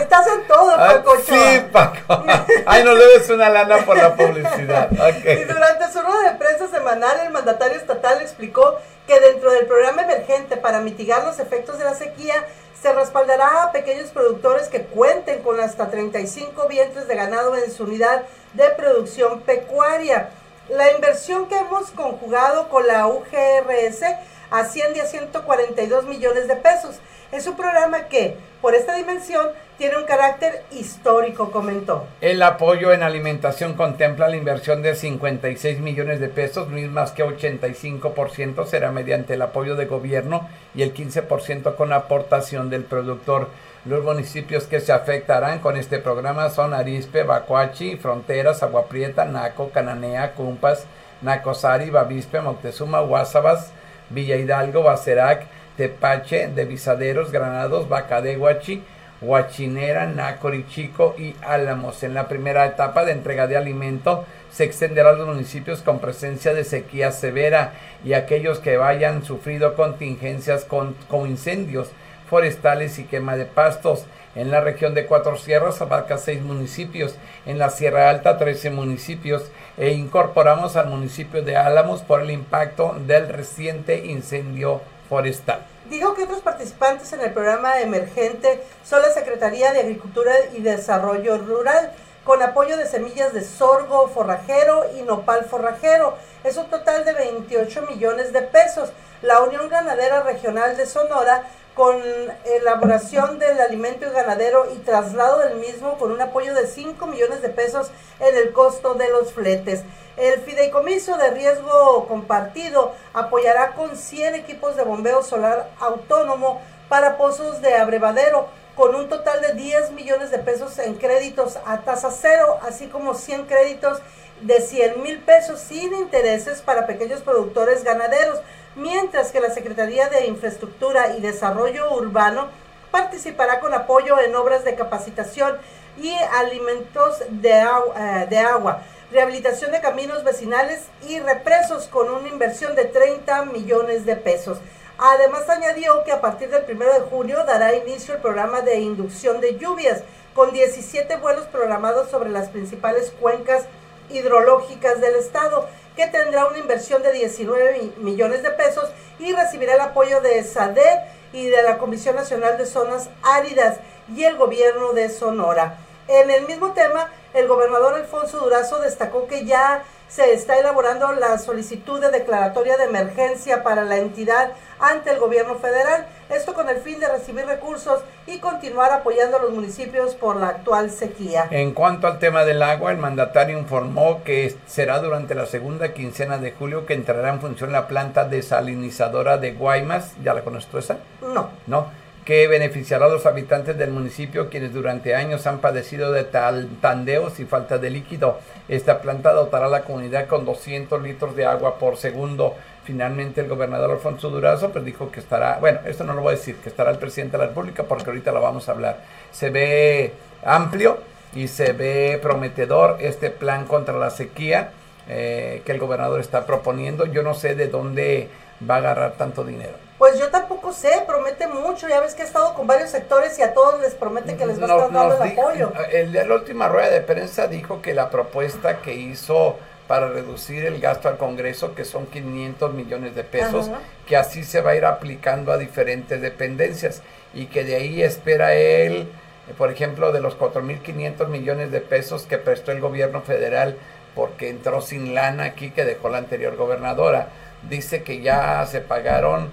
estás 0.00 0.26
en 0.28 0.46
todo, 0.46 0.70
ah, 0.70 0.94
Paco 0.94 1.10
Ochoa. 1.10 1.22
Sí, 1.24 1.60
Paco. 1.72 2.24
Ay, 2.66 2.84
no 2.84 2.94
debes 2.94 3.28
una 3.30 3.50
lana 3.50 3.84
por 3.84 3.96
la 3.96 4.14
publicidad. 4.14 4.90
Y 5.24 5.44
durante 5.44 5.92
su 5.92 6.00
rueda 6.00 6.32
de 6.32 6.38
prensa 6.38 6.68
semanal, 6.68 7.18
el 7.24 7.32
mandatario 7.32 7.76
estatal 7.76 8.22
explicó 8.22 8.78
que 9.06 9.18
dentro 9.20 9.50
del 9.50 9.66
programa 9.66 10.02
emergente 10.02 10.56
para 10.56 10.80
mitigar 10.80 11.24
los 11.24 11.40
efectos 11.40 11.78
de 11.78 11.84
la 11.84 11.94
sequía, 11.94 12.44
se 12.80 12.92
respaldará 12.92 13.64
a 13.64 13.72
pequeños 13.72 14.10
productores 14.10 14.68
que 14.68 14.82
cuenten 14.82 15.42
con 15.42 15.58
hasta 15.58 15.90
35 15.90 16.68
vientres 16.68 17.08
de 17.08 17.16
ganado 17.16 17.56
en 17.56 17.72
su 17.72 17.84
unidad 17.84 18.22
de 18.54 18.68
producción 18.70 19.40
pecuaria. 19.40 20.30
La 20.68 20.92
inversión 20.92 21.48
que 21.48 21.58
hemos 21.58 21.90
conjugado 21.90 22.68
con 22.68 22.86
la 22.86 23.08
UGRS 23.08 24.02
asciende 24.50 25.00
a 25.00 25.06
142 25.06 26.04
millones 26.04 26.46
de 26.46 26.56
pesos. 26.56 26.96
Es 27.30 27.46
un 27.46 27.56
programa 27.56 28.04
que, 28.04 28.38
por 28.62 28.74
esta 28.74 28.94
dimensión, 28.94 29.48
tiene 29.76 29.98
un 29.98 30.06
carácter 30.06 30.64
histórico, 30.72 31.50
comentó. 31.50 32.06
El 32.22 32.42
apoyo 32.42 32.90
en 32.92 33.02
alimentación 33.02 33.74
contempla 33.74 34.28
la 34.28 34.36
inversión 34.36 34.80
de 34.80 34.94
56 34.94 35.78
millones 35.80 36.20
de 36.20 36.28
pesos, 36.28 36.68
mismas 36.68 37.12
que 37.12 37.22
85% 37.22 38.66
será 38.66 38.92
mediante 38.92 39.34
el 39.34 39.42
apoyo 39.42 39.76
de 39.76 39.84
gobierno 39.84 40.48
y 40.74 40.80
el 40.82 40.94
15% 40.94 41.76
con 41.76 41.92
aportación 41.92 42.70
del 42.70 42.84
productor. 42.84 43.48
Los 43.84 44.02
municipios 44.02 44.64
que 44.64 44.80
se 44.80 44.92
afectarán 44.92 45.58
con 45.58 45.76
este 45.76 45.98
programa 45.98 46.48
son 46.48 46.72
Arispe, 46.72 47.24
Bacuachi, 47.24 47.96
Fronteras, 47.96 48.62
Agua 48.62 48.86
Prieta, 48.86 49.26
Naco, 49.26 49.70
Cananea, 49.70 50.32
Cumpas, 50.32 50.86
Nacosari, 51.20 51.90
Bavispe, 51.90 52.40
Moctezuma, 52.40 53.00
Guasabas, 53.00 53.70
Villa 54.08 54.36
Hidalgo, 54.36 54.82
Bacerac, 54.82 55.46
Tepache, 55.78 56.48
de 56.48 56.64
Visaderos, 56.66 57.32
Granados, 57.32 57.88
Bacadehuachi, 57.88 58.82
Huachinera, 59.22 60.06
Nacorichico 60.06 61.14
y 61.16 61.34
Álamos. 61.40 62.02
En 62.02 62.14
la 62.14 62.28
primera 62.28 62.66
etapa 62.66 63.04
de 63.04 63.12
entrega 63.12 63.46
de 63.46 63.56
alimento 63.56 64.26
se 64.50 64.64
extenderá 64.64 65.10
a 65.10 65.12
los 65.12 65.26
municipios 65.26 65.80
con 65.82 66.00
presencia 66.00 66.52
de 66.52 66.64
sequía 66.64 67.12
severa 67.12 67.72
y 68.04 68.12
aquellos 68.12 68.58
que 68.58 68.76
hayan 68.76 69.24
sufrido 69.24 69.74
contingencias 69.74 70.64
con, 70.64 70.94
con 71.08 71.28
incendios 71.28 71.90
forestales 72.28 72.98
y 72.98 73.04
quema 73.04 73.36
de 73.36 73.46
pastos. 73.46 74.04
En 74.34 74.50
la 74.50 74.60
región 74.60 74.94
de 74.94 75.06
Cuatro 75.06 75.36
Sierras 75.36 75.80
abarca 75.80 76.18
seis 76.18 76.42
municipios, 76.42 77.14
en 77.46 77.58
la 77.58 77.70
Sierra 77.70 78.10
Alta 78.10 78.36
trece 78.36 78.70
municipios 78.70 79.50
e 79.76 79.90
incorporamos 79.90 80.76
al 80.76 80.88
municipio 80.88 81.42
de 81.42 81.56
Álamos 81.56 82.02
por 82.02 82.20
el 82.20 82.30
impacto 82.30 82.96
del 83.06 83.28
reciente 83.28 84.06
incendio 84.06 84.80
forestal. 85.08 85.64
Que 85.88 86.24
otros 86.24 86.40
participantes 86.40 87.12
en 87.12 87.20
el 87.20 87.32
programa 87.32 87.80
emergente 87.80 88.62
son 88.84 89.02
la 89.02 89.10
Secretaría 89.10 89.72
de 89.72 89.80
Agricultura 89.80 90.32
y 90.52 90.60
Desarrollo 90.60 91.38
Rural, 91.38 91.92
con 92.24 92.42
apoyo 92.42 92.76
de 92.76 92.86
semillas 92.86 93.32
de 93.32 93.42
sorgo 93.42 94.08
forrajero 94.08 94.84
y 94.98 95.02
nopal 95.02 95.44
forrajero. 95.44 96.16
Es 96.44 96.56
un 96.56 96.68
total 96.68 97.04
de 97.04 97.12
28 97.12 97.82
millones 97.82 98.32
de 98.32 98.42
pesos. 98.42 98.90
La 99.22 99.40
Unión 99.40 99.68
Ganadera 99.68 100.22
Regional 100.22 100.76
de 100.76 100.86
Sonora 100.86 101.44
con 101.78 102.02
elaboración 102.44 103.38
del 103.38 103.60
alimento 103.60 104.04
y 104.04 104.10
ganadero 104.10 104.66
y 104.74 104.78
traslado 104.78 105.38
del 105.38 105.58
mismo 105.58 105.96
con 105.96 106.10
un 106.10 106.20
apoyo 106.20 106.52
de 106.52 106.66
5 106.66 107.06
millones 107.06 107.40
de 107.40 107.50
pesos 107.50 107.92
en 108.18 108.36
el 108.36 108.52
costo 108.52 108.94
de 108.94 109.08
los 109.10 109.32
fletes. 109.32 109.84
El 110.16 110.40
fideicomiso 110.40 111.16
de 111.16 111.30
riesgo 111.30 112.08
compartido 112.08 112.96
apoyará 113.14 113.74
con 113.76 113.96
100 113.96 114.34
equipos 114.34 114.74
de 114.74 114.82
bombeo 114.82 115.22
solar 115.22 115.70
autónomo 115.78 116.60
para 116.88 117.16
pozos 117.16 117.62
de 117.62 117.76
abrevadero 117.76 118.48
con 118.74 118.96
un 118.96 119.08
total 119.08 119.40
de 119.40 119.54
10 119.54 119.92
millones 119.92 120.32
de 120.32 120.38
pesos 120.38 120.80
en 120.80 120.96
créditos 120.96 121.58
a 121.64 121.82
tasa 121.82 122.10
cero, 122.10 122.58
así 122.62 122.88
como 122.88 123.14
100 123.14 123.46
créditos 123.46 124.02
de 124.40 124.60
100 124.60 125.00
mil 125.00 125.20
pesos 125.20 125.60
sin 125.60 125.94
intereses 125.94 126.60
para 126.60 126.88
pequeños 126.88 127.20
productores 127.20 127.84
ganaderos 127.84 128.40
mientras 128.78 129.32
que 129.32 129.40
la 129.40 129.50
Secretaría 129.50 130.08
de 130.08 130.26
Infraestructura 130.26 131.16
y 131.16 131.20
Desarrollo 131.20 131.92
Urbano 131.92 132.48
participará 132.90 133.60
con 133.60 133.74
apoyo 133.74 134.18
en 134.20 134.34
obras 134.34 134.64
de 134.64 134.74
capacitación 134.74 135.58
y 135.98 136.14
alimentos 136.36 137.22
de, 137.28 137.52
agua, 137.54 137.94
eh, 138.30 138.38
agua, 138.38 138.82
rehabilitación 139.10 139.72
de 139.72 139.80
caminos 139.80 140.24
vecinales 140.24 140.84
y 141.06 141.18
represos 141.18 141.86
con 141.88 142.08
una 142.08 142.28
inversión 142.28 142.74
de 142.76 142.84
30 142.84 143.46
millones 143.46 144.06
de 144.06 144.16
pesos. 144.16 144.58
Además 144.96 145.48
añadió 145.48 146.02
que 146.04 146.12
a 146.12 146.20
partir 146.20 146.50
del 146.50 146.64
1 146.68 146.84
de 146.84 147.00
junio 147.00 147.44
dará 147.44 147.74
inicio 147.74 148.14
el 148.14 148.20
programa 148.20 148.62
de 148.62 148.80
inducción 148.80 149.40
de 149.40 149.56
lluvias 149.56 150.02
con 150.34 150.52
17 150.52 151.16
vuelos 151.16 151.46
programados 151.46 152.10
sobre 152.10 152.30
las 152.30 152.48
principales 152.48 153.12
cuencas 153.20 153.64
hidrológicas 154.10 155.00
del 155.00 155.16
estado 155.16 155.68
que 155.98 156.06
tendrá 156.06 156.46
una 156.46 156.58
inversión 156.58 157.02
de 157.02 157.10
19 157.10 157.94
millones 157.96 158.44
de 158.44 158.52
pesos 158.52 158.88
y 159.18 159.32
recibirá 159.32 159.74
el 159.74 159.80
apoyo 159.80 160.20
de 160.20 160.44
SADER 160.44 161.00
y 161.32 161.48
de 161.48 161.60
la 161.64 161.78
Comisión 161.78 162.14
Nacional 162.14 162.56
de 162.56 162.66
Zonas 162.66 163.10
Áridas 163.24 163.78
y 164.14 164.22
el 164.22 164.36
gobierno 164.36 164.92
de 164.92 165.08
Sonora. 165.08 165.76
En 166.06 166.30
el 166.30 166.46
mismo 166.46 166.72
tema, 166.72 167.10
el 167.34 167.48
gobernador 167.48 167.94
Alfonso 167.94 168.38
Durazo 168.38 168.78
destacó 168.78 169.26
que 169.26 169.44
ya 169.44 169.82
se 170.08 170.32
está 170.32 170.58
elaborando 170.58 171.12
la 171.12 171.38
solicitud 171.38 172.00
de 172.00 172.10
declaratoria 172.10 172.76
de 172.76 172.84
emergencia 172.84 173.62
para 173.62 173.84
la 173.84 173.98
entidad 173.98 174.52
ante 174.80 175.10
el 175.10 175.18
gobierno 175.18 175.56
federal, 175.56 176.06
esto 176.30 176.54
con 176.54 176.68
el 176.68 176.78
fin 176.78 177.00
de 177.00 177.08
recibir 177.08 177.46
recursos 177.46 178.00
y 178.26 178.38
continuar 178.38 178.92
apoyando 178.92 179.36
a 179.36 179.42
los 179.42 179.52
municipios 179.52 180.14
por 180.14 180.36
la 180.36 180.48
actual 180.48 180.90
sequía. 180.90 181.48
En 181.50 181.72
cuanto 181.72 182.06
al 182.06 182.18
tema 182.18 182.44
del 182.44 182.62
agua, 182.62 182.92
el 182.92 182.98
mandatario 182.98 183.58
informó 183.58 184.22
que 184.24 184.56
será 184.66 185.00
durante 185.00 185.34
la 185.34 185.46
segunda 185.46 185.92
quincena 185.92 186.38
de 186.38 186.52
julio 186.52 186.86
que 186.86 186.94
entrará 186.94 187.30
en 187.30 187.40
función 187.40 187.72
la 187.72 187.88
planta 187.88 188.24
desalinizadora 188.24 189.38
de 189.38 189.52
Guaymas. 189.52 190.12
¿Ya 190.22 190.34
la 190.34 190.42
conoces 190.42 190.72
esa? 190.74 190.98
No. 191.22 191.50
No 191.66 192.07
que 192.28 192.46
beneficiará 192.46 193.06
a 193.06 193.08
los 193.08 193.24
habitantes 193.24 193.78
del 193.78 193.90
municipio 193.90 194.50
quienes 194.50 194.74
durante 194.74 195.14
años 195.14 195.46
han 195.46 195.60
padecido 195.60 196.12
de 196.12 196.24
tal, 196.24 196.68
tandeos 196.82 197.40
y 197.40 197.46
falta 197.46 197.78
de 197.78 197.88
líquido. 197.88 198.38
Esta 198.68 199.00
planta 199.00 199.32
dotará 199.32 199.64
a 199.64 199.70
la 199.70 199.84
comunidad 199.84 200.26
con 200.26 200.44
200 200.44 201.02
litros 201.02 201.34
de 201.34 201.46
agua 201.46 201.78
por 201.78 201.96
segundo. 201.96 202.54
Finalmente 202.84 203.40
el 203.40 203.48
gobernador 203.48 203.92
Alfonso 203.92 204.28
Durazo 204.28 204.68
pues 204.72 204.84
dijo 204.84 205.10
que 205.10 205.20
estará, 205.20 205.56
bueno, 205.58 205.80
esto 205.86 206.04
no 206.04 206.12
lo 206.12 206.20
voy 206.20 206.34
a 206.34 206.36
decir, 206.36 206.56
que 206.56 206.68
estará 206.68 206.90
el 206.90 206.98
presidente 206.98 207.38
de 207.38 207.44
la 207.44 207.48
República 207.48 207.84
porque 207.84 208.10
ahorita 208.10 208.30
lo 208.30 208.42
vamos 208.42 208.68
a 208.68 208.72
hablar. 208.72 208.98
Se 209.32 209.48
ve 209.48 210.12
amplio 210.44 210.98
y 211.34 211.48
se 211.48 211.72
ve 211.72 212.18
prometedor 212.20 212.98
este 213.00 213.30
plan 213.30 213.64
contra 213.64 213.96
la 213.96 214.10
sequía 214.10 214.72
eh, 215.08 215.62
que 215.64 215.72
el 215.72 215.78
gobernador 215.78 216.20
está 216.20 216.44
proponiendo. 216.44 217.06
Yo 217.06 217.22
no 217.22 217.32
sé 217.32 217.54
de 217.54 217.68
dónde 217.68 218.28
va 218.68 218.74
a 218.74 218.78
agarrar 218.78 219.12
tanto 219.12 219.44
dinero. 219.44 219.87
Pues 219.98 220.16
yo 220.18 220.28
tampoco 220.28 220.72
sé, 220.72 221.02
promete 221.06 221.48
mucho. 221.48 221.88
Ya 221.88 222.00
ves 222.00 222.14
que 222.14 222.22
ha 222.22 222.24
estado 222.24 222.54
con 222.54 222.66
varios 222.66 222.90
sectores 222.90 223.36
y 223.38 223.42
a 223.42 223.52
todos 223.52 223.80
les 223.80 223.94
promete 223.94 224.36
que 224.36 224.46
les 224.46 224.60
va 224.60 224.66
a 224.66 224.74
estar 224.76 224.92
dando 224.92 225.22
el 225.24 225.32
apoyo. 225.32 225.72
El, 225.90 226.12
la 226.12 226.34
última 226.34 226.68
rueda 226.68 226.88
de 226.90 227.00
prensa 227.00 227.48
dijo 227.48 227.82
que 227.82 227.94
la 227.94 228.08
propuesta 228.08 228.80
que 228.80 228.94
hizo 228.94 229.58
para 229.88 230.08
reducir 230.08 230.66
el 230.66 230.80
gasto 230.80 231.08
al 231.08 231.16
Congreso, 231.16 231.74
que 231.74 231.84
son 231.84 232.06
500 232.06 232.74
millones 232.74 233.14
de 233.14 233.24
pesos, 233.24 233.70
que 234.06 234.16
así 234.16 234.44
se 234.44 234.60
va 234.60 234.72
a 234.72 234.76
ir 234.76 234.84
aplicando 234.84 235.50
a 235.50 235.56
diferentes 235.56 236.20
dependencias 236.20 237.02
y 237.32 237.46
que 237.46 237.64
de 237.64 237.76
ahí 237.76 238.02
espera 238.02 238.54
él, 238.54 239.08
por 239.56 239.72
ejemplo, 239.72 240.12
de 240.12 240.20
los 240.20 240.38
4.500 240.38 241.28
millones 241.28 241.72
de 241.72 241.80
pesos 241.80 242.24
que 242.24 242.36
prestó 242.36 242.70
el 242.70 242.80
gobierno 242.80 243.22
federal 243.22 243.76
porque 244.14 244.50
entró 244.50 244.82
sin 244.82 245.14
lana 245.14 245.44
aquí 245.44 245.70
que 245.70 245.86
dejó 245.86 246.10
la 246.10 246.18
anterior 246.18 246.56
gobernadora, 246.56 247.28
dice 247.68 248.02
que 248.02 248.20
ya 248.20 248.64
se 248.66 248.80
pagaron 248.80 249.50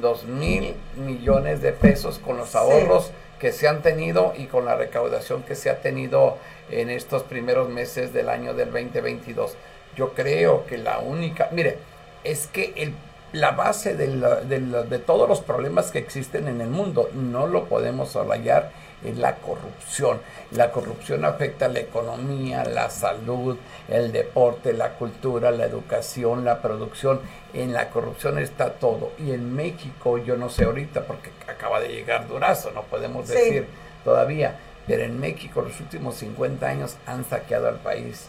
dos 0.00 0.24
mil 0.24 0.74
millones 0.96 1.62
de 1.62 1.72
pesos 1.72 2.18
con 2.18 2.36
los 2.36 2.54
ahorros 2.54 3.10
que 3.38 3.52
se 3.52 3.68
han 3.68 3.82
tenido 3.82 4.32
y 4.36 4.46
con 4.46 4.64
la 4.64 4.76
recaudación 4.76 5.42
que 5.42 5.54
se 5.54 5.70
ha 5.70 5.80
tenido 5.80 6.38
en 6.70 6.90
estos 6.90 7.22
primeros 7.22 7.68
meses 7.68 8.12
del 8.12 8.28
año 8.28 8.54
del 8.54 8.72
2022. 8.72 9.54
Yo 9.96 10.12
creo 10.14 10.66
que 10.66 10.78
la 10.78 10.98
única, 10.98 11.48
mire, 11.52 11.78
es 12.24 12.46
que 12.46 12.72
el, 12.76 12.94
la 13.32 13.50
base 13.50 13.94
de, 13.94 14.06
de 14.08 14.98
todos 14.98 15.28
los 15.28 15.40
problemas 15.40 15.90
que 15.90 15.98
existen 15.98 16.48
en 16.48 16.60
el 16.60 16.68
mundo 16.68 17.10
no 17.12 17.46
lo 17.46 17.64
podemos 17.64 18.10
solayar 18.10 18.70
es 19.04 19.18
la 19.18 19.36
corrupción. 19.36 20.20
La 20.50 20.72
corrupción 20.72 21.24
afecta 21.24 21.66
a 21.66 21.68
la 21.68 21.80
economía, 21.80 22.64
la 22.64 22.90
salud, 22.90 23.56
el 23.88 24.12
deporte, 24.12 24.72
la 24.72 24.90
cultura, 24.94 25.50
la 25.50 25.64
educación, 25.64 26.44
la 26.44 26.60
producción. 26.62 27.20
En 27.52 27.72
la 27.72 27.90
corrupción 27.90 28.38
está 28.38 28.72
todo. 28.74 29.12
Y 29.18 29.32
en 29.32 29.54
México, 29.54 30.18
yo 30.18 30.36
no 30.36 30.48
sé 30.48 30.64
ahorita, 30.64 31.02
porque 31.02 31.30
acaba 31.46 31.80
de 31.80 31.88
llegar 31.88 32.26
Durazo, 32.26 32.70
no 32.72 32.82
podemos 32.82 33.28
decir 33.28 33.66
todavía. 34.04 34.58
pero 34.86 35.04
en 35.04 35.18
México 35.18 35.62
los 35.62 35.80
últimos 35.80 36.16
50 36.16 36.66
años 36.66 36.96
han 37.06 37.24
saqueado 37.24 37.68
al 37.68 37.76
país 37.76 38.28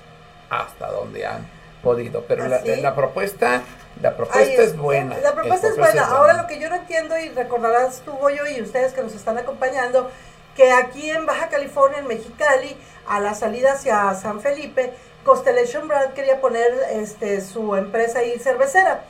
hasta 0.50 0.90
donde 0.92 1.26
han 1.26 1.46
podido. 1.86 2.24
Pero 2.28 2.48
la, 2.48 2.62
la, 2.64 2.96
propuesta, 2.96 3.62
la 4.02 4.16
propuesta 4.16 4.62
es, 4.64 4.76
buena. 4.76 5.18
La 5.20 5.34
propuesta, 5.34 5.68
es, 5.68 5.78
buena. 5.78 6.06
Ahora 6.06 6.34
lo 6.34 6.48
que 6.48 6.60
yo 6.60 6.70
no 6.70 6.76
entiendo 6.76 7.18
y 7.18 7.30
recordarás 7.30 8.02
tú, 8.04 8.12
yo 8.30 8.48
y 8.48 8.62
ustedes 8.62 8.94
que 8.94 9.02
nos 9.02 9.14
están 9.14 9.38
acompañando, 9.38 10.10
que 10.56 10.72
aquí 10.72 11.10
en 11.10 11.26
Baja 11.26 11.50
California, 11.50 12.00
en 12.00 12.08
Mexicali, 12.08 12.78
a 13.08 13.20
la 13.20 13.36
salida 13.36 13.74
hacia 13.74 14.14
San 14.16 14.42
Felipe, 14.42 14.94
Constellation 15.24 15.88
Brand 15.88 16.14
quería 16.14 16.40
poner 16.40 16.72
este, 16.92 17.42
su 17.42 17.76
empresa 17.76 18.20
ahí 18.20 18.40
cervecera. 18.40 19.04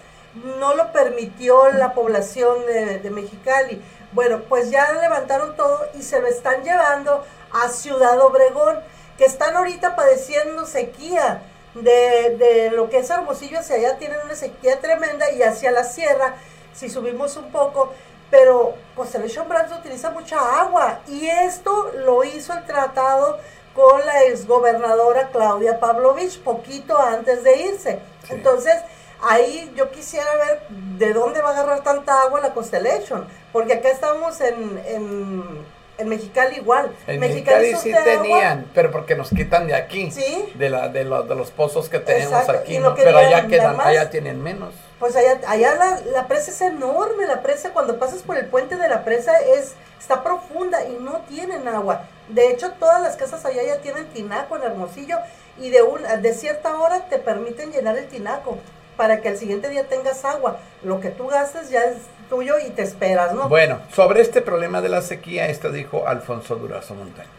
No 0.59 0.75
lo 0.75 0.91
permitió 0.91 1.71
la 1.71 1.93
población 1.93 2.65
de, 2.65 2.99
de 2.99 3.09
Mexicali. 3.09 3.81
Bueno, 4.11 4.41
pues 4.49 4.69
ya 4.71 4.91
levantaron 4.93 5.55
todo 5.55 5.87
y 5.93 6.01
se 6.01 6.19
lo 6.19 6.27
están 6.27 6.63
llevando 6.63 7.23
a 7.51 7.69
Ciudad 7.69 8.19
Obregón, 8.19 8.79
que 9.17 9.25
están 9.25 9.55
ahorita 9.55 9.95
padeciendo 9.95 10.65
sequía. 10.65 11.41
De, 11.75 12.37
de 12.37 12.71
lo 12.71 12.89
que 12.89 12.99
es 12.99 13.09
Hermosillo 13.09 13.59
hacia 13.59 13.75
allá 13.75 13.97
tienen 13.97 14.21
una 14.23 14.35
sequía 14.35 14.79
tremenda 14.79 15.29
y 15.31 15.43
hacia 15.43 15.71
la 15.71 15.83
sierra, 15.83 16.35
si 16.73 16.89
subimos 16.89 17.35
un 17.35 17.51
poco, 17.51 17.93
pero 18.29 18.75
Constellation 18.95 19.47
Brands 19.47 19.71
utiliza 19.77 20.09
mucha 20.09 20.59
agua 20.61 20.99
y 21.07 21.27
esto 21.27 21.91
lo 22.05 22.23
hizo 22.23 22.53
el 22.53 22.65
tratado 22.65 23.39
con 23.73 24.05
la 24.05 24.23
exgobernadora 24.23 25.29
Claudia 25.31 25.79
Pavlovich 25.79 26.39
poquito 26.41 26.97
antes 26.97 27.43
de 27.43 27.61
irse. 27.61 27.99
Entonces, 28.29 28.73
ahí 29.21 29.71
yo 29.75 29.91
quisiera 29.91 30.33
ver 30.35 30.61
de 30.69 31.13
dónde 31.13 31.41
va 31.41 31.49
a 31.49 31.51
agarrar 31.53 31.83
tanta 31.83 32.21
agua 32.21 32.39
la 32.39 32.53
Constellation, 32.53 33.27
porque 33.51 33.73
acá 33.73 33.89
estamos 33.89 34.39
en, 34.41 34.81
en, 34.85 35.65
en 35.97 36.07
Mexicali 36.07 36.57
igual. 36.57 36.91
En 37.05 37.19
Mexicali, 37.19 37.75
sí 37.75 37.93
tenían, 38.03 38.69
pero 38.73 38.91
porque 38.91 39.15
nos 39.15 39.29
quitan 39.29 39.67
de 39.67 39.75
aquí, 39.75 40.09
de, 40.55 40.69
la, 40.69 40.87
de, 40.87 41.03
de 41.03 41.35
los 41.35 41.51
pozos 41.51 41.89
que 41.89 41.99
tenemos 41.99 42.47
aquí, 42.49 42.79
pero 42.95 43.17
allá, 43.17 43.47
quedan, 43.47 43.79
allá 43.79 44.09
tienen 44.09 44.41
menos. 44.41 44.73
Pues 44.99 45.15
allá, 45.15 45.41
allá 45.47 45.75
la, 45.75 45.99
la, 46.11 46.27
presa 46.27 46.51
es 46.51 46.61
enorme, 46.61 47.27
la 47.27 47.41
presa 47.41 47.71
cuando 47.71 47.99
pasas 47.99 48.21
por 48.21 48.37
el 48.37 48.45
puente 48.45 48.77
de 48.77 48.87
la 48.87 49.03
presa 49.03 49.33
es 49.39 49.75
está 50.05 50.23
profunda 50.23 50.85
y 50.85 50.97
no 51.01 51.21
tienen 51.27 51.67
agua. 51.67 52.03
De 52.29 52.51
hecho, 52.51 52.71
todas 52.79 53.01
las 53.01 53.15
casas 53.15 53.43
allá 53.45 53.63
ya 53.63 53.81
tienen 53.81 54.05
tinaco 54.07 54.55
en 54.55 54.63
Hermosillo 54.63 55.17
y 55.59 55.69
de, 55.69 55.81
una, 55.81 56.17
de 56.17 56.33
cierta 56.33 56.77
hora 56.77 57.09
te 57.09 57.17
permiten 57.17 57.71
llenar 57.71 57.97
el 57.97 58.07
tinaco 58.07 58.59
para 58.97 59.21
que 59.21 59.29
al 59.29 59.37
siguiente 59.37 59.69
día 59.69 59.87
tengas 59.87 60.23
agua. 60.23 60.59
Lo 60.83 60.99
que 60.99 61.09
tú 61.09 61.27
gastes 61.27 61.69
ya 61.69 61.81
es 61.81 61.97
tuyo 62.29 62.55
y 62.59 62.69
te 62.69 62.83
esperas, 62.83 63.33
¿no? 63.33 63.49
Bueno, 63.49 63.79
sobre 63.93 64.21
este 64.21 64.41
problema 64.41 64.81
de 64.81 64.89
la 64.89 65.01
sequía, 65.01 65.47
esto 65.47 65.71
dijo 65.71 66.07
Alfonso 66.07 66.55
Durazo 66.55 66.95
Montaño. 66.95 67.29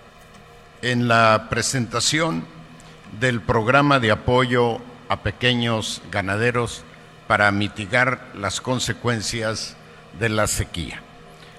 En 0.83 1.09
la 1.09 1.47
presentación 1.49 2.45
del 3.21 3.41
programa 3.41 3.99
de 4.01 4.11
apoyo 4.11 4.79
a 5.09 5.23
pequeños 5.23 6.03
ganaderos 6.11 6.85
para 7.27 7.51
mitigar 7.51 8.21
las 8.35 8.61
consecuencias 8.61 9.77
de 10.19 10.29
la 10.29 10.47
sequía. 10.47 11.03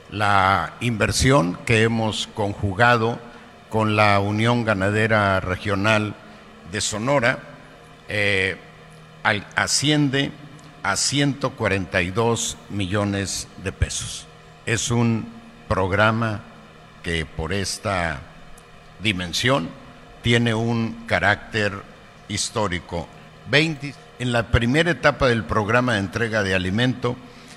La 0.09 0.74
inversión 0.80 1.57
que 1.65 1.84
hemos 1.84 2.28
conjugado 2.28 3.20
con 3.70 3.95
la 3.95 4.20
Unión 4.20 4.63
Ganadera 4.63 5.39
Regional 5.39 6.15
de 6.72 6.82
Sonora 6.82 7.39
eh, 8.07 8.57
asciende 9.55 10.32
a 10.84 10.95
142 10.95 12.57
millones 12.70 13.47
de 13.63 13.72
pesos. 13.74 14.26
Es 14.65 14.89
un 14.89 15.28
programa 15.68 16.41
que 17.03 17.26
por 17.26 17.51
esta 17.51 18.22
dimensión 19.01 19.70
tiene 20.22 20.53
un 20.53 21.05
carácter 21.05 21.74
histórico. 22.30 23.07
20, 23.49 23.93
en 24.20 24.32
la 24.32 24.51
primera 24.51 24.91
etapa 24.91 25.28
del 25.28 25.43
programa 25.43 25.93
de 25.93 25.99
entrega 25.99 26.43
de 26.43 26.55
alimento 26.55 27.15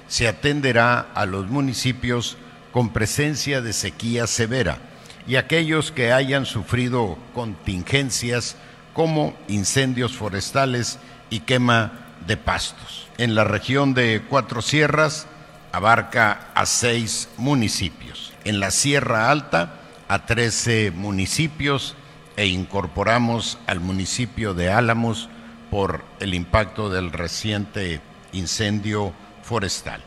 se 0.08 0.28
atenderá 0.28 1.00
a 1.14 1.26
los 1.26 1.48
municipios 1.48 2.36
con 2.72 2.92
presencia 2.92 3.60
de 3.60 3.72
sequía 3.72 4.26
severa 4.26 4.78
y 5.26 5.36
aquellos 5.36 5.92
que 5.92 6.12
hayan 6.12 6.46
sufrido 6.46 7.18
contingencias 7.34 8.56
como 8.94 9.34
incendios 9.48 10.16
forestales 10.16 10.98
y 11.30 11.40
quema 11.40 11.92
de 12.26 12.36
pastos. 12.36 13.08
En 13.18 13.34
la 13.34 13.44
región 13.44 13.94
de 13.94 14.22
Cuatro 14.28 14.62
Sierras 14.62 15.26
abarca 15.72 16.48
a 16.54 16.66
seis 16.66 17.28
municipios. 17.36 18.32
En 18.44 18.60
la 18.60 18.70
Sierra 18.70 19.30
Alta 19.30 19.76
a 20.08 20.26
trece 20.26 20.90
municipios 20.90 21.94
e 22.36 22.46
incorporamos 22.46 23.58
al 23.66 23.80
municipio 23.80 24.54
de 24.54 24.70
Álamos 24.70 25.28
por 25.70 26.02
el 26.18 26.34
impacto 26.34 26.90
del 26.90 27.12
reciente 27.12 28.00
incendio 28.32 29.12
forestal. 29.42 30.02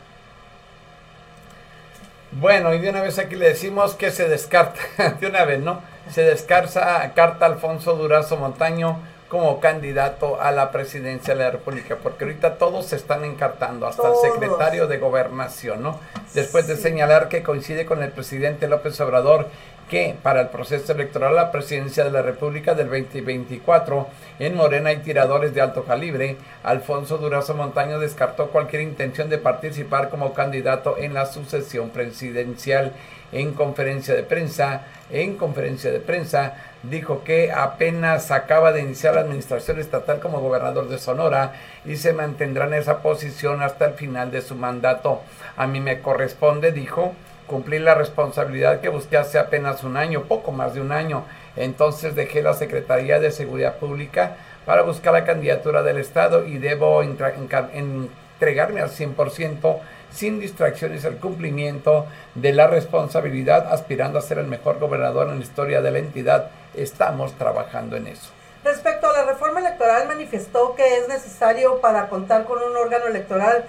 Bueno, 2.32 2.74
y 2.74 2.80
de 2.80 2.90
una 2.90 3.00
vez 3.00 3.18
aquí 3.18 3.36
le 3.36 3.48
decimos 3.48 3.94
que 3.94 4.10
se 4.10 4.28
descarta, 4.28 4.80
de 5.20 5.26
una 5.26 5.44
vez, 5.44 5.60
¿no? 5.60 5.80
Se 6.10 6.22
descarta 6.22 7.12
carta 7.14 7.46
Alfonso 7.46 7.94
Durazo 7.94 8.36
Montaño 8.36 8.98
como 9.28 9.58
candidato 9.58 10.40
a 10.40 10.52
la 10.52 10.70
presidencia 10.70 11.34
de 11.34 11.44
la 11.44 11.50
República, 11.50 11.96
porque 12.02 12.24
ahorita 12.24 12.56
todos 12.56 12.86
se 12.86 12.96
están 12.96 13.24
encartando, 13.24 13.86
hasta 13.86 14.08
el 14.08 14.14
secretario 14.32 14.86
de 14.86 14.98
Gobernación, 14.98 15.82
¿no? 15.82 15.98
Después 16.34 16.66
de 16.66 16.76
señalar 16.76 17.28
que 17.28 17.42
coincide 17.42 17.86
con 17.86 18.02
el 18.02 18.10
presidente 18.10 18.68
López 18.68 19.00
Obrador 19.00 19.48
que 19.88 20.16
para 20.22 20.40
el 20.40 20.48
proceso 20.48 20.92
electoral 20.92 21.34
la 21.34 21.52
presidencia 21.52 22.04
de 22.04 22.10
la 22.10 22.22
República 22.22 22.74
del 22.74 22.88
2024 22.88 24.08
en 24.38 24.54
Morena 24.54 24.90
hay 24.90 24.98
tiradores 24.98 25.54
de 25.54 25.60
alto 25.60 25.84
calibre, 25.84 26.36
Alfonso 26.62 27.18
Durazo 27.18 27.54
Montaño 27.54 27.98
descartó 27.98 28.48
cualquier 28.48 28.82
intención 28.82 29.28
de 29.28 29.38
participar 29.38 30.08
como 30.08 30.32
candidato 30.32 30.96
en 30.98 31.14
la 31.14 31.26
sucesión 31.26 31.90
presidencial 31.90 32.92
en 33.34 33.52
conferencia 33.52 34.14
de 34.14 34.22
prensa. 34.22 34.82
En 35.10 35.36
conferencia 35.36 35.90
de 35.92 36.00
prensa 36.00 36.54
dijo 36.82 37.24
que 37.24 37.52
apenas 37.52 38.30
acaba 38.30 38.72
de 38.72 38.80
iniciar 38.80 39.14
la 39.14 39.20
administración 39.20 39.78
estatal 39.78 40.20
como 40.20 40.40
gobernador 40.40 40.88
de 40.88 40.98
Sonora 40.98 41.52
y 41.84 41.96
se 41.96 42.12
mantendrá 42.12 42.66
en 42.66 42.74
esa 42.74 43.02
posición 43.02 43.62
hasta 43.62 43.86
el 43.86 43.94
final 43.94 44.30
de 44.30 44.40
su 44.40 44.54
mandato. 44.54 45.22
A 45.56 45.66
mí 45.66 45.80
me 45.80 46.00
corresponde, 46.00 46.72
dijo, 46.72 47.14
cumplir 47.46 47.82
la 47.82 47.94
responsabilidad 47.94 48.80
que 48.80 48.88
busqué 48.88 49.16
hace 49.16 49.38
apenas 49.38 49.84
un 49.84 49.96
año, 49.96 50.22
poco 50.22 50.52
más 50.52 50.74
de 50.74 50.80
un 50.80 50.92
año. 50.92 51.24
Entonces 51.56 52.14
dejé 52.14 52.42
la 52.42 52.54
Secretaría 52.54 53.20
de 53.20 53.30
Seguridad 53.30 53.76
Pública 53.76 54.36
para 54.66 54.82
buscar 54.82 55.12
la 55.12 55.24
candidatura 55.24 55.82
del 55.82 55.98
Estado 55.98 56.46
y 56.46 56.58
debo 56.58 57.02
entregarme 57.02 58.80
al 58.80 58.90
100% 58.90 59.78
sin 60.10 60.38
distracciones 60.38 61.04
al 61.04 61.16
cumplimiento 61.16 62.06
de 62.34 62.52
la 62.52 62.66
responsabilidad, 62.68 63.72
aspirando 63.72 64.18
a 64.18 64.22
ser 64.22 64.38
el 64.38 64.46
mejor 64.46 64.78
gobernador 64.78 65.28
en 65.28 65.38
la 65.38 65.44
historia 65.44 65.82
de 65.82 65.90
la 65.90 65.98
entidad. 65.98 66.50
Estamos 66.74 67.32
trabajando 67.34 67.96
en 67.96 68.06
eso. 68.06 68.30
Respecto 68.62 69.10
a 69.10 69.12
la 69.12 69.24
reforma 69.24 69.60
electoral, 69.60 70.08
manifestó 70.08 70.74
que 70.74 70.98
es 70.98 71.08
necesario 71.08 71.80
para 71.80 72.08
contar 72.08 72.44
con 72.44 72.62
un 72.62 72.76
órgano 72.76 73.06
electoral 73.06 73.64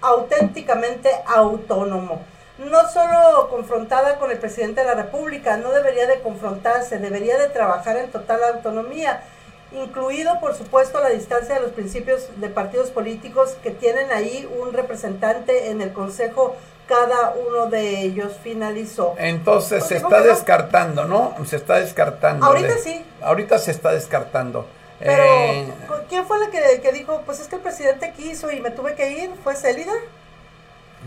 auténticamente 0.00 1.10
autónomo. 1.26 2.22
No 2.58 2.88
solo 2.90 3.48
confrontada 3.50 4.18
con 4.18 4.30
el 4.30 4.38
presidente 4.38 4.80
de 4.80 4.86
la 4.86 4.94
República, 4.94 5.56
no 5.56 5.70
debería 5.70 6.06
de 6.06 6.20
confrontarse, 6.20 6.98
debería 6.98 7.38
de 7.38 7.48
trabajar 7.48 7.96
en 7.96 8.10
total 8.10 8.42
autonomía 8.44 9.22
incluido 9.72 10.40
por 10.40 10.54
supuesto 10.54 11.00
la 11.00 11.10
distancia 11.10 11.56
de 11.56 11.60
los 11.60 11.72
principios 11.72 12.28
de 12.36 12.48
partidos 12.48 12.90
políticos 12.90 13.56
que 13.62 13.70
tienen 13.70 14.10
ahí 14.12 14.48
un 14.60 14.72
representante 14.72 15.70
en 15.70 15.82
el 15.82 15.92
Consejo, 15.92 16.56
cada 16.86 17.34
uno 17.48 17.66
de 17.66 18.00
ellos 18.00 18.32
finalizó. 18.42 19.14
Entonces 19.18 19.84
se 19.84 19.96
está 19.96 20.22
descartando, 20.22 21.04
¿no? 21.04 21.34
Se 21.44 21.56
está 21.56 21.80
descartando. 21.80 22.46
Ahorita 22.46 22.78
sí. 22.78 23.04
Ahorita 23.20 23.58
se 23.58 23.72
está 23.72 23.92
descartando. 23.92 24.66
Pero, 24.98 25.22
eh, 25.22 25.72
¿quién 26.08 26.26
fue 26.26 26.38
la 26.40 26.50
que, 26.50 26.80
que, 26.80 26.92
dijo, 26.92 27.22
pues 27.24 27.38
es 27.40 27.46
que 27.46 27.56
el 27.56 27.62
presidente 27.62 28.12
quiso 28.16 28.50
y 28.50 28.60
me 28.60 28.70
tuve 28.70 28.94
que 28.94 29.10
ir? 29.10 29.30
¿Fue 29.44 29.54
Célida? 29.54 29.92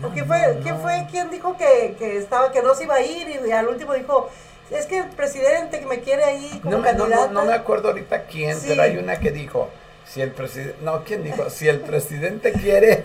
¿O 0.02 0.08
quién 0.10 0.26
fue, 0.26 0.58
quién 0.62 0.78
fue 0.80 1.06
quien 1.10 1.30
dijo 1.30 1.56
que, 1.56 1.94
que, 1.98 2.18
estaba, 2.18 2.50
que 2.50 2.62
no 2.62 2.74
se 2.74 2.84
iba 2.84 2.96
a 2.96 3.00
ir 3.00 3.40
y 3.46 3.52
al 3.52 3.68
último 3.68 3.94
dijo, 3.94 4.28
es 4.70 4.86
que 4.86 4.98
el 4.98 5.08
presidente 5.10 5.80
que 5.80 5.86
me 5.86 6.00
quiere 6.00 6.24
ahí 6.24 6.60
como 6.62 6.78
no, 6.78 6.82
candidata. 6.82 7.26
No, 7.28 7.40
no, 7.40 7.46
me 7.46 7.54
acuerdo 7.54 7.88
ahorita 7.88 8.24
quién, 8.24 8.58
pero 8.66 8.82
hay 8.82 8.96
una 8.96 9.18
que 9.18 9.30
dijo, 9.30 9.68
si 10.06 10.20
el 10.20 10.30
presidente, 10.30 10.76
no, 10.82 11.04
¿quién 11.04 11.22
dijo? 11.22 11.48
Si 11.50 11.68
el 11.68 11.80
presidente 11.80 12.52
quiere, 12.52 13.02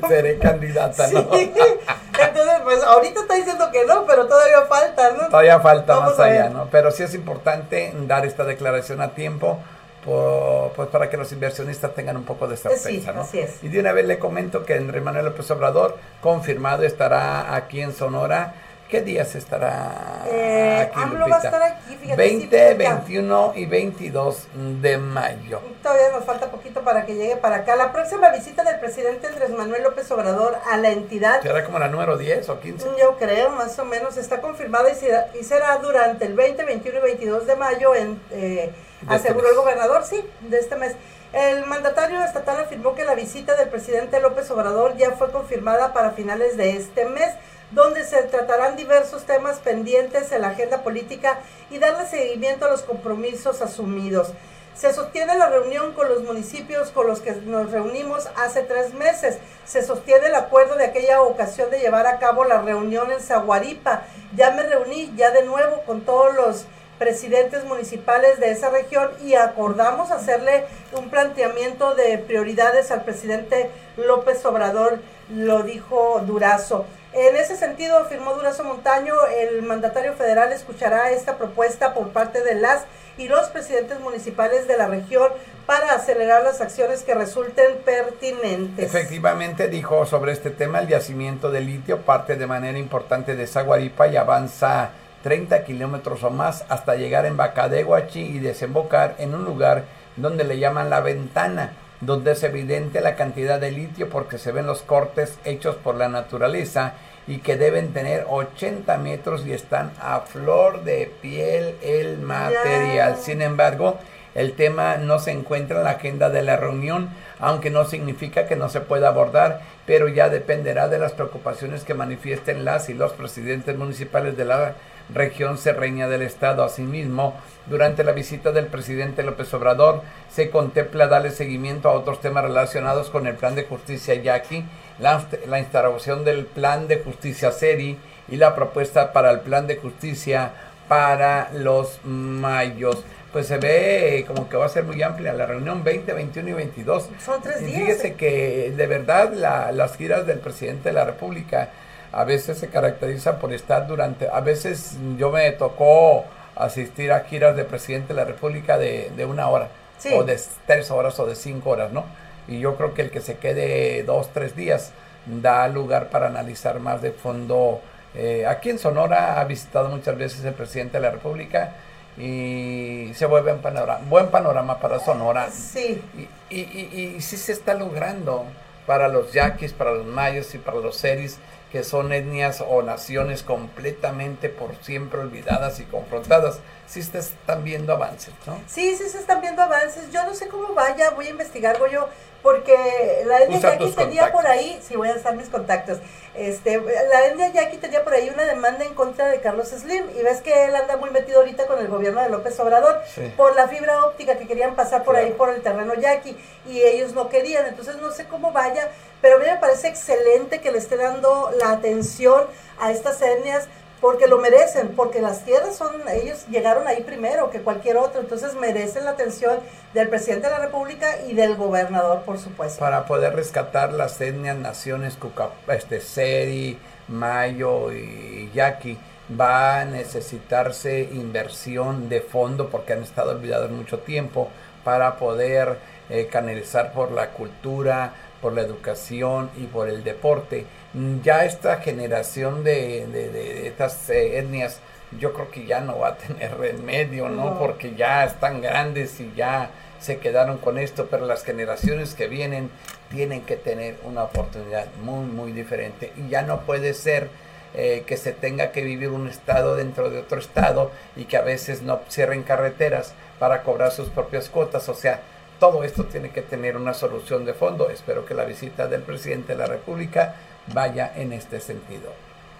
seré 0.08 0.38
candidata, 0.38 1.08
¿no? 1.08 1.28
Entonces, 1.34 2.60
pues 2.62 2.82
ahorita 2.82 3.20
está 3.20 3.34
diciendo 3.34 3.70
que 3.72 3.84
no, 3.84 4.04
pero 4.06 4.26
todavía 4.26 4.62
falta, 4.62 5.10
¿no? 5.12 5.28
Todavía 5.28 5.60
falta 5.60 6.00
más 6.00 6.18
allá, 6.18 6.48
¿no? 6.48 6.68
Pero 6.70 6.90
sí 6.90 7.02
es 7.02 7.14
importante 7.14 7.92
dar 8.06 8.24
esta 8.26 8.44
declaración 8.44 9.00
a 9.00 9.14
tiempo. 9.14 9.58
Pues 10.04 10.88
para 10.90 11.08
que 11.08 11.16
los 11.16 11.32
inversionistas 11.32 11.94
tengan 11.94 12.16
un 12.16 12.24
poco 12.24 12.46
de 12.46 12.56
certeza, 12.56 13.12
¿no? 13.12 13.22
Así 13.22 13.38
es. 13.38 13.62
Y 13.62 13.68
de 13.68 13.80
una 13.80 13.92
vez 13.92 14.06
le 14.06 14.18
comento 14.18 14.64
que 14.64 14.74
Andrés 14.74 15.02
Manuel 15.02 15.24
López 15.26 15.50
Obrador, 15.50 15.98
confirmado, 16.20 16.82
estará 16.84 17.54
aquí 17.54 17.80
en 17.80 17.92
Sonora 17.92 18.54
¿Qué 18.88 19.00
días 19.00 19.34
estará 19.34 20.24
Eh, 20.26 20.88
aquí, 20.88 21.00
AMLO 21.02 21.28
va 21.28 21.36
a 21.36 21.42
estar 21.42 21.62
aquí, 21.62 21.96
fíjate, 21.96 22.16
20, 22.16 22.44
sí, 22.44 22.48
fíjate. 22.48 22.74
21 22.74 23.52
y 23.56 23.66
22 23.66 24.46
de 24.82 24.98
mayo. 24.98 25.60
Todavía 25.82 26.10
nos 26.12 26.24
falta 26.24 26.50
poquito 26.50 26.82
para 26.82 27.06
que 27.06 27.14
llegue 27.14 27.36
para 27.36 27.56
acá. 27.56 27.76
La 27.76 27.92
próxima 27.92 28.30
visita 28.30 28.62
del 28.62 28.78
presidente 28.78 29.26
Andrés 29.26 29.50
Manuel 29.50 29.82
López 29.82 30.10
Obrador 30.10 30.58
a 30.70 30.76
la 30.76 30.90
entidad 30.90 31.40
¿Será 31.40 31.64
como 31.64 31.78
la 31.78 31.88
número 31.88 32.18
10 32.18 32.48
o 32.50 32.60
15? 32.60 32.86
Yo 33.00 33.16
creo, 33.16 33.50
más 33.50 33.78
o 33.78 33.84
menos, 33.84 34.16
está 34.18 34.40
confirmada 34.40 34.90
y 34.90 34.94
será, 34.94 35.28
y 35.40 35.44
será 35.44 35.76
durante 35.78 36.26
el 36.26 36.34
20, 36.34 36.64
21 36.64 36.98
y 36.98 37.02
22 37.02 37.46
de 37.46 37.56
mayo, 37.56 37.94
en, 37.94 38.20
eh, 38.30 38.70
De 39.08 39.16
este 39.16 39.28
aseguró 39.28 39.48
el 39.48 39.54
mes. 39.54 39.62
gobernador, 39.62 40.04
sí, 40.04 40.24
de 40.40 40.58
este 40.58 40.76
mes. 40.76 40.94
El 41.32 41.66
mandatario 41.66 42.22
estatal 42.22 42.60
afirmó 42.60 42.94
que 42.94 43.04
la 43.04 43.14
visita 43.14 43.56
del 43.56 43.68
presidente 43.68 44.20
López 44.20 44.50
Obrador 44.50 44.96
ya 44.96 45.12
fue 45.12 45.32
confirmada 45.32 45.92
para 45.92 46.12
finales 46.12 46.56
de 46.56 46.76
este 46.76 47.06
mes, 47.06 47.34
donde 47.72 48.04
se 48.04 48.22
tratarán 48.22 48.76
diversos 48.76 49.24
temas 49.24 49.58
pendientes 49.58 50.30
en 50.30 50.42
la 50.42 50.50
agenda 50.50 50.82
política 50.82 51.40
y 51.70 51.78
darle 51.78 52.06
seguimiento 52.06 52.66
a 52.66 52.70
los 52.70 52.82
compromisos 52.82 53.62
asumidos. 53.62 54.32
Se 54.76 54.92
sostiene 54.92 55.36
la 55.36 55.48
reunión 55.48 55.92
con 55.92 56.08
los 56.08 56.22
municipios 56.22 56.90
con 56.90 57.06
los 57.06 57.20
que 57.20 57.32
nos 57.32 57.70
reunimos 57.70 58.28
hace 58.36 58.62
tres 58.62 58.92
meses. 58.94 59.38
Se 59.64 59.82
sostiene 59.82 60.26
el 60.26 60.34
acuerdo 60.34 60.76
de 60.76 60.84
aquella 60.84 61.22
ocasión 61.22 61.70
de 61.70 61.78
llevar 61.78 62.06
a 62.06 62.18
cabo 62.18 62.44
la 62.44 62.60
reunión 62.60 63.12
en 63.12 63.20
Zaguaripa. 63.20 64.02
Ya 64.34 64.50
me 64.50 64.64
reuní 64.64 65.12
ya 65.16 65.30
de 65.30 65.44
nuevo 65.44 65.82
con 65.82 66.00
todos 66.00 66.34
los 66.34 66.66
presidentes 66.98 67.64
municipales 67.64 68.40
de 68.40 68.50
esa 68.50 68.70
región 68.70 69.10
y 69.24 69.34
acordamos 69.34 70.10
hacerle 70.10 70.64
un 70.92 71.10
planteamiento 71.10 71.94
de 71.94 72.18
prioridades 72.18 72.90
al 72.90 73.04
presidente 73.04 73.70
López 73.96 74.44
Obrador, 74.44 74.98
lo 75.28 75.62
dijo 75.62 76.20
Durazo. 76.26 76.86
En 77.12 77.36
ese 77.36 77.56
sentido, 77.56 77.98
afirmó 77.98 78.34
Durazo 78.34 78.64
Montaño, 78.64 79.14
el 79.38 79.62
mandatario 79.62 80.14
federal 80.14 80.52
escuchará 80.52 81.10
esta 81.10 81.36
propuesta 81.36 81.94
por 81.94 82.08
parte 82.08 82.42
de 82.42 82.56
las 82.56 82.84
y 83.16 83.28
los 83.28 83.48
presidentes 83.50 84.00
municipales 84.00 84.66
de 84.66 84.76
la 84.76 84.88
región 84.88 85.30
para 85.66 85.94
acelerar 85.94 86.42
las 86.42 86.60
acciones 86.60 87.02
que 87.02 87.14
resulten 87.14 87.76
pertinentes. 87.84 88.84
Efectivamente 88.84 89.68
dijo 89.68 90.04
sobre 90.06 90.32
este 90.32 90.50
tema 90.50 90.80
el 90.80 90.88
yacimiento 90.88 91.50
de 91.50 91.60
litio 91.60 92.02
parte 92.02 92.34
de 92.34 92.46
manera 92.46 92.78
importante 92.78 93.36
de 93.36 93.46
Zaguaripa 93.46 94.08
y 94.08 94.16
avanza 94.16 94.90
30 95.24 95.64
kilómetros 95.64 96.22
o 96.22 96.28
más 96.28 96.66
hasta 96.68 96.96
llegar 96.96 97.24
en 97.24 97.38
Bacadehuachi 97.38 98.20
y 98.20 98.38
desembocar 98.40 99.14
en 99.18 99.34
un 99.34 99.46
lugar 99.46 99.84
donde 100.16 100.44
le 100.44 100.58
llaman 100.58 100.90
la 100.90 101.00
ventana, 101.00 101.72
donde 102.02 102.32
es 102.32 102.42
evidente 102.42 103.00
la 103.00 103.16
cantidad 103.16 103.58
de 103.58 103.72
litio 103.72 104.10
porque 104.10 104.36
se 104.36 104.52
ven 104.52 104.66
los 104.66 104.82
cortes 104.82 105.38
hechos 105.46 105.76
por 105.76 105.94
la 105.94 106.10
naturaleza 106.10 106.92
y 107.26 107.38
que 107.38 107.56
deben 107.56 107.94
tener 107.94 108.26
80 108.28 108.98
metros 108.98 109.46
y 109.46 109.54
están 109.54 109.92
a 109.98 110.20
flor 110.20 110.84
de 110.84 111.10
piel 111.22 111.76
el 111.80 112.18
material. 112.18 113.16
Sin 113.16 113.40
embargo, 113.40 113.98
el 114.34 114.52
tema 114.52 114.98
no 114.98 115.20
se 115.20 115.30
encuentra 115.30 115.78
en 115.78 115.84
la 115.84 115.92
agenda 115.92 116.28
de 116.28 116.42
la 116.42 116.58
reunión, 116.58 117.08
aunque 117.38 117.70
no 117.70 117.86
significa 117.86 118.46
que 118.46 118.56
no 118.56 118.68
se 118.68 118.82
pueda 118.82 119.08
abordar, 119.08 119.62
pero 119.86 120.08
ya 120.08 120.28
dependerá 120.28 120.88
de 120.88 120.98
las 120.98 121.12
preocupaciones 121.12 121.82
que 121.82 121.94
manifiesten 121.94 122.66
las 122.66 122.90
y 122.90 122.94
los 122.94 123.14
presidentes 123.14 123.74
municipales 123.74 124.36
de 124.36 124.44
la 124.44 124.74
región 125.12 125.58
serreña 125.58 126.08
del 126.08 126.22
estado. 126.22 126.64
Asimismo, 126.64 127.34
durante 127.66 128.04
la 128.04 128.12
visita 128.12 128.52
del 128.52 128.66
presidente 128.66 129.22
López 129.22 129.52
Obrador, 129.54 130.02
se 130.30 130.50
contempla 130.50 131.06
darle 131.06 131.30
seguimiento 131.30 131.88
a 131.88 131.92
otros 131.92 132.20
temas 132.20 132.44
relacionados 132.44 133.10
con 133.10 133.26
el 133.26 133.34
plan 133.34 133.54
de 133.54 133.64
justicia 133.64 134.14
Yaqui, 134.14 134.64
la, 134.98 135.24
la 135.48 135.58
instauración 135.60 136.24
del 136.24 136.46
plan 136.46 136.88
de 136.88 136.98
justicia 136.98 137.52
SERI 137.52 137.98
y 138.28 138.36
la 138.36 138.54
propuesta 138.54 139.12
para 139.12 139.30
el 139.30 139.40
plan 139.40 139.66
de 139.66 139.76
justicia 139.76 140.52
para 140.88 141.50
los 141.52 142.00
mayos. 142.04 143.04
Pues 143.32 143.48
se 143.48 143.58
ve 143.58 144.24
como 144.28 144.48
que 144.48 144.56
va 144.56 144.66
a 144.66 144.68
ser 144.68 144.84
muy 144.84 145.02
amplia 145.02 145.32
la 145.32 145.44
reunión 145.46 145.82
20, 145.82 146.12
21 146.12 146.50
y 146.50 146.52
22. 146.52 147.08
Son 147.24 147.42
tres 147.42 147.62
Y 147.62 147.64
días. 147.66 147.78
Fíjese 147.80 148.14
que 148.14 148.72
de 148.76 148.86
verdad 148.86 149.32
la- 149.32 149.72
las 149.72 149.96
giras 149.96 150.24
del 150.26 150.38
presidente 150.38 150.90
de 150.90 150.92
la 150.92 151.04
República 151.04 151.70
a 152.14 152.24
veces 152.24 152.58
se 152.58 152.68
caracterizan 152.68 153.38
por 153.38 153.52
estar 153.52 153.86
durante, 153.86 154.28
a 154.28 154.40
veces 154.40 154.96
yo 155.18 155.30
me 155.30 155.50
tocó 155.52 156.24
asistir 156.56 157.12
a 157.12 157.20
giras 157.20 157.56
de 157.56 157.64
presidente 157.64 158.08
de 158.08 158.14
la 158.14 158.24
República 158.24 158.78
de, 158.78 159.10
de 159.16 159.24
una 159.24 159.48
hora, 159.48 159.68
Sí. 159.98 160.10
o 160.14 160.22
de 160.24 160.38
tres 160.66 160.90
horas 160.90 161.18
o 161.20 161.26
de 161.26 161.34
cinco 161.36 161.70
horas, 161.70 161.90
¿no? 161.92 162.04
Y 162.48 162.58
yo 162.60 162.76
creo 162.76 162.94
que 162.94 163.02
el 163.02 163.10
que 163.10 163.20
se 163.20 163.36
quede 163.38 164.02
dos, 164.02 164.28
tres 164.32 164.54
días 164.54 164.92
da 165.26 165.66
lugar 165.68 166.10
para 166.10 166.26
analizar 166.26 166.78
más 166.80 167.00
de 167.00 167.10
fondo. 167.12 167.80
Eh, 168.14 168.44
aquí 168.46 168.70
en 168.70 168.78
Sonora 168.78 169.40
ha 169.40 169.44
visitado 169.44 169.88
muchas 169.88 170.16
veces 170.18 170.44
el 170.44 170.52
presidente 170.54 170.98
de 170.98 171.02
la 171.02 171.10
República 171.10 171.72
y 172.18 173.10
se 173.14 173.26
vuelve 173.26 173.52
un 173.52 173.60
panorama, 173.60 174.00
buen 174.08 174.28
panorama 174.28 174.78
para 174.78 175.00
Sonora. 175.00 175.48
Sí, 175.50 176.02
Y, 176.50 176.56
y, 176.56 176.60
y, 176.92 177.14
y 177.16 177.20
sí 177.20 177.36
se 177.36 177.52
está 177.52 177.74
logrando 177.74 178.44
para 178.86 179.08
los 179.08 179.32
yaquis, 179.32 179.72
para 179.72 179.92
los 179.92 180.06
mayos 180.06 180.54
y 180.54 180.58
para 180.58 180.78
los 180.78 180.96
seris, 180.96 181.38
que 181.74 181.82
son 181.82 182.12
etnias 182.12 182.62
o 182.64 182.82
naciones 182.82 183.42
completamente 183.42 184.48
por 184.48 184.76
siempre 184.82 185.18
olvidadas 185.18 185.80
y 185.80 185.82
confrontadas. 185.82 186.60
Sí 186.86 187.02
se 187.02 187.18
están 187.18 187.64
viendo 187.64 187.92
avances, 187.94 188.32
¿no? 188.46 188.60
sí, 188.68 188.96
sí 188.96 189.08
se 189.08 189.18
están 189.18 189.40
viendo 189.40 189.62
avances. 189.62 190.10
Yo 190.10 190.24
no 190.24 190.34
sé 190.34 190.48
cómo 190.48 190.74
vaya, 190.74 191.10
voy 191.10 191.26
a 191.26 191.30
investigar, 191.30 191.78
Goyo, 191.78 192.08
porque 192.42 193.22
la 193.26 193.46
Yaqui 193.46 193.78
tus 193.78 193.96
tenía 193.96 194.30
por 194.30 194.46
ahí, 194.46 194.78
sí 194.86 194.96
voy 194.96 195.08
a 195.08 195.14
usar 195.14 195.34
mis 195.34 195.48
contactos, 195.48 195.98
este, 196.34 196.78
la 196.78 197.26
etnia 197.26 197.48
Yaqui 197.48 197.78
tenía 197.78 198.04
por 198.04 198.12
ahí 198.12 198.28
una 198.28 198.44
demanda 198.44 198.84
en 198.84 198.92
contra 198.94 199.28
de 199.28 199.40
Carlos 199.40 199.68
Slim, 199.68 200.04
y 200.14 200.22
ves 200.22 200.42
que 200.42 200.66
él 200.66 200.76
anda 200.76 200.98
muy 200.98 201.08
metido 201.10 201.38
ahorita 201.40 201.66
con 201.66 201.78
el 201.78 201.88
gobierno 201.88 202.20
de 202.20 202.28
López 202.28 202.60
Obrador, 202.60 203.00
Sí. 203.14 203.32
por 203.34 203.56
la 203.56 203.66
fibra 203.68 204.04
óptica 204.04 204.36
que 204.36 204.46
querían 204.46 204.74
pasar 204.76 205.04
por 205.04 205.14
Claro. 205.14 205.26
ahí 205.28 205.32
por 205.32 205.48
el 205.54 205.62
terreno 205.62 205.94
Yaqui, 205.94 206.36
y 206.68 206.82
ellos 206.82 207.14
no 207.14 207.30
querían, 207.30 207.66
entonces 207.66 207.96
no 207.96 208.10
sé 208.12 208.26
cómo 208.26 208.52
vaya, 208.52 208.90
pero 209.22 209.36
a 209.36 209.38
mí 209.38 209.46
me 209.46 209.56
parece 209.56 209.88
excelente 209.88 210.60
que 210.60 210.70
le 210.70 210.76
esté 210.78 210.98
dando 210.98 211.50
la 211.58 211.70
atención 211.70 212.44
a 212.78 212.90
estas 212.90 213.22
etnias, 213.22 213.68
porque 214.04 214.26
lo 214.26 214.36
merecen, 214.36 214.88
porque 214.88 215.22
las 215.22 215.46
tierras 215.46 215.76
son, 215.76 215.90
ellos 216.12 216.46
llegaron 216.50 216.86
ahí 216.86 217.02
primero 217.04 217.48
que 217.48 217.62
cualquier 217.62 217.96
otro, 217.96 218.20
entonces 218.20 218.52
merecen 218.54 219.06
la 219.06 219.12
atención 219.12 219.60
del 219.94 220.10
presidente 220.10 220.46
de 220.46 220.52
la 220.52 220.58
República 220.58 221.22
y 221.26 221.32
del 221.32 221.56
gobernador, 221.56 222.20
por 222.20 222.36
supuesto. 222.36 222.80
Para 222.80 223.06
poder 223.06 223.34
rescatar 223.34 223.94
las 223.94 224.20
etnias, 224.20 224.58
naciones, 224.58 225.16
Cuca, 225.16 225.52
este, 225.68 226.02
Seri, 226.02 226.78
Mayo 227.08 227.92
y 227.92 228.50
Yaqui, 228.52 228.98
va 229.40 229.80
a 229.80 229.84
necesitarse 229.86 231.08
inversión 231.10 232.10
de 232.10 232.20
fondo 232.20 232.68
porque 232.68 232.92
han 232.92 233.02
estado 233.02 233.30
olvidados 233.30 233.70
mucho 233.70 234.00
tiempo 234.00 234.50
para 234.84 235.16
poder 235.16 235.78
eh, 236.10 236.28
canalizar 236.30 236.92
por 236.92 237.10
la 237.10 237.30
cultura, 237.30 238.12
por 238.42 238.52
la 238.52 238.60
educación 238.60 239.48
y 239.56 239.64
por 239.64 239.88
el 239.88 240.04
deporte. 240.04 240.66
Mm, 240.94 241.20
Ya 241.22 241.44
esta 241.44 241.76
generación 241.78 242.64
de, 242.64 243.06
de- 243.06 243.28
de- 243.30 243.54
de 243.54 243.66
estas 243.68 244.08
eh, 244.10 244.38
etnias, 244.38 244.78
yo 245.18 245.32
creo 245.32 245.50
que 245.50 245.66
ya 245.66 245.80
no 245.80 245.98
va 245.98 246.08
a 246.08 246.16
tener 246.16 246.56
remedio, 246.58 247.28
¿no? 247.28 247.50
No. 247.52 247.58
Porque 247.58 247.94
ya 247.94 248.24
están 248.24 248.60
grandes 248.62 249.20
y 249.20 249.32
ya 249.36 249.70
se 250.00 250.18
quedaron 250.18 250.58
con 250.58 250.78
esto, 250.78 251.06
pero 251.10 251.24
las 251.26 251.44
generaciones 251.44 252.14
que 252.14 252.26
vienen 252.28 252.70
tienen 253.10 253.42
que 253.42 253.56
tener 253.56 253.96
una 254.04 254.24
oportunidad 254.24 254.86
muy, 255.02 255.24
muy 255.26 255.52
diferente. 255.52 256.12
Y 256.16 256.28
ya 256.28 256.42
no 256.42 256.60
puede 256.60 256.92
ser 256.94 257.28
eh, 257.74 258.04
que 258.06 258.16
se 258.16 258.32
tenga 258.32 258.70
que 258.70 258.82
vivir 258.82 259.08
un 259.10 259.28
estado 259.28 259.74
dentro 259.76 260.10
de 260.10 260.18
otro 260.20 260.38
estado 260.38 260.90
y 261.16 261.24
que 261.24 261.36
a 261.36 261.42
veces 261.42 261.82
no 261.82 262.00
cierren 262.10 262.42
carreteras 262.42 263.14
para 263.38 263.62
cobrar 263.62 263.92
sus 263.92 264.10
propias 264.10 264.48
cuotas. 264.50 264.88
O 264.88 264.94
sea, 264.94 265.22
todo 265.58 265.84
esto 265.84 266.04
tiene 266.04 266.30
que 266.30 266.42
tener 266.42 266.76
una 266.76 266.92
solución 266.94 267.44
de 267.46 267.54
fondo. 267.54 267.88
Espero 267.90 268.26
que 268.26 268.34
la 268.34 268.44
visita 268.44 268.86
del 268.86 269.02
presidente 269.02 269.54
de 269.54 269.58
la 269.58 269.66
República 269.66 270.34
vaya 270.72 271.12
en 271.14 271.32
este 271.32 271.60
sentido. 271.60 272.12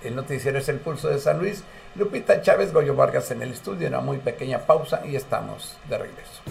El 0.02 0.16
noticiero 0.16 0.59
es 0.59 0.68
el 0.68 0.80
pulso 0.80 1.09
de 1.09 1.18
San 1.18 1.38
Luis. 1.38 1.64
Lupita 1.94 2.42
Chávez, 2.42 2.72
Goyo 2.72 2.94
Vargas 2.94 3.30
en 3.30 3.42
el 3.42 3.52
estudio, 3.52 3.88
una 3.88 4.00
muy 4.00 4.18
pequeña 4.18 4.59
pausa 4.59 5.02
y 5.07 5.16
estamos 5.16 5.76
de 5.88 5.98
regreso. 5.98 6.42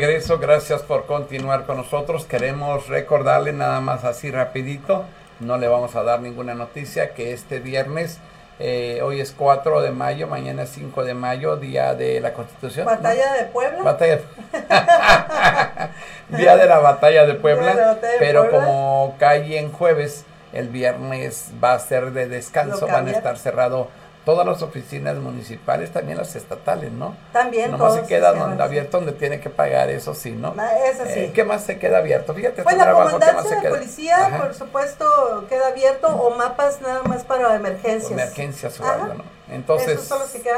Regreso, 0.00 0.38
gracias 0.38 0.82
por 0.82 1.06
continuar 1.06 1.64
con 1.64 1.78
nosotros. 1.78 2.26
Queremos 2.26 2.86
recordarle 2.88 3.54
nada 3.54 3.80
más 3.80 4.04
así 4.04 4.30
rapidito, 4.30 5.06
no 5.40 5.56
le 5.56 5.68
vamos 5.68 5.96
a 5.96 6.02
dar 6.02 6.20
ninguna 6.20 6.52
noticia, 6.52 7.14
que 7.14 7.32
este 7.32 7.60
viernes, 7.60 8.18
eh, 8.58 9.00
hoy 9.02 9.22
es 9.22 9.32
4 9.32 9.80
de 9.80 9.92
mayo, 9.92 10.26
mañana 10.26 10.64
es 10.64 10.70
5 10.70 11.02
de 11.02 11.14
mayo, 11.14 11.56
día 11.56 11.94
de 11.94 12.20
la 12.20 12.34
Constitución. 12.34 12.84
Batalla 12.84 13.32
de 13.32 13.44
Puebla. 13.44 13.82
Batalla. 13.82 14.20
día 16.28 16.56
de 16.58 16.66
la 16.66 16.78
Batalla 16.78 17.24
de 17.24 17.34
Puebla, 17.34 17.62
Día 17.62 17.74
de 17.74 17.80
la 17.80 17.94
Batalla 17.94 18.12
de 18.12 18.18
pero 18.18 18.42
Puebla. 18.42 18.66
como 18.66 19.16
cae 19.18 19.58
en 19.58 19.72
jueves, 19.72 20.26
el 20.52 20.68
viernes 20.68 21.52
va 21.64 21.72
a 21.72 21.78
ser 21.78 22.12
de 22.12 22.28
descanso, 22.28 22.86
van 22.86 23.08
a 23.08 23.12
estar 23.12 23.38
cerrado 23.38 23.88
todas 24.26 24.44
las 24.44 24.60
oficinas 24.60 25.16
municipales, 25.18 25.92
también 25.92 26.18
las 26.18 26.34
estatales, 26.34 26.90
¿no? 26.90 27.16
También 27.32 27.70
Nomás 27.70 27.92
todos 27.94 28.00
se 28.02 28.06
queda 28.08 28.32
donde 28.34 28.60
abierto 28.62 28.96
donde 28.98 29.12
tiene 29.12 29.38
que 29.40 29.48
pagar, 29.50 29.88
eso 29.88 30.14
sí, 30.14 30.32
¿no? 30.32 30.52
Ma- 30.52 30.74
Eso 30.74 31.04
sí. 31.04 31.12
Eh, 31.20 31.32
¿Qué 31.32 31.44
más 31.44 31.62
se 31.62 31.78
queda 31.78 31.98
abierto? 31.98 32.34
Fíjate, 32.34 32.64
Pues 32.64 32.76
la 32.76 32.82
trabajo, 32.84 33.18
¿qué 33.20 33.24
más 33.24 33.34
comandancia 33.36 33.70
de 33.70 33.76
policía, 33.78 34.26
Ajá. 34.26 34.38
por 34.42 34.54
supuesto, 34.54 35.46
queda 35.48 35.68
abierto 35.68 36.08
o 36.08 36.30
mapas 36.36 36.80
nada 36.80 37.02
más 37.04 37.22
para 37.22 37.54
emergencias. 37.54 38.10
Emergencias 38.10 38.80
o 38.80 38.84
Ajá. 38.84 38.94
algo, 38.94 39.14
¿no? 39.14 39.24
Entonces, 39.48 40.10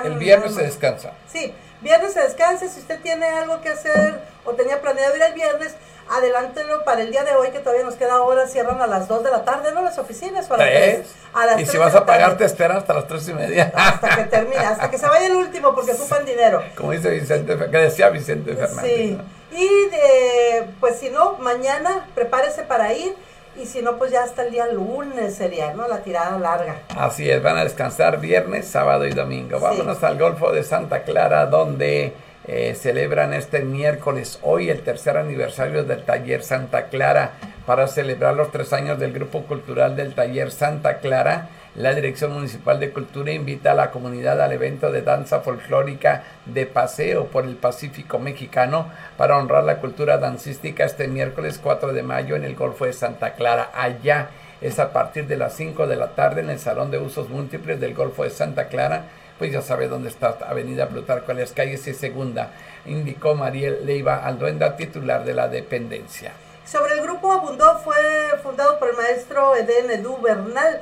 el 0.04 0.16
viernes 0.18 0.54
se 0.54 0.62
descansa. 0.62 1.12
Sí, 1.30 1.54
viernes 1.82 2.14
se 2.14 2.22
descansa. 2.22 2.66
Si 2.68 2.80
usted 2.80 2.98
tiene 3.02 3.26
algo 3.26 3.60
que 3.60 3.68
hacer 3.68 4.18
o 4.46 4.52
tenía 4.54 4.80
planeado 4.80 5.14
ir 5.14 5.22
el 5.22 5.34
viernes, 5.34 5.74
adelántelo 6.10 6.84
para 6.84 7.02
el 7.02 7.10
día 7.10 7.24
de 7.24 7.34
hoy, 7.34 7.50
que 7.50 7.58
todavía 7.58 7.84
nos 7.84 7.94
queda 7.94 8.22
horas. 8.22 8.50
Cierran 8.50 8.80
a 8.80 8.86
las 8.86 9.08
2 9.08 9.24
de 9.24 9.30
la 9.30 9.44
tarde, 9.44 9.72
¿no? 9.72 9.82
Las 9.82 9.98
oficinas 9.98 10.50
o 10.50 10.54
a 10.54 10.58
las 10.58 10.68
¿Tres? 10.68 10.94
3. 10.96 11.06
A 11.34 11.46
las 11.46 11.60
Y 11.60 11.66
si 11.66 11.76
vas 11.76 11.94
a 11.94 12.00
la 12.00 12.06
tarde. 12.06 12.20
pagar, 12.22 12.36
te 12.38 12.44
esperan 12.44 12.76
hasta 12.78 12.94
las 12.94 13.06
tres 13.06 13.28
y 13.28 13.34
media. 13.34 13.72
Hasta 13.74 14.16
que 14.16 14.24
termine, 14.24 14.56
hasta 14.64 14.90
que 14.90 14.98
se 14.98 15.06
vaya 15.06 15.26
el 15.26 15.36
último, 15.36 15.74
porque 15.74 15.92
ocupan 15.92 16.24
dinero. 16.24 16.62
Como 16.76 16.92
dice 16.92 17.10
Vicente, 17.10 17.56
que 17.56 17.78
decía 17.78 18.08
Vicente 18.10 18.54
Fernández. 18.54 18.92
Sí. 18.96 19.18
¿no? 19.18 19.38
Y 19.58 19.66
de, 19.90 20.66
pues 20.80 20.98
si 20.98 21.10
no, 21.10 21.38
mañana 21.38 22.06
prepárese 22.14 22.62
para 22.62 22.92
ir. 22.92 23.14
Y 23.56 23.66
si 23.66 23.82
no, 23.82 23.96
pues 23.96 24.12
ya 24.12 24.22
hasta 24.22 24.42
el 24.44 24.52
día 24.52 24.68
lunes 24.68 25.34
sería, 25.34 25.72
¿no? 25.74 25.88
La 25.88 25.98
tirada 26.02 26.38
larga. 26.38 26.82
Así 26.96 27.28
es, 27.28 27.42
van 27.42 27.56
a 27.58 27.64
descansar 27.64 28.20
viernes, 28.20 28.68
sábado 28.68 29.04
y 29.04 29.10
domingo. 29.10 29.58
Vámonos 29.58 30.00
al 30.04 30.16
Golfo 30.16 30.52
de 30.52 30.62
Santa 30.62 31.02
Clara, 31.02 31.46
donde 31.46 32.12
eh, 32.50 32.74
celebran 32.74 33.34
este 33.34 33.60
miércoles, 33.60 34.38
hoy, 34.42 34.70
el 34.70 34.80
tercer 34.80 35.18
aniversario 35.18 35.84
del 35.84 36.02
Taller 36.02 36.42
Santa 36.42 36.86
Clara. 36.86 37.32
Para 37.66 37.86
celebrar 37.86 38.34
los 38.34 38.50
tres 38.50 38.72
años 38.72 38.98
del 38.98 39.12
Grupo 39.12 39.42
Cultural 39.42 39.94
del 39.94 40.14
Taller 40.14 40.50
Santa 40.50 40.98
Clara, 41.00 41.50
la 41.74 41.94
Dirección 41.94 42.32
Municipal 42.32 42.80
de 42.80 42.90
Cultura 42.90 43.32
invita 43.32 43.72
a 43.72 43.74
la 43.74 43.90
comunidad 43.90 44.40
al 44.40 44.52
evento 44.52 44.90
de 44.90 45.02
danza 45.02 45.40
folclórica 45.40 46.24
de 46.46 46.64
paseo 46.64 47.26
por 47.26 47.44
el 47.44 47.56
Pacífico 47.56 48.18
Mexicano 48.18 48.90
para 49.18 49.36
honrar 49.36 49.64
la 49.64 49.76
cultura 49.76 50.16
dancística 50.16 50.86
este 50.86 51.06
miércoles 51.06 51.60
4 51.62 51.92
de 51.92 52.02
mayo 52.02 52.34
en 52.34 52.44
el 52.44 52.56
Golfo 52.56 52.86
de 52.86 52.94
Santa 52.94 53.34
Clara. 53.34 53.70
Allá 53.74 54.30
es 54.60 54.78
a 54.78 54.92
partir 54.92 55.26
de 55.26 55.36
las 55.36 55.54
5 55.54 55.86
de 55.86 55.96
la 55.96 56.08
tarde 56.08 56.40
en 56.40 56.50
el 56.50 56.58
Salón 56.58 56.90
de 56.90 56.98
Usos 56.98 57.28
Múltiples 57.28 57.80
del 57.80 57.94
Golfo 57.94 58.24
de 58.24 58.30
Santa 58.30 58.68
Clara. 58.68 59.04
Pues 59.38 59.52
ya 59.52 59.62
sabe 59.62 59.86
dónde 59.86 60.08
está 60.08 60.36
Avenida 60.48 60.88
Plutarco, 60.88 61.32
las 61.32 61.52
calles 61.52 61.86
y 61.86 61.94
segunda, 61.94 62.50
indicó 62.86 63.36
Mariel 63.36 63.86
Leiva 63.86 64.24
Alduenda, 64.26 64.76
titular 64.76 65.24
de 65.24 65.34
la 65.34 65.46
dependencia. 65.46 66.32
Sobre 66.64 66.94
el 66.94 67.02
grupo 67.02 67.32
Abundó 67.32 67.78
fue 67.78 67.96
fundado 68.42 68.78
por 68.80 68.90
el 68.90 68.96
maestro 68.96 69.54
Eden 69.54 69.90
Edu 69.90 70.20
Bernal, 70.20 70.80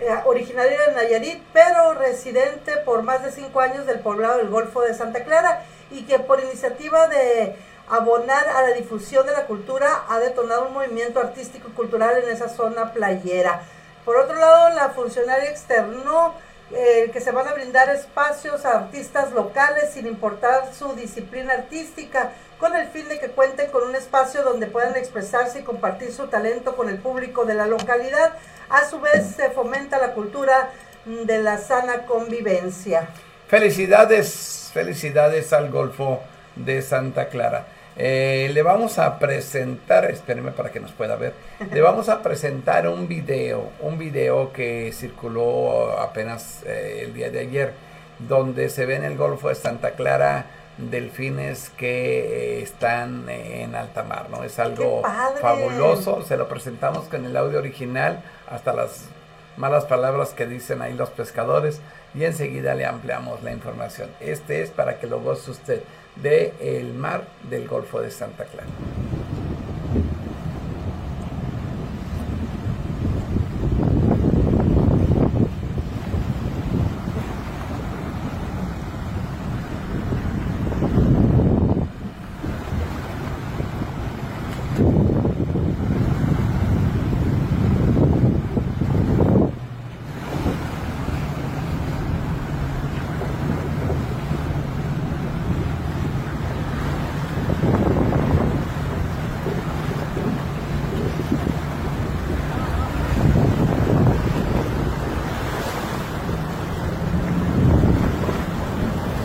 eh, 0.00 0.08
originario 0.26 0.78
de 0.86 0.92
Nayarit, 0.92 1.42
pero 1.52 1.94
residente 1.94 2.76
por 2.84 3.02
más 3.02 3.22
de 3.22 3.30
cinco 3.30 3.60
años 3.60 3.86
del 3.86 4.00
poblado 4.00 4.36
del 4.36 4.48
Golfo 4.48 4.82
de 4.82 4.92
Santa 4.92 5.24
Clara 5.24 5.62
y 5.90 6.02
que 6.02 6.18
por 6.18 6.40
iniciativa 6.40 7.08
de 7.08 7.56
abonar 7.88 8.48
a 8.48 8.62
la 8.62 8.74
difusión 8.74 9.26
de 9.26 9.32
la 9.32 9.46
cultura 9.46 10.04
ha 10.08 10.18
detonado 10.18 10.66
un 10.68 10.74
movimiento 10.74 11.20
artístico 11.20 11.68
y 11.68 11.72
cultural 11.72 12.22
en 12.22 12.30
esa 12.30 12.48
zona 12.48 12.92
playera. 12.92 13.62
Por 14.04 14.16
otro 14.16 14.36
lado, 14.36 14.74
la 14.74 14.90
funcionaria 14.90 15.50
externó 15.50 16.34
eh, 16.72 17.10
que 17.12 17.20
se 17.20 17.30
van 17.30 17.46
a 17.46 17.52
brindar 17.52 17.90
espacios 17.90 18.64
a 18.64 18.78
artistas 18.78 19.32
locales 19.32 19.90
sin 19.92 20.06
importar 20.06 20.72
su 20.74 20.94
disciplina 20.94 21.52
artística, 21.54 22.32
con 22.58 22.74
el 22.74 22.88
fin 22.88 23.08
de 23.08 23.18
que 23.18 23.28
cuenten 23.28 23.70
con 23.70 23.82
un 23.82 23.94
espacio 23.94 24.42
donde 24.42 24.66
puedan 24.66 24.96
expresarse 24.96 25.60
y 25.60 25.62
compartir 25.62 26.12
su 26.12 26.28
talento 26.28 26.76
con 26.76 26.88
el 26.88 26.98
público 26.98 27.44
de 27.44 27.54
la 27.54 27.66
localidad. 27.66 28.32
A 28.70 28.88
su 28.88 29.00
vez, 29.00 29.34
se 29.36 29.50
fomenta 29.50 29.98
la 29.98 30.12
cultura 30.14 30.70
de 31.04 31.38
la 31.38 31.58
sana 31.58 32.06
convivencia. 32.06 33.08
Felicidades, 33.46 34.70
felicidades 34.72 35.52
al 35.52 35.70
Golfo 35.70 36.22
de 36.56 36.82
Santa 36.82 37.28
Clara. 37.28 37.66
Eh, 37.96 38.50
le 38.52 38.62
vamos 38.62 38.98
a 38.98 39.18
presentar, 39.20 40.10
espérenme 40.10 40.50
para 40.50 40.70
que 40.72 40.80
nos 40.80 40.90
pueda 40.90 41.14
ver, 41.14 41.32
le 41.72 41.80
vamos 41.80 42.08
a 42.08 42.22
presentar 42.22 42.88
un 42.88 43.06
video, 43.06 43.70
un 43.80 43.98
video 43.98 44.52
que 44.52 44.92
circuló 44.92 45.98
apenas 46.00 46.64
eh, 46.66 47.02
el 47.04 47.14
día 47.14 47.30
de 47.30 47.38
ayer, 47.38 47.72
donde 48.18 48.68
se 48.68 48.84
ve 48.84 48.96
en 48.96 49.04
el 49.04 49.16
Golfo 49.16 49.48
de 49.48 49.54
Santa 49.54 49.92
Clara 49.92 50.46
delfines 50.76 51.70
que 51.70 52.56
eh, 52.58 52.62
están 52.62 53.28
en 53.28 53.76
alta 53.76 54.02
mar, 54.02 54.28
¿no? 54.28 54.42
Es 54.42 54.58
algo 54.58 55.02
fabuloso, 55.40 56.22
se 56.22 56.36
lo 56.36 56.48
presentamos 56.48 57.04
con 57.04 57.24
el 57.24 57.36
audio 57.36 57.58
original, 57.58 58.22
hasta 58.50 58.72
las 58.72 59.04
malas 59.56 59.84
palabras 59.84 60.30
que 60.30 60.46
dicen 60.46 60.82
ahí 60.82 60.94
los 60.94 61.10
pescadores 61.10 61.80
y 62.12 62.24
enseguida 62.24 62.74
le 62.74 62.86
ampliamos 62.86 63.42
la 63.44 63.52
información. 63.52 64.10
Este 64.18 64.62
es 64.62 64.70
para 64.70 64.98
que 64.98 65.06
lo 65.06 65.20
goce 65.20 65.52
usted 65.52 65.82
de 66.16 66.54
el 66.60 66.94
mar 66.94 67.26
del 67.48 67.66
Golfo 67.68 68.00
de 68.00 68.10
Santa 68.10 68.44
Clara. 68.44 68.68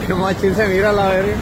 Qué 0.10 0.16
machín 0.16 0.55
se 0.55 0.68
mira 0.68 0.91
la 0.91 1.07
verga. 1.10 1.36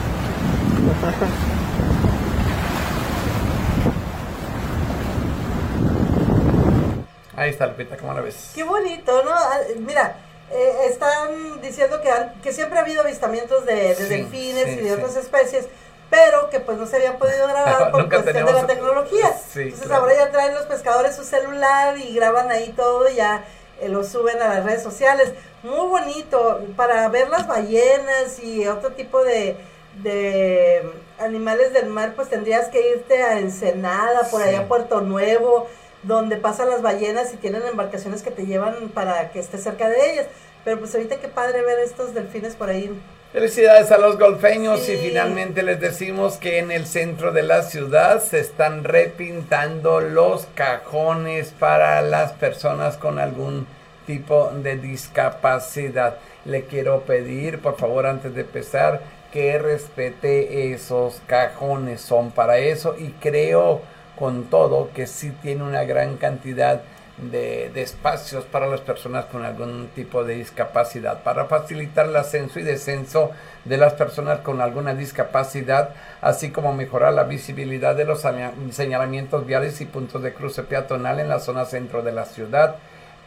Ahí 7.36 7.52
está, 7.52 7.68
Lupita, 7.68 7.98
¿cómo 7.98 8.14
la 8.14 8.22
ves? 8.22 8.52
Qué 8.56 8.64
bonito, 8.64 9.24
¿no? 9.24 9.32
Ah, 9.32 9.60
Mira, 9.80 10.16
eh, 10.52 10.88
están 10.90 11.62
diciendo 11.62 12.02
que, 12.02 12.10
han- 12.10 12.34
que 12.42 12.52
siempre 12.52 12.80
ha 12.80 12.82
habido 12.82 13.02
avistamientos 13.04 13.66
de, 13.66 13.76
de 13.76 13.96
Sí, 13.96 14.04
delfines 14.06 14.66
sí, 14.66 14.72
y 14.72 14.76
de 14.78 14.88
sí. 14.90 14.92
otras 14.92 15.16
especies, 15.18 15.68
pero 16.10 16.50
que 16.50 16.60
pues 16.60 16.78
no 16.80 16.88
se 16.88 16.96
habían 16.96 17.18
podido 17.18 17.48
grabar 17.48 17.92
por 17.92 18.02
Nunca 18.02 18.22
cuestión 18.24 18.46
de 18.48 18.54
la 18.54 18.62
teníamos- 18.66 18.68
tecnología. 18.68 19.34
Sí, 19.54 19.62
Entonces 19.64 19.88
claro. 19.88 20.04
ahora 20.04 20.16
ya 20.16 20.32
traen 20.32 20.56
los 20.56 20.64
pescadores 20.66 21.16
su 21.16 21.24
celular 21.24 21.98
y 22.00 22.16
graban 22.16 22.50
ahí 22.50 22.74
todo 22.76 23.08
y 23.08 23.16
ya 23.16 23.44
eh, 23.82 23.90
lo 23.90 24.04
suben 24.04 24.42
a 24.42 24.48
las 24.48 24.64
redes 24.66 24.82
sociales. 24.82 25.34
Muy 25.68 25.88
bonito 25.88 26.62
para 26.76 27.08
ver 27.10 27.30
las 27.30 27.48
ballenas 27.48 28.40
y 28.42 28.68
otro 28.68 28.92
tipo 28.92 29.24
de, 29.24 29.58
de 30.02 30.90
animales 31.20 31.74
del 31.74 31.88
mar, 31.88 32.14
pues 32.16 32.30
tendrías 32.30 32.70
que 32.70 32.92
irte 32.92 33.22
a 33.24 33.40
Ensenada, 33.40 34.28
por 34.30 34.42
Sí. 34.42 34.48
allá 34.50 34.60
a 34.62 34.68
Puerto 34.68 35.02
Nuevo, 35.02 35.68
donde 36.04 36.38
pasan 36.38 36.70
las 36.70 36.82
ballenas 36.82 37.34
y 37.34 37.38
tienen 37.38 37.64
embarcaciones 37.66 38.22
que 38.22 38.32
te 38.32 38.46
llevan 38.46 38.90
para 38.94 39.32
que 39.32 39.40
estés 39.40 39.64
cerca 39.64 39.90
de 39.90 40.14
ellas. 40.14 40.28
Pero 40.64 40.80
pues 40.80 40.94
ahorita 40.96 41.18
qué 41.18 41.28
padre 41.28 41.62
ver 41.64 41.80
estos 41.80 42.14
delfines 42.14 42.56
por 42.56 42.70
ahí. 42.70 42.92
Felicidades 43.34 43.92
a 43.92 43.98
los 43.98 44.18
golfeños 44.18 44.80
Sí. 44.82 44.94
y 44.94 44.98
finalmente 45.10 45.64
les 45.64 45.80
decimos 45.82 46.38
que 46.38 46.60
en 46.60 46.72
el 46.72 46.86
centro 46.86 47.32
de 47.34 47.44
la 47.44 47.64
ciudad 47.64 48.22
se 48.24 48.40
están 48.40 48.84
repintando 48.86 50.00
los 50.00 50.48
cajones 50.56 51.50
para 51.60 52.02
las 52.02 52.32
personas 52.34 52.96
con 52.96 53.20
algún 53.20 53.68
tipo 54.08 54.50
de 54.52 54.78
discapacidad. 54.78 56.18
Le 56.46 56.64
quiero 56.64 57.02
pedir, 57.02 57.60
por 57.60 57.78
favor, 57.78 58.08
antes 58.08 58.34
de 58.34 58.42
empezar, 58.42 59.02
que 59.32 59.60
respete 59.60 60.74
esos 60.74 61.22
cajones. 61.28 62.02
Son 62.02 62.32
para 62.32 62.58
eso 62.58 62.96
y 62.98 63.10
creo 63.20 63.82
con 64.18 64.46
todo 64.46 64.90
que 64.96 65.06
sí 65.06 65.32
tiene 65.44 65.64
una 65.64 65.84
gran 65.84 66.18
cantidad 66.18 66.82
de, 67.18 67.72
espacios 67.82 68.46
para 68.46 68.68
las 68.68 68.82
personas 68.82 69.26
con 69.26 69.44
algún 69.44 69.90
tipo 69.96 70.24
de 70.24 70.36
discapacidad, 70.36 71.24
para 71.24 71.46
facilitar 71.46 72.08
el 72.08 72.16
ascenso 72.16 72.60
y 72.60 72.64
descenso 72.64 73.32
de 73.66 73.78
las 73.78 73.94
personas 73.94 74.40
con 74.40 74.62
alguna 74.62 74.94
discapacidad, 74.94 75.90
así 76.22 76.52
como 76.52 76.74
mejorar 76.74 77.14
la 77.14 77.24
visibilidad 77.24 77.96
de 77.96 78.06
los 78.06 78.24
señalamientos 78.72 79.46
viales 79.46 79.82
y 79.82 79.86
puntos 79.86 80.22
de 80.22 80.34
cruce 80.34 80.64
peatonal 80.64 81.20
en 81.20 81.30
la 81.30 81.40
zona 81.40 81.66
centro 81.66 82.04
de 82.04 82.12
la 82.12 82.26
ciudad. 82.26 82.76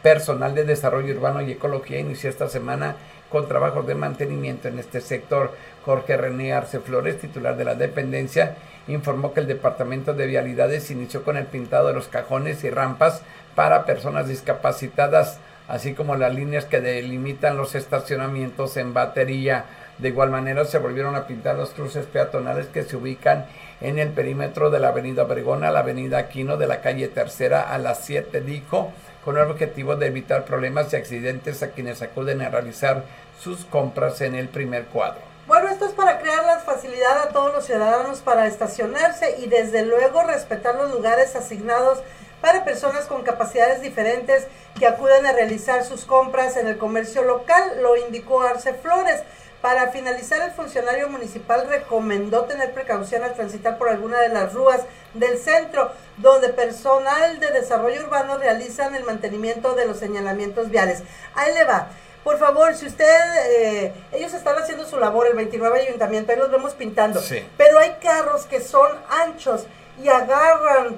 Personal 0.01 0.55
de 0.55 0.63
Desarrollo 0.63 1.13
Urbano 1.13 1.41
y 1.41 1.51
Ecología 1.51 1.99
inició 1.99 2.29
esta 2.29 2.49
semana 2.49 2.95
con 3.29 3.47
trabajos 3.47 3.85
de 3.85 3.95
mantenimiento 3.95 4.67
en 4.67 4.79
este 4.79 4.99
sector. 4.99 5.55
Jorge 5.85 6.17
René 6.17 6.53
Arce 6.53 6.79
Flores, 6.79 7.19
titular 7.19 7.55
de 7.55 7.65
la 7.65 7.75
dependencia, 7.75 8.55
informó 8.87 9.33
que 9.33 9.39
el 9.41 9.47
Departamento 9.47 10.13
de 10.13 10.25
Vialidades 10.25 10.89
inició 10.89 11.23
con 11.23 11.37
el 11.37 11.45
pintado 11.45 11.87
de 11.87 11.93
los 11.93 12.07
cajones 12.07 12.63
y 12.63 12.69
rampas 12.69 13.21
para 13.55 13.85
personas 13.85 14.27
discapacitadas, 14.27 15.39
así 15.67 15.93
como 15.93 16.15
las 16.15 16.33
líneas 16.33 16.65
que 16.65 16.81
delimitan 16.81 17.57
los 17.57 17.75
estacionamientos 17.75 18.77
en 18.77 18.93
batería. 18.93 19.65
De 19.99 20.09
igual 20.09 20.31
manera 20.31 20.65
se 20.65 20.79
volvieron 20.79 21.15
a 21.15 21.27
pintar 21.27 21.55
los 21.55 21.71
cruces 21.71 22.07
peatonales 22.07 22.65
que 22.67 22.83
se 22.83 22.97
ubican 22.97 23.45
en 23.81 23.99
el 23.99 24.09
perímetro 24.09 24.69
de 24.69 24.79
la 24.79 24.89
avenida 24.89 25.23
Obregón 25.23 25.63
a 25.63 25.71
la 25.71 25.79
avenida 25.79 26.19
Aquino 26.19 26.57
de 26.57 26.67
la 26.67 26.81
calle 26.81 27.07
Tercera 27.07 27.73
a 27.73 27.77
las 27.77 28.05
7, 28.05 28.41
dijo, 28.41 28.93
con 29.25 29.37
el 29.37 29.49
objetivo 29.49 29.95
de 29.95 30.07
evitar 30.07 30.45
problemas 30.45 30.93
y 30.93 30.95
accidentes 30.95 31.61
a 31.63 31.71
quienes 31.71 32.01
acuden 32.01 32.41
a 32.41 32.49
realizar 32.49 33.03
sus 33.39 33.65
compras 33.65 34.21
en 34.21 34.35
el 34.35 34.47
primer 34.49 34.85
cuadro. 34.85 35.21
Bueno, 35.47 35.69
esto 35.69 35.85
es 35.85 35.93
para 35.93 36.19
crear 36.19 36.45
la 36.45 36.59
facilidad 36.59 37.23
a 37.23 37.29
todos 37.29 37.53
los 37.53 37.65
ciudadanos 37.65 38.19
para 38.19 38.47
estacionarse 38.47 39.37
y 39.39 39.47
desde 39.47 39.85
luego 39.85 40.23
respetar 40.23 40.75
los 40.75 40.91
lugares 40.91 41.35
asignados 41.35 41.99
para 42.39 42.63
personas 42.63 43.05
con 43.05 43.23
capacidades 43.23 43.81
diferentes 43.81 44.47
que 44.77 44.87
acuden 44.87 45.25
a 45.25 45.31
realizar 45.31 45.83
sus 45.83 46.05
compras 46.05 46.57
en 46.57 46.67
el 46.67 46.77
comercio 46.77 47.23
local, 47.23 47.81
lo 47.81 47.97
indicó 47.97 48.41
Arce 48.41 48.73
Flores. 48.73 49.21
Para 49.61 49.91
finalizar, 49.91 50.41
el 50.41 50.51
funcionario 50.51 51.07
municipal 51.07 51.67
recomendó 51.69 52.45
tener 52.45 52.73
precaución 52.73 53.23
al 53.23 53.35
transitar 53.35 53.77
por 53.77 53.89
alguna 53.89 54.19
de 54.19 54.29
las 54.29 54.53
ruas 54.53 54.81
del 55.13 55.37
centro, 55.37 55.91
donde 56.17 56.49
personal 56.49 57.39
de 57.39 57.51
desarrollo 57.51 58.03
urbano 58.03 58.37
realizan 58.37 58.95
el 58.95 59.03
mantenimiento 59.03 59.75
de 59.75 59.85
los 59.85 59.99
señalamientos 59.99 60.69
viales. 60.71 61.03
Ahí 61.35 61.53
le 61.53 61.63
va. 61.65 61.89
Por 62.23 62.39
favor, 62.39 62.75
si 62.75 62.87
usted, 62.87 63.05
eh, 63.49 63.93
ellos 64.11 64.33
están 64.33 64.55
haciendo 64.57 64.85
su 64.85 64.97
labor, 64.99 65.27
el 65.27 65.35
29 65.35 65.81
ayuntamiento, 65.87 66.31
ahí 66.31 66.37
los 66.37 66.51
vemos 66.51 66.73
pintando, 66.73 67.21
pero 67.57 67.79
hay 67.79 67.97
carros 68.01 68.45
que 68.45 68.61
son 68.61 68.89
anchos 69.09 69.65
y 70.01 70.07
agarran 70.07 70.97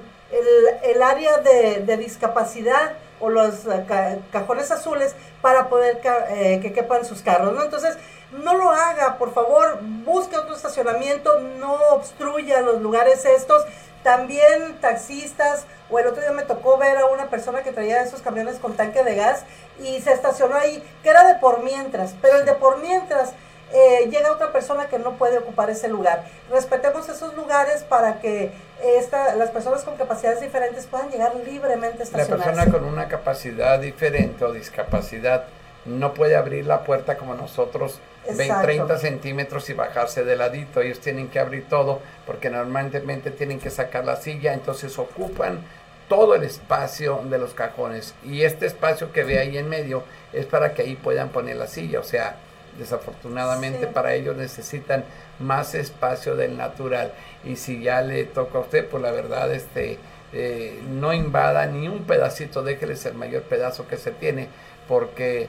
el, 0.82 1.02
área 1.02 1.38
de, 1.38 1.96
discapacidad 1.96 2.94
o 3.20 3.30
los 3.30 3.66
eh, 3.66 4.20
cajones 4.32 4.70
azules 4.70 5.14
para 5.40 5.68
poder 5.68 6.00
eh, 6.30 6.60
que 6.60 6.72
quepan 6.72 7.04
sus 7.04 7.22
carros, 7.22 7.54
¿no? 7.54 7.62
Entonces, 7.62 7.96
no 8.42 8.54
lo 8.54 8.70
haga, 8.70 9.18
por 9.18 9.32
favor, 9.32 9.78
busque 10.04 10.36
otro 10.36 10.54
estacionamiento, 10.54 11.40
no 11.40 11.74
obstruya 11.92 12.60
los 12.60 12.80
lugares 12.80 13.24
estos. 13.24 13.64
También 14.02 14.78
taxistas, 14.80 15.64
o 15.90 15.98
el 15.98 16.06
otro 16.06 16.20
día 16.20 16.32
me 16.32 16.42
tocó 16.42 16.76
ver 16.76 16.98
a 16.98 17.06
una 17.06 17.30
persona 17.30 17.62
que 17.62 17.72
traía 17.72 18.02
esos 18.02 18.20
camiones 18.20 18.58
con 18.58 18.74
tanque 18.74 19.02
de 19.02 19.14
gas 19.14 19.44
y 19.80 20.00
se 20.02 20.12
estacionó 20.12 20.56
ahí, 20.56 20.82
que 21.02 21.08
era 21.08 21.26
de 21.26 21.36
por 21.36 21.62
mientras, 21.62 22.14
pero 22.20 22.38
el 22.38 22.44
de 22.44 22.52
por 22.52 22.80
mientras 22.80 23.32
eh, 23.72 24.08
llega 24.10 24.30
otra 24.30 24.52
persona 24.52 24.88
que 24.88 24.98
no 24.98 25.12
puede 25.12 25.38
ocupar 25.38 25.70
ese 25.70 25.88
lugar. 25.88 26.24
Respetemos 26.50 27.08
esos 27.08 27.34
lugares 27.34 27.82
para 27.82 28.20
que 28.20 28.52
esta, 28.82 29.34
las 29.36 29.50
personas 29.50 29.84
con 29.84 29.96
capacidades 29.96 30.40
diferentes 30.40 30.86
puedan 30.86 31.10
llegar 31.10 31.34
libremente 31.36 32.00
a 32.00 32.04
estacionarse. 32.04 32.46
La 32.46 32.64
persona 32.64 32.78
con 32.78 32.84
una 32.84 33.08
capacidad 33.08 33.78
diferente 33.78 34.44
o 34.44 34.52
discapacidad 34.52 35.46
no 35.86 36.12
puede 36.12 36.36
abrir 36.36 36.66
la 36.66 36.84
puerta 36.84 37.16
como 37.16 37.34
nosotros 37.34 38.00
20, 38.26 38.54
30 38.62 38.98
centímetros 38.98 39.68
y 39.70 39.74
bajarse 39.74 40.24
de 40.24 40.36
ladito. 40.36 40.80
Ellos 40.80 41.00
tienen 41.00 41.28
que 41.28 41.38
abrir 41.38 41.68
todo 41.68 42.00
porque 42.26 42.50
normalmente 42.50 43.00
tienen 43.30 43.60
que 43.60 43.70
sacar 43.70 44.04
la 44.04 44.16
silla, 44.16 44.54
entonces 44.54 44.98
ocupan 44.98 45.60
todo 46.08 46.34
el 46.34 46.44
espacio 46.44 47.22
de 47.24 47.38
los 47.38 47.54
cajones. 47.54 48.14
Y 48.24 48.42
este 48.42 48.66
espacio 48.66 49.12
que 49.12 49.24
ve 49.24 49.38
ahí 49.38 49.58
en 49.58 49.68
medio 49.68 50.04
es 50.32 50.46
para 50.46 50.74
que 50.74 50.82
ahí 50.82 50.96
puedan 50.96 51.30
poner 51.30 51.56
la 51.56 51.66
silla. 51.66 52.00
O 52.00 52.04
sea, 52.04 52.36
desafortunadamente 52.78 53.86
para 53.86 54.14
ellos 54.14 54.36
necesitan 54.36 55.04
más 55.38 55.74
espacio 55.74 56.36
del 56.36 56.56
natural. 56.56 57.12
Y 57.44 57.56
si 57.56 57.82
ya 57.82 58.02
le 58.02 58.24
toca 58.24 58.58
a 58.58 58.62
usted, 58.62 58.88
pues 58.88 59.02
la 59.02 59.10
verdad, 59.10 59.52
este, 59.52 59.98
eh, 60.32 60.80
no 60.88 61.12
invada 61.12 61.66
ni 61.66 61.88
un 61.88 62.04
pedacito, 62.04 62.62
déjeles 62.62 63.04
el 63.06 63.14
mayor 63.14 63.42
pedazo 63.42 63.86
que 63.86 63.96
se 63.96 64.10
tiene, 64.10 64.48
porque 64.88 65.48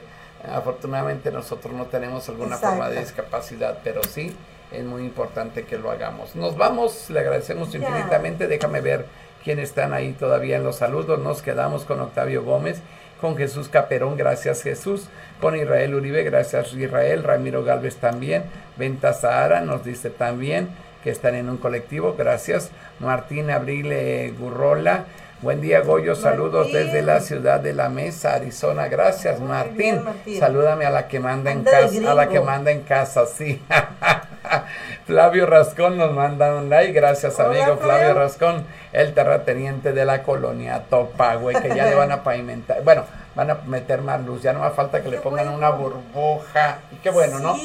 Afortunadamente 0.52 1.30
nosotros 1.30 1.74
no 1.74 1.86
tenemos 1.86 2.28
alguna 2.28 2.56
forma 2.56 2.88
de 2.88 3.00
discapacidad, 3.00 3.78
pero 3.82 4.02
sí 4.04 4.36
es 4.72 4.84
muy 4.84 5.02
importante 5.02 5.64
que 5.64 5.78
lo 5.78 5.90
hagamos. 5.90 6.34
Nos 6.36 6.56
vamos, 6.56 7.10
le 7.10 7.20
agradecemos 7.20 7.74
infinitamente. 7.74 8.48
Déjame 8.48 8.80
ver 8.80 9.06
quiénes 9.44 9.70
están 9.70 9.92
ahí 9.92 10.12
todavía 10.12 10.56
en 10.56 10.64
los 10.64 10.76
saludos. 10.76 11.18
Nos 11.20 11.42
quedamos 11.42 11.84
con 11.84 12.00
Octavio 12.00 12.42
Gómez, 12.42 12.80
con 13.20 13.36
Jesús 13.36 13.68
Caperón, 13.68 14.16
gracias 14.16 14.62
Jesús, 14.62 15.08
con 15.40 15.56
Israel 15.56 15.94
Uribe, 15.94 16.22
gracias 16.22 16.72
Israel, 16.74 17.22
Ramiro 17.22 17.64
Galvez 17.64 17.96
también, 17.96 18.44
Venta 18.76 19.12
Sahara 19.12 19.60
nos 19.60 19.84
dice 19.84 20.10
también 20.10 20.68
que 21.02 21.10
están 21.10 21.34
en 21.34 21.48
un 21.48 21.56
colectivo, 21.56 22.14
gracias, 22.18 22.70
Martín 23.00 23.50
Abril 23.50 24.34
Gurrola, 24.38 25.04
Buen 25.42 25.60
día, 25.60 25.80
Goyo. 25.80 26.16
Saludos 26.16 26.72
desde 26.72 27.02
la 27.02 27.20
ciudad 27.20 27.60
de 27.60 27.74
La 27.74 27.90
Mesa, 27.90 28.32
Arizona. 28.32 28.88
Gracias, 28.88 29.38
Martín. 29.38 30.02
Salúdame 30.38 30.86
a 30.86 30.90
la 30.90 31.08
que 31.08 31.20
manda 31.20 31.52
en 31.52 31.62
casa, 31.62 32.10
a 32.10 32.14
la 32.14 32.30
que 32.30 32.40
manda 32.40 32.70
en 32.70 32.80
casa, 32.80 33.26
sí. 33.26 33.62
Flavio 35.06 35.44
Rascón 35.44 35.98
nos 35.98 36.10
manda 36.12 36.54
un 36.54 36.70
like. 36.70 36.92
Gracias, 36.92 37.38
amigo 37.38 37.76
Flavio 37.76 38.14
Rascón, 38.14 38.64
el 38.94 39.12
terrateniente 39.12 39.92
de 39.92 40.06
la 40.06 40.22
colonia 40.22 40.84
Topagüe, 40.88 41.52
que 41.60 41.68
ya 41.68 41.84
le 41.84 41.94
van 41.94 42.12
a 42.12 42.22
pavimentar. 42.24 42.82
Bueno, 42.82 43.04
van 43.34 43.50
a 43.50 43.54
meter 43.66 44.00
más 44.00 44.24
luz. 44.24 44.40
Ya 44.40 44.54
no 44.54 44.60
más 44.60 44.72
falta 44.72 45.02
que 45.02 45.10
le 45.10 45.18
pongan 45.18 45.50
una 45.50 45.68
burbuja. 45.68 46.78
Y 46.92 46.96
qué 46.96 47.10
bueno, 47.10 47.40
¿no? 47.40 47.58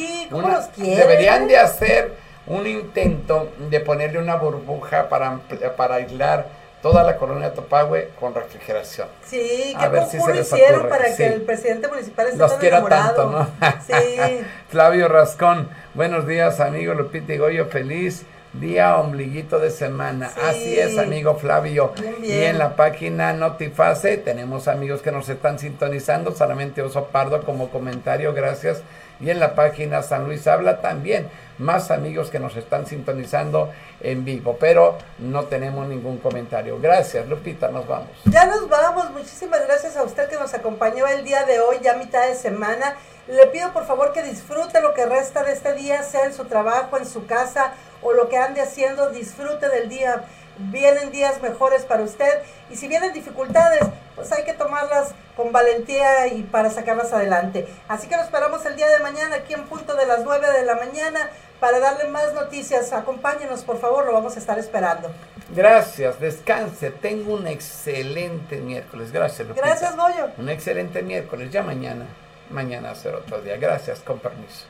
deberían 0.76 1.48
de 1.48 1.58
hacer 1.58 2.16
un 2.48 2.68
intento 2.68 3.54
de 3.70 3.80
ponerle 3.80 4.20
una 4.20 4.36
burbuja 4.36 5.08
para, 5.08 5.40
para 5.78 5.96
aislar 5.96 6.61
toda 6.82 7.04
la 7.04 7.18
colonia 7.18 7.54
Topagüe 7.54 8.10
con 8.20 8.34
refrigeración. 8.34 9.08
Sí, 9.26 9.76
qué 9.80 9.88
ver 9.88 10.06
si 10.06 10.18
hicieron 10.18 10.90
para 10.90 11.16
que 11.16 11.28
el 11.28 11.42
presidente 11.42 11.88
municipal 11.88 12.28
esté 12.28 12.38
Los 12.38 12.52
tan 12.52 12.60
quiera 12.60 12.84
tanto, 12.88 13.32
¿no? 13.32 13.48
Sí. 13.86 14.42
Flavio 14.70 15.08
Rascón, 15.08 15.70
buenos 15.94 16.28
días, 16.28 16.60
amigo 16.60 16.94
Lupita 16.94 17.34
y 17.34 17.38
Goyo, 17.38 17.66
feliz 17.68 18.26
día 18.54 18.98
ombliguito 18.98 19.60
de 19.60 19.72
semana. 19.72 20.30
Así 20.50 20.78
es, 20.78 20.98
amigo 20.98 21.36
Flavio. 21.36 21.94
Y 22.22 22.32
en 22.32 22.58
la 22.58 22.76
página 22.76 23.34
Notifase 23.34 24.18
tenemos 24.18 24.68
amigos 24.68 25.02
que 25.02 25.12
nos 25.12 25.30
están 25.30 25.60
sintonizando, 25.60 26.36
solamente 26.36 26.82
Oso 26.82 27.06
Pardo 27.06 27.44
como 27.44 27.70
comentario, 27.70 28.34
gracias. 28.34 28.82
Y 29.20 29.30
en 29.30 29.40
la 29.40 29.56
página 29.56 30.02
San 30.02 30.26
Luis 30.26 30.48
Habla 30.48 30.82
también 30.82 31.30
más 31.62 31.92
amigos 31.92 32.30
que 32.30 32.40
nos 32.40 32.58
están 32.58 32.86
sintonizando 32.86 33.72
en 34.02 34.26
vivo, 34.26 34.58
pero 34.60 34.98
no 35.20 35.46
tenemos 35.46 35.88
ningún 35.88 36.18
comentario. 36.18 36.80
Gracias, 36.82 37.28
Lupita, 37.28 37.70
nos 37.70 37.88
vamos. 37.88 38.10
Ya 38.26 38.46
nos 38.46 38.68
vamos, 38.68 39.12
muchísimas 39.12 39.66
gracias 39.66 39.96
a 39.96 40.04
usted 40.04 40.28
que 40.30 40.38
nos 40.38 40.54
acompañó 40.54 41.08
el 41.08 41.24
día 41.24 41.44
de 41.44 41.60
hoy, 41.60 41.78
ya 41.82 41.94
mitad 41.94 42.28
de 42.28 42.36
semana. 42.36 42.96
Le 43.28 43.48
pido 43.48 43.72
por 43.72 43.86
favor 43.86 44.12
que 44.12 44.24
disfrute 44.24 44.82
lo 44.82 44.94
que 44.94 45.06
resta 45.06 45.44
de 45.44 45.54
este 45.54 45.74
día, 45.74 46.04
sea 46.04 46.26
en 46.26 46.34
su 46.34 46.46
trabajo, 46.46 46.98
en 46.98 47.06
su 47.06 47.26
casa 47.26 47.74
o 48.02 48.14
lo 48.14 48.28
que 48.28 48.38
ande 48.38 48.62
haciendo, 48.62 49.12
disfrute 49.12 49.70
del 49.70 49.88
día 49.88 50.26
vienen 50.58 51.12
días 51.12 51.42
mejores 51.42 51.84
para 51.84 52.04
usted 52.04 52.42
y 52.70 52.76
si 52.76 52.88
vienen 52.88 53.14
dificultades, 53.14 53.82
pues 54.16 54.32
hay 54.32 54.44
que 54.44 54.54
tomarlas 54.54 55.14
con 55.36 55.52
valentía 55.52 56.28
y 56.28 56.44
para 56.44 56.70
sacarlas 56.70 57.14
adelante. 57.14 57.68
Así 57.88 58.08
que 58.08 58.16
lo 58.16 58.22
esperamos 58.22 58.66
el 58.66 58.76
día 58.76 58.90
de 58.90 59.00
mañana 59.00 59.38
aquí 59.38 59.54
en 59.54 59.64
punto 59.64 59.96
de 59.96 60.06
las 60.06 60.24
9 60.24 60.52
de 60.52 60.66
la 60.66 60.76
mañana 60.76 61.30
para 61.62 61.80
darle 61.80 62.10
más 62.10 62.34
noticias. 62.34 62.92
Acompáñenos, 62.92 63.62
por 63.62 63.80
favor, 63.80 64.06
lo 64.06 64.12
vamos 64.12 64.36
a 64.36 64.40
estar 64.40 64.60
esperando. 64.60 65.10
Gracias, 65.56 66.20
descanse. 66.20 66.90
Tengo 66.90 67.36
un 67.36 67.46
excelente 67.46 68.58
miércoles. 68.58 69.12
Gracias, 69.14 69.48
Lupita. 69.48 69.68
Gracias, 69.68 69.96
Goyo. 69.96 70.32
Un 70.38 70.50
excelente 70.50 71.04
miércoles. 71.04 71.52
Ya 71.52 71.62
mañana, 71.62 72.06
mañana 72.50 72.96
será 72.96 73.20
otro 73.20 73.42
día. 73.42 73.58
Gracias, 73.58 74.00
con 74.00 74.20
permiso. 74.20 74.66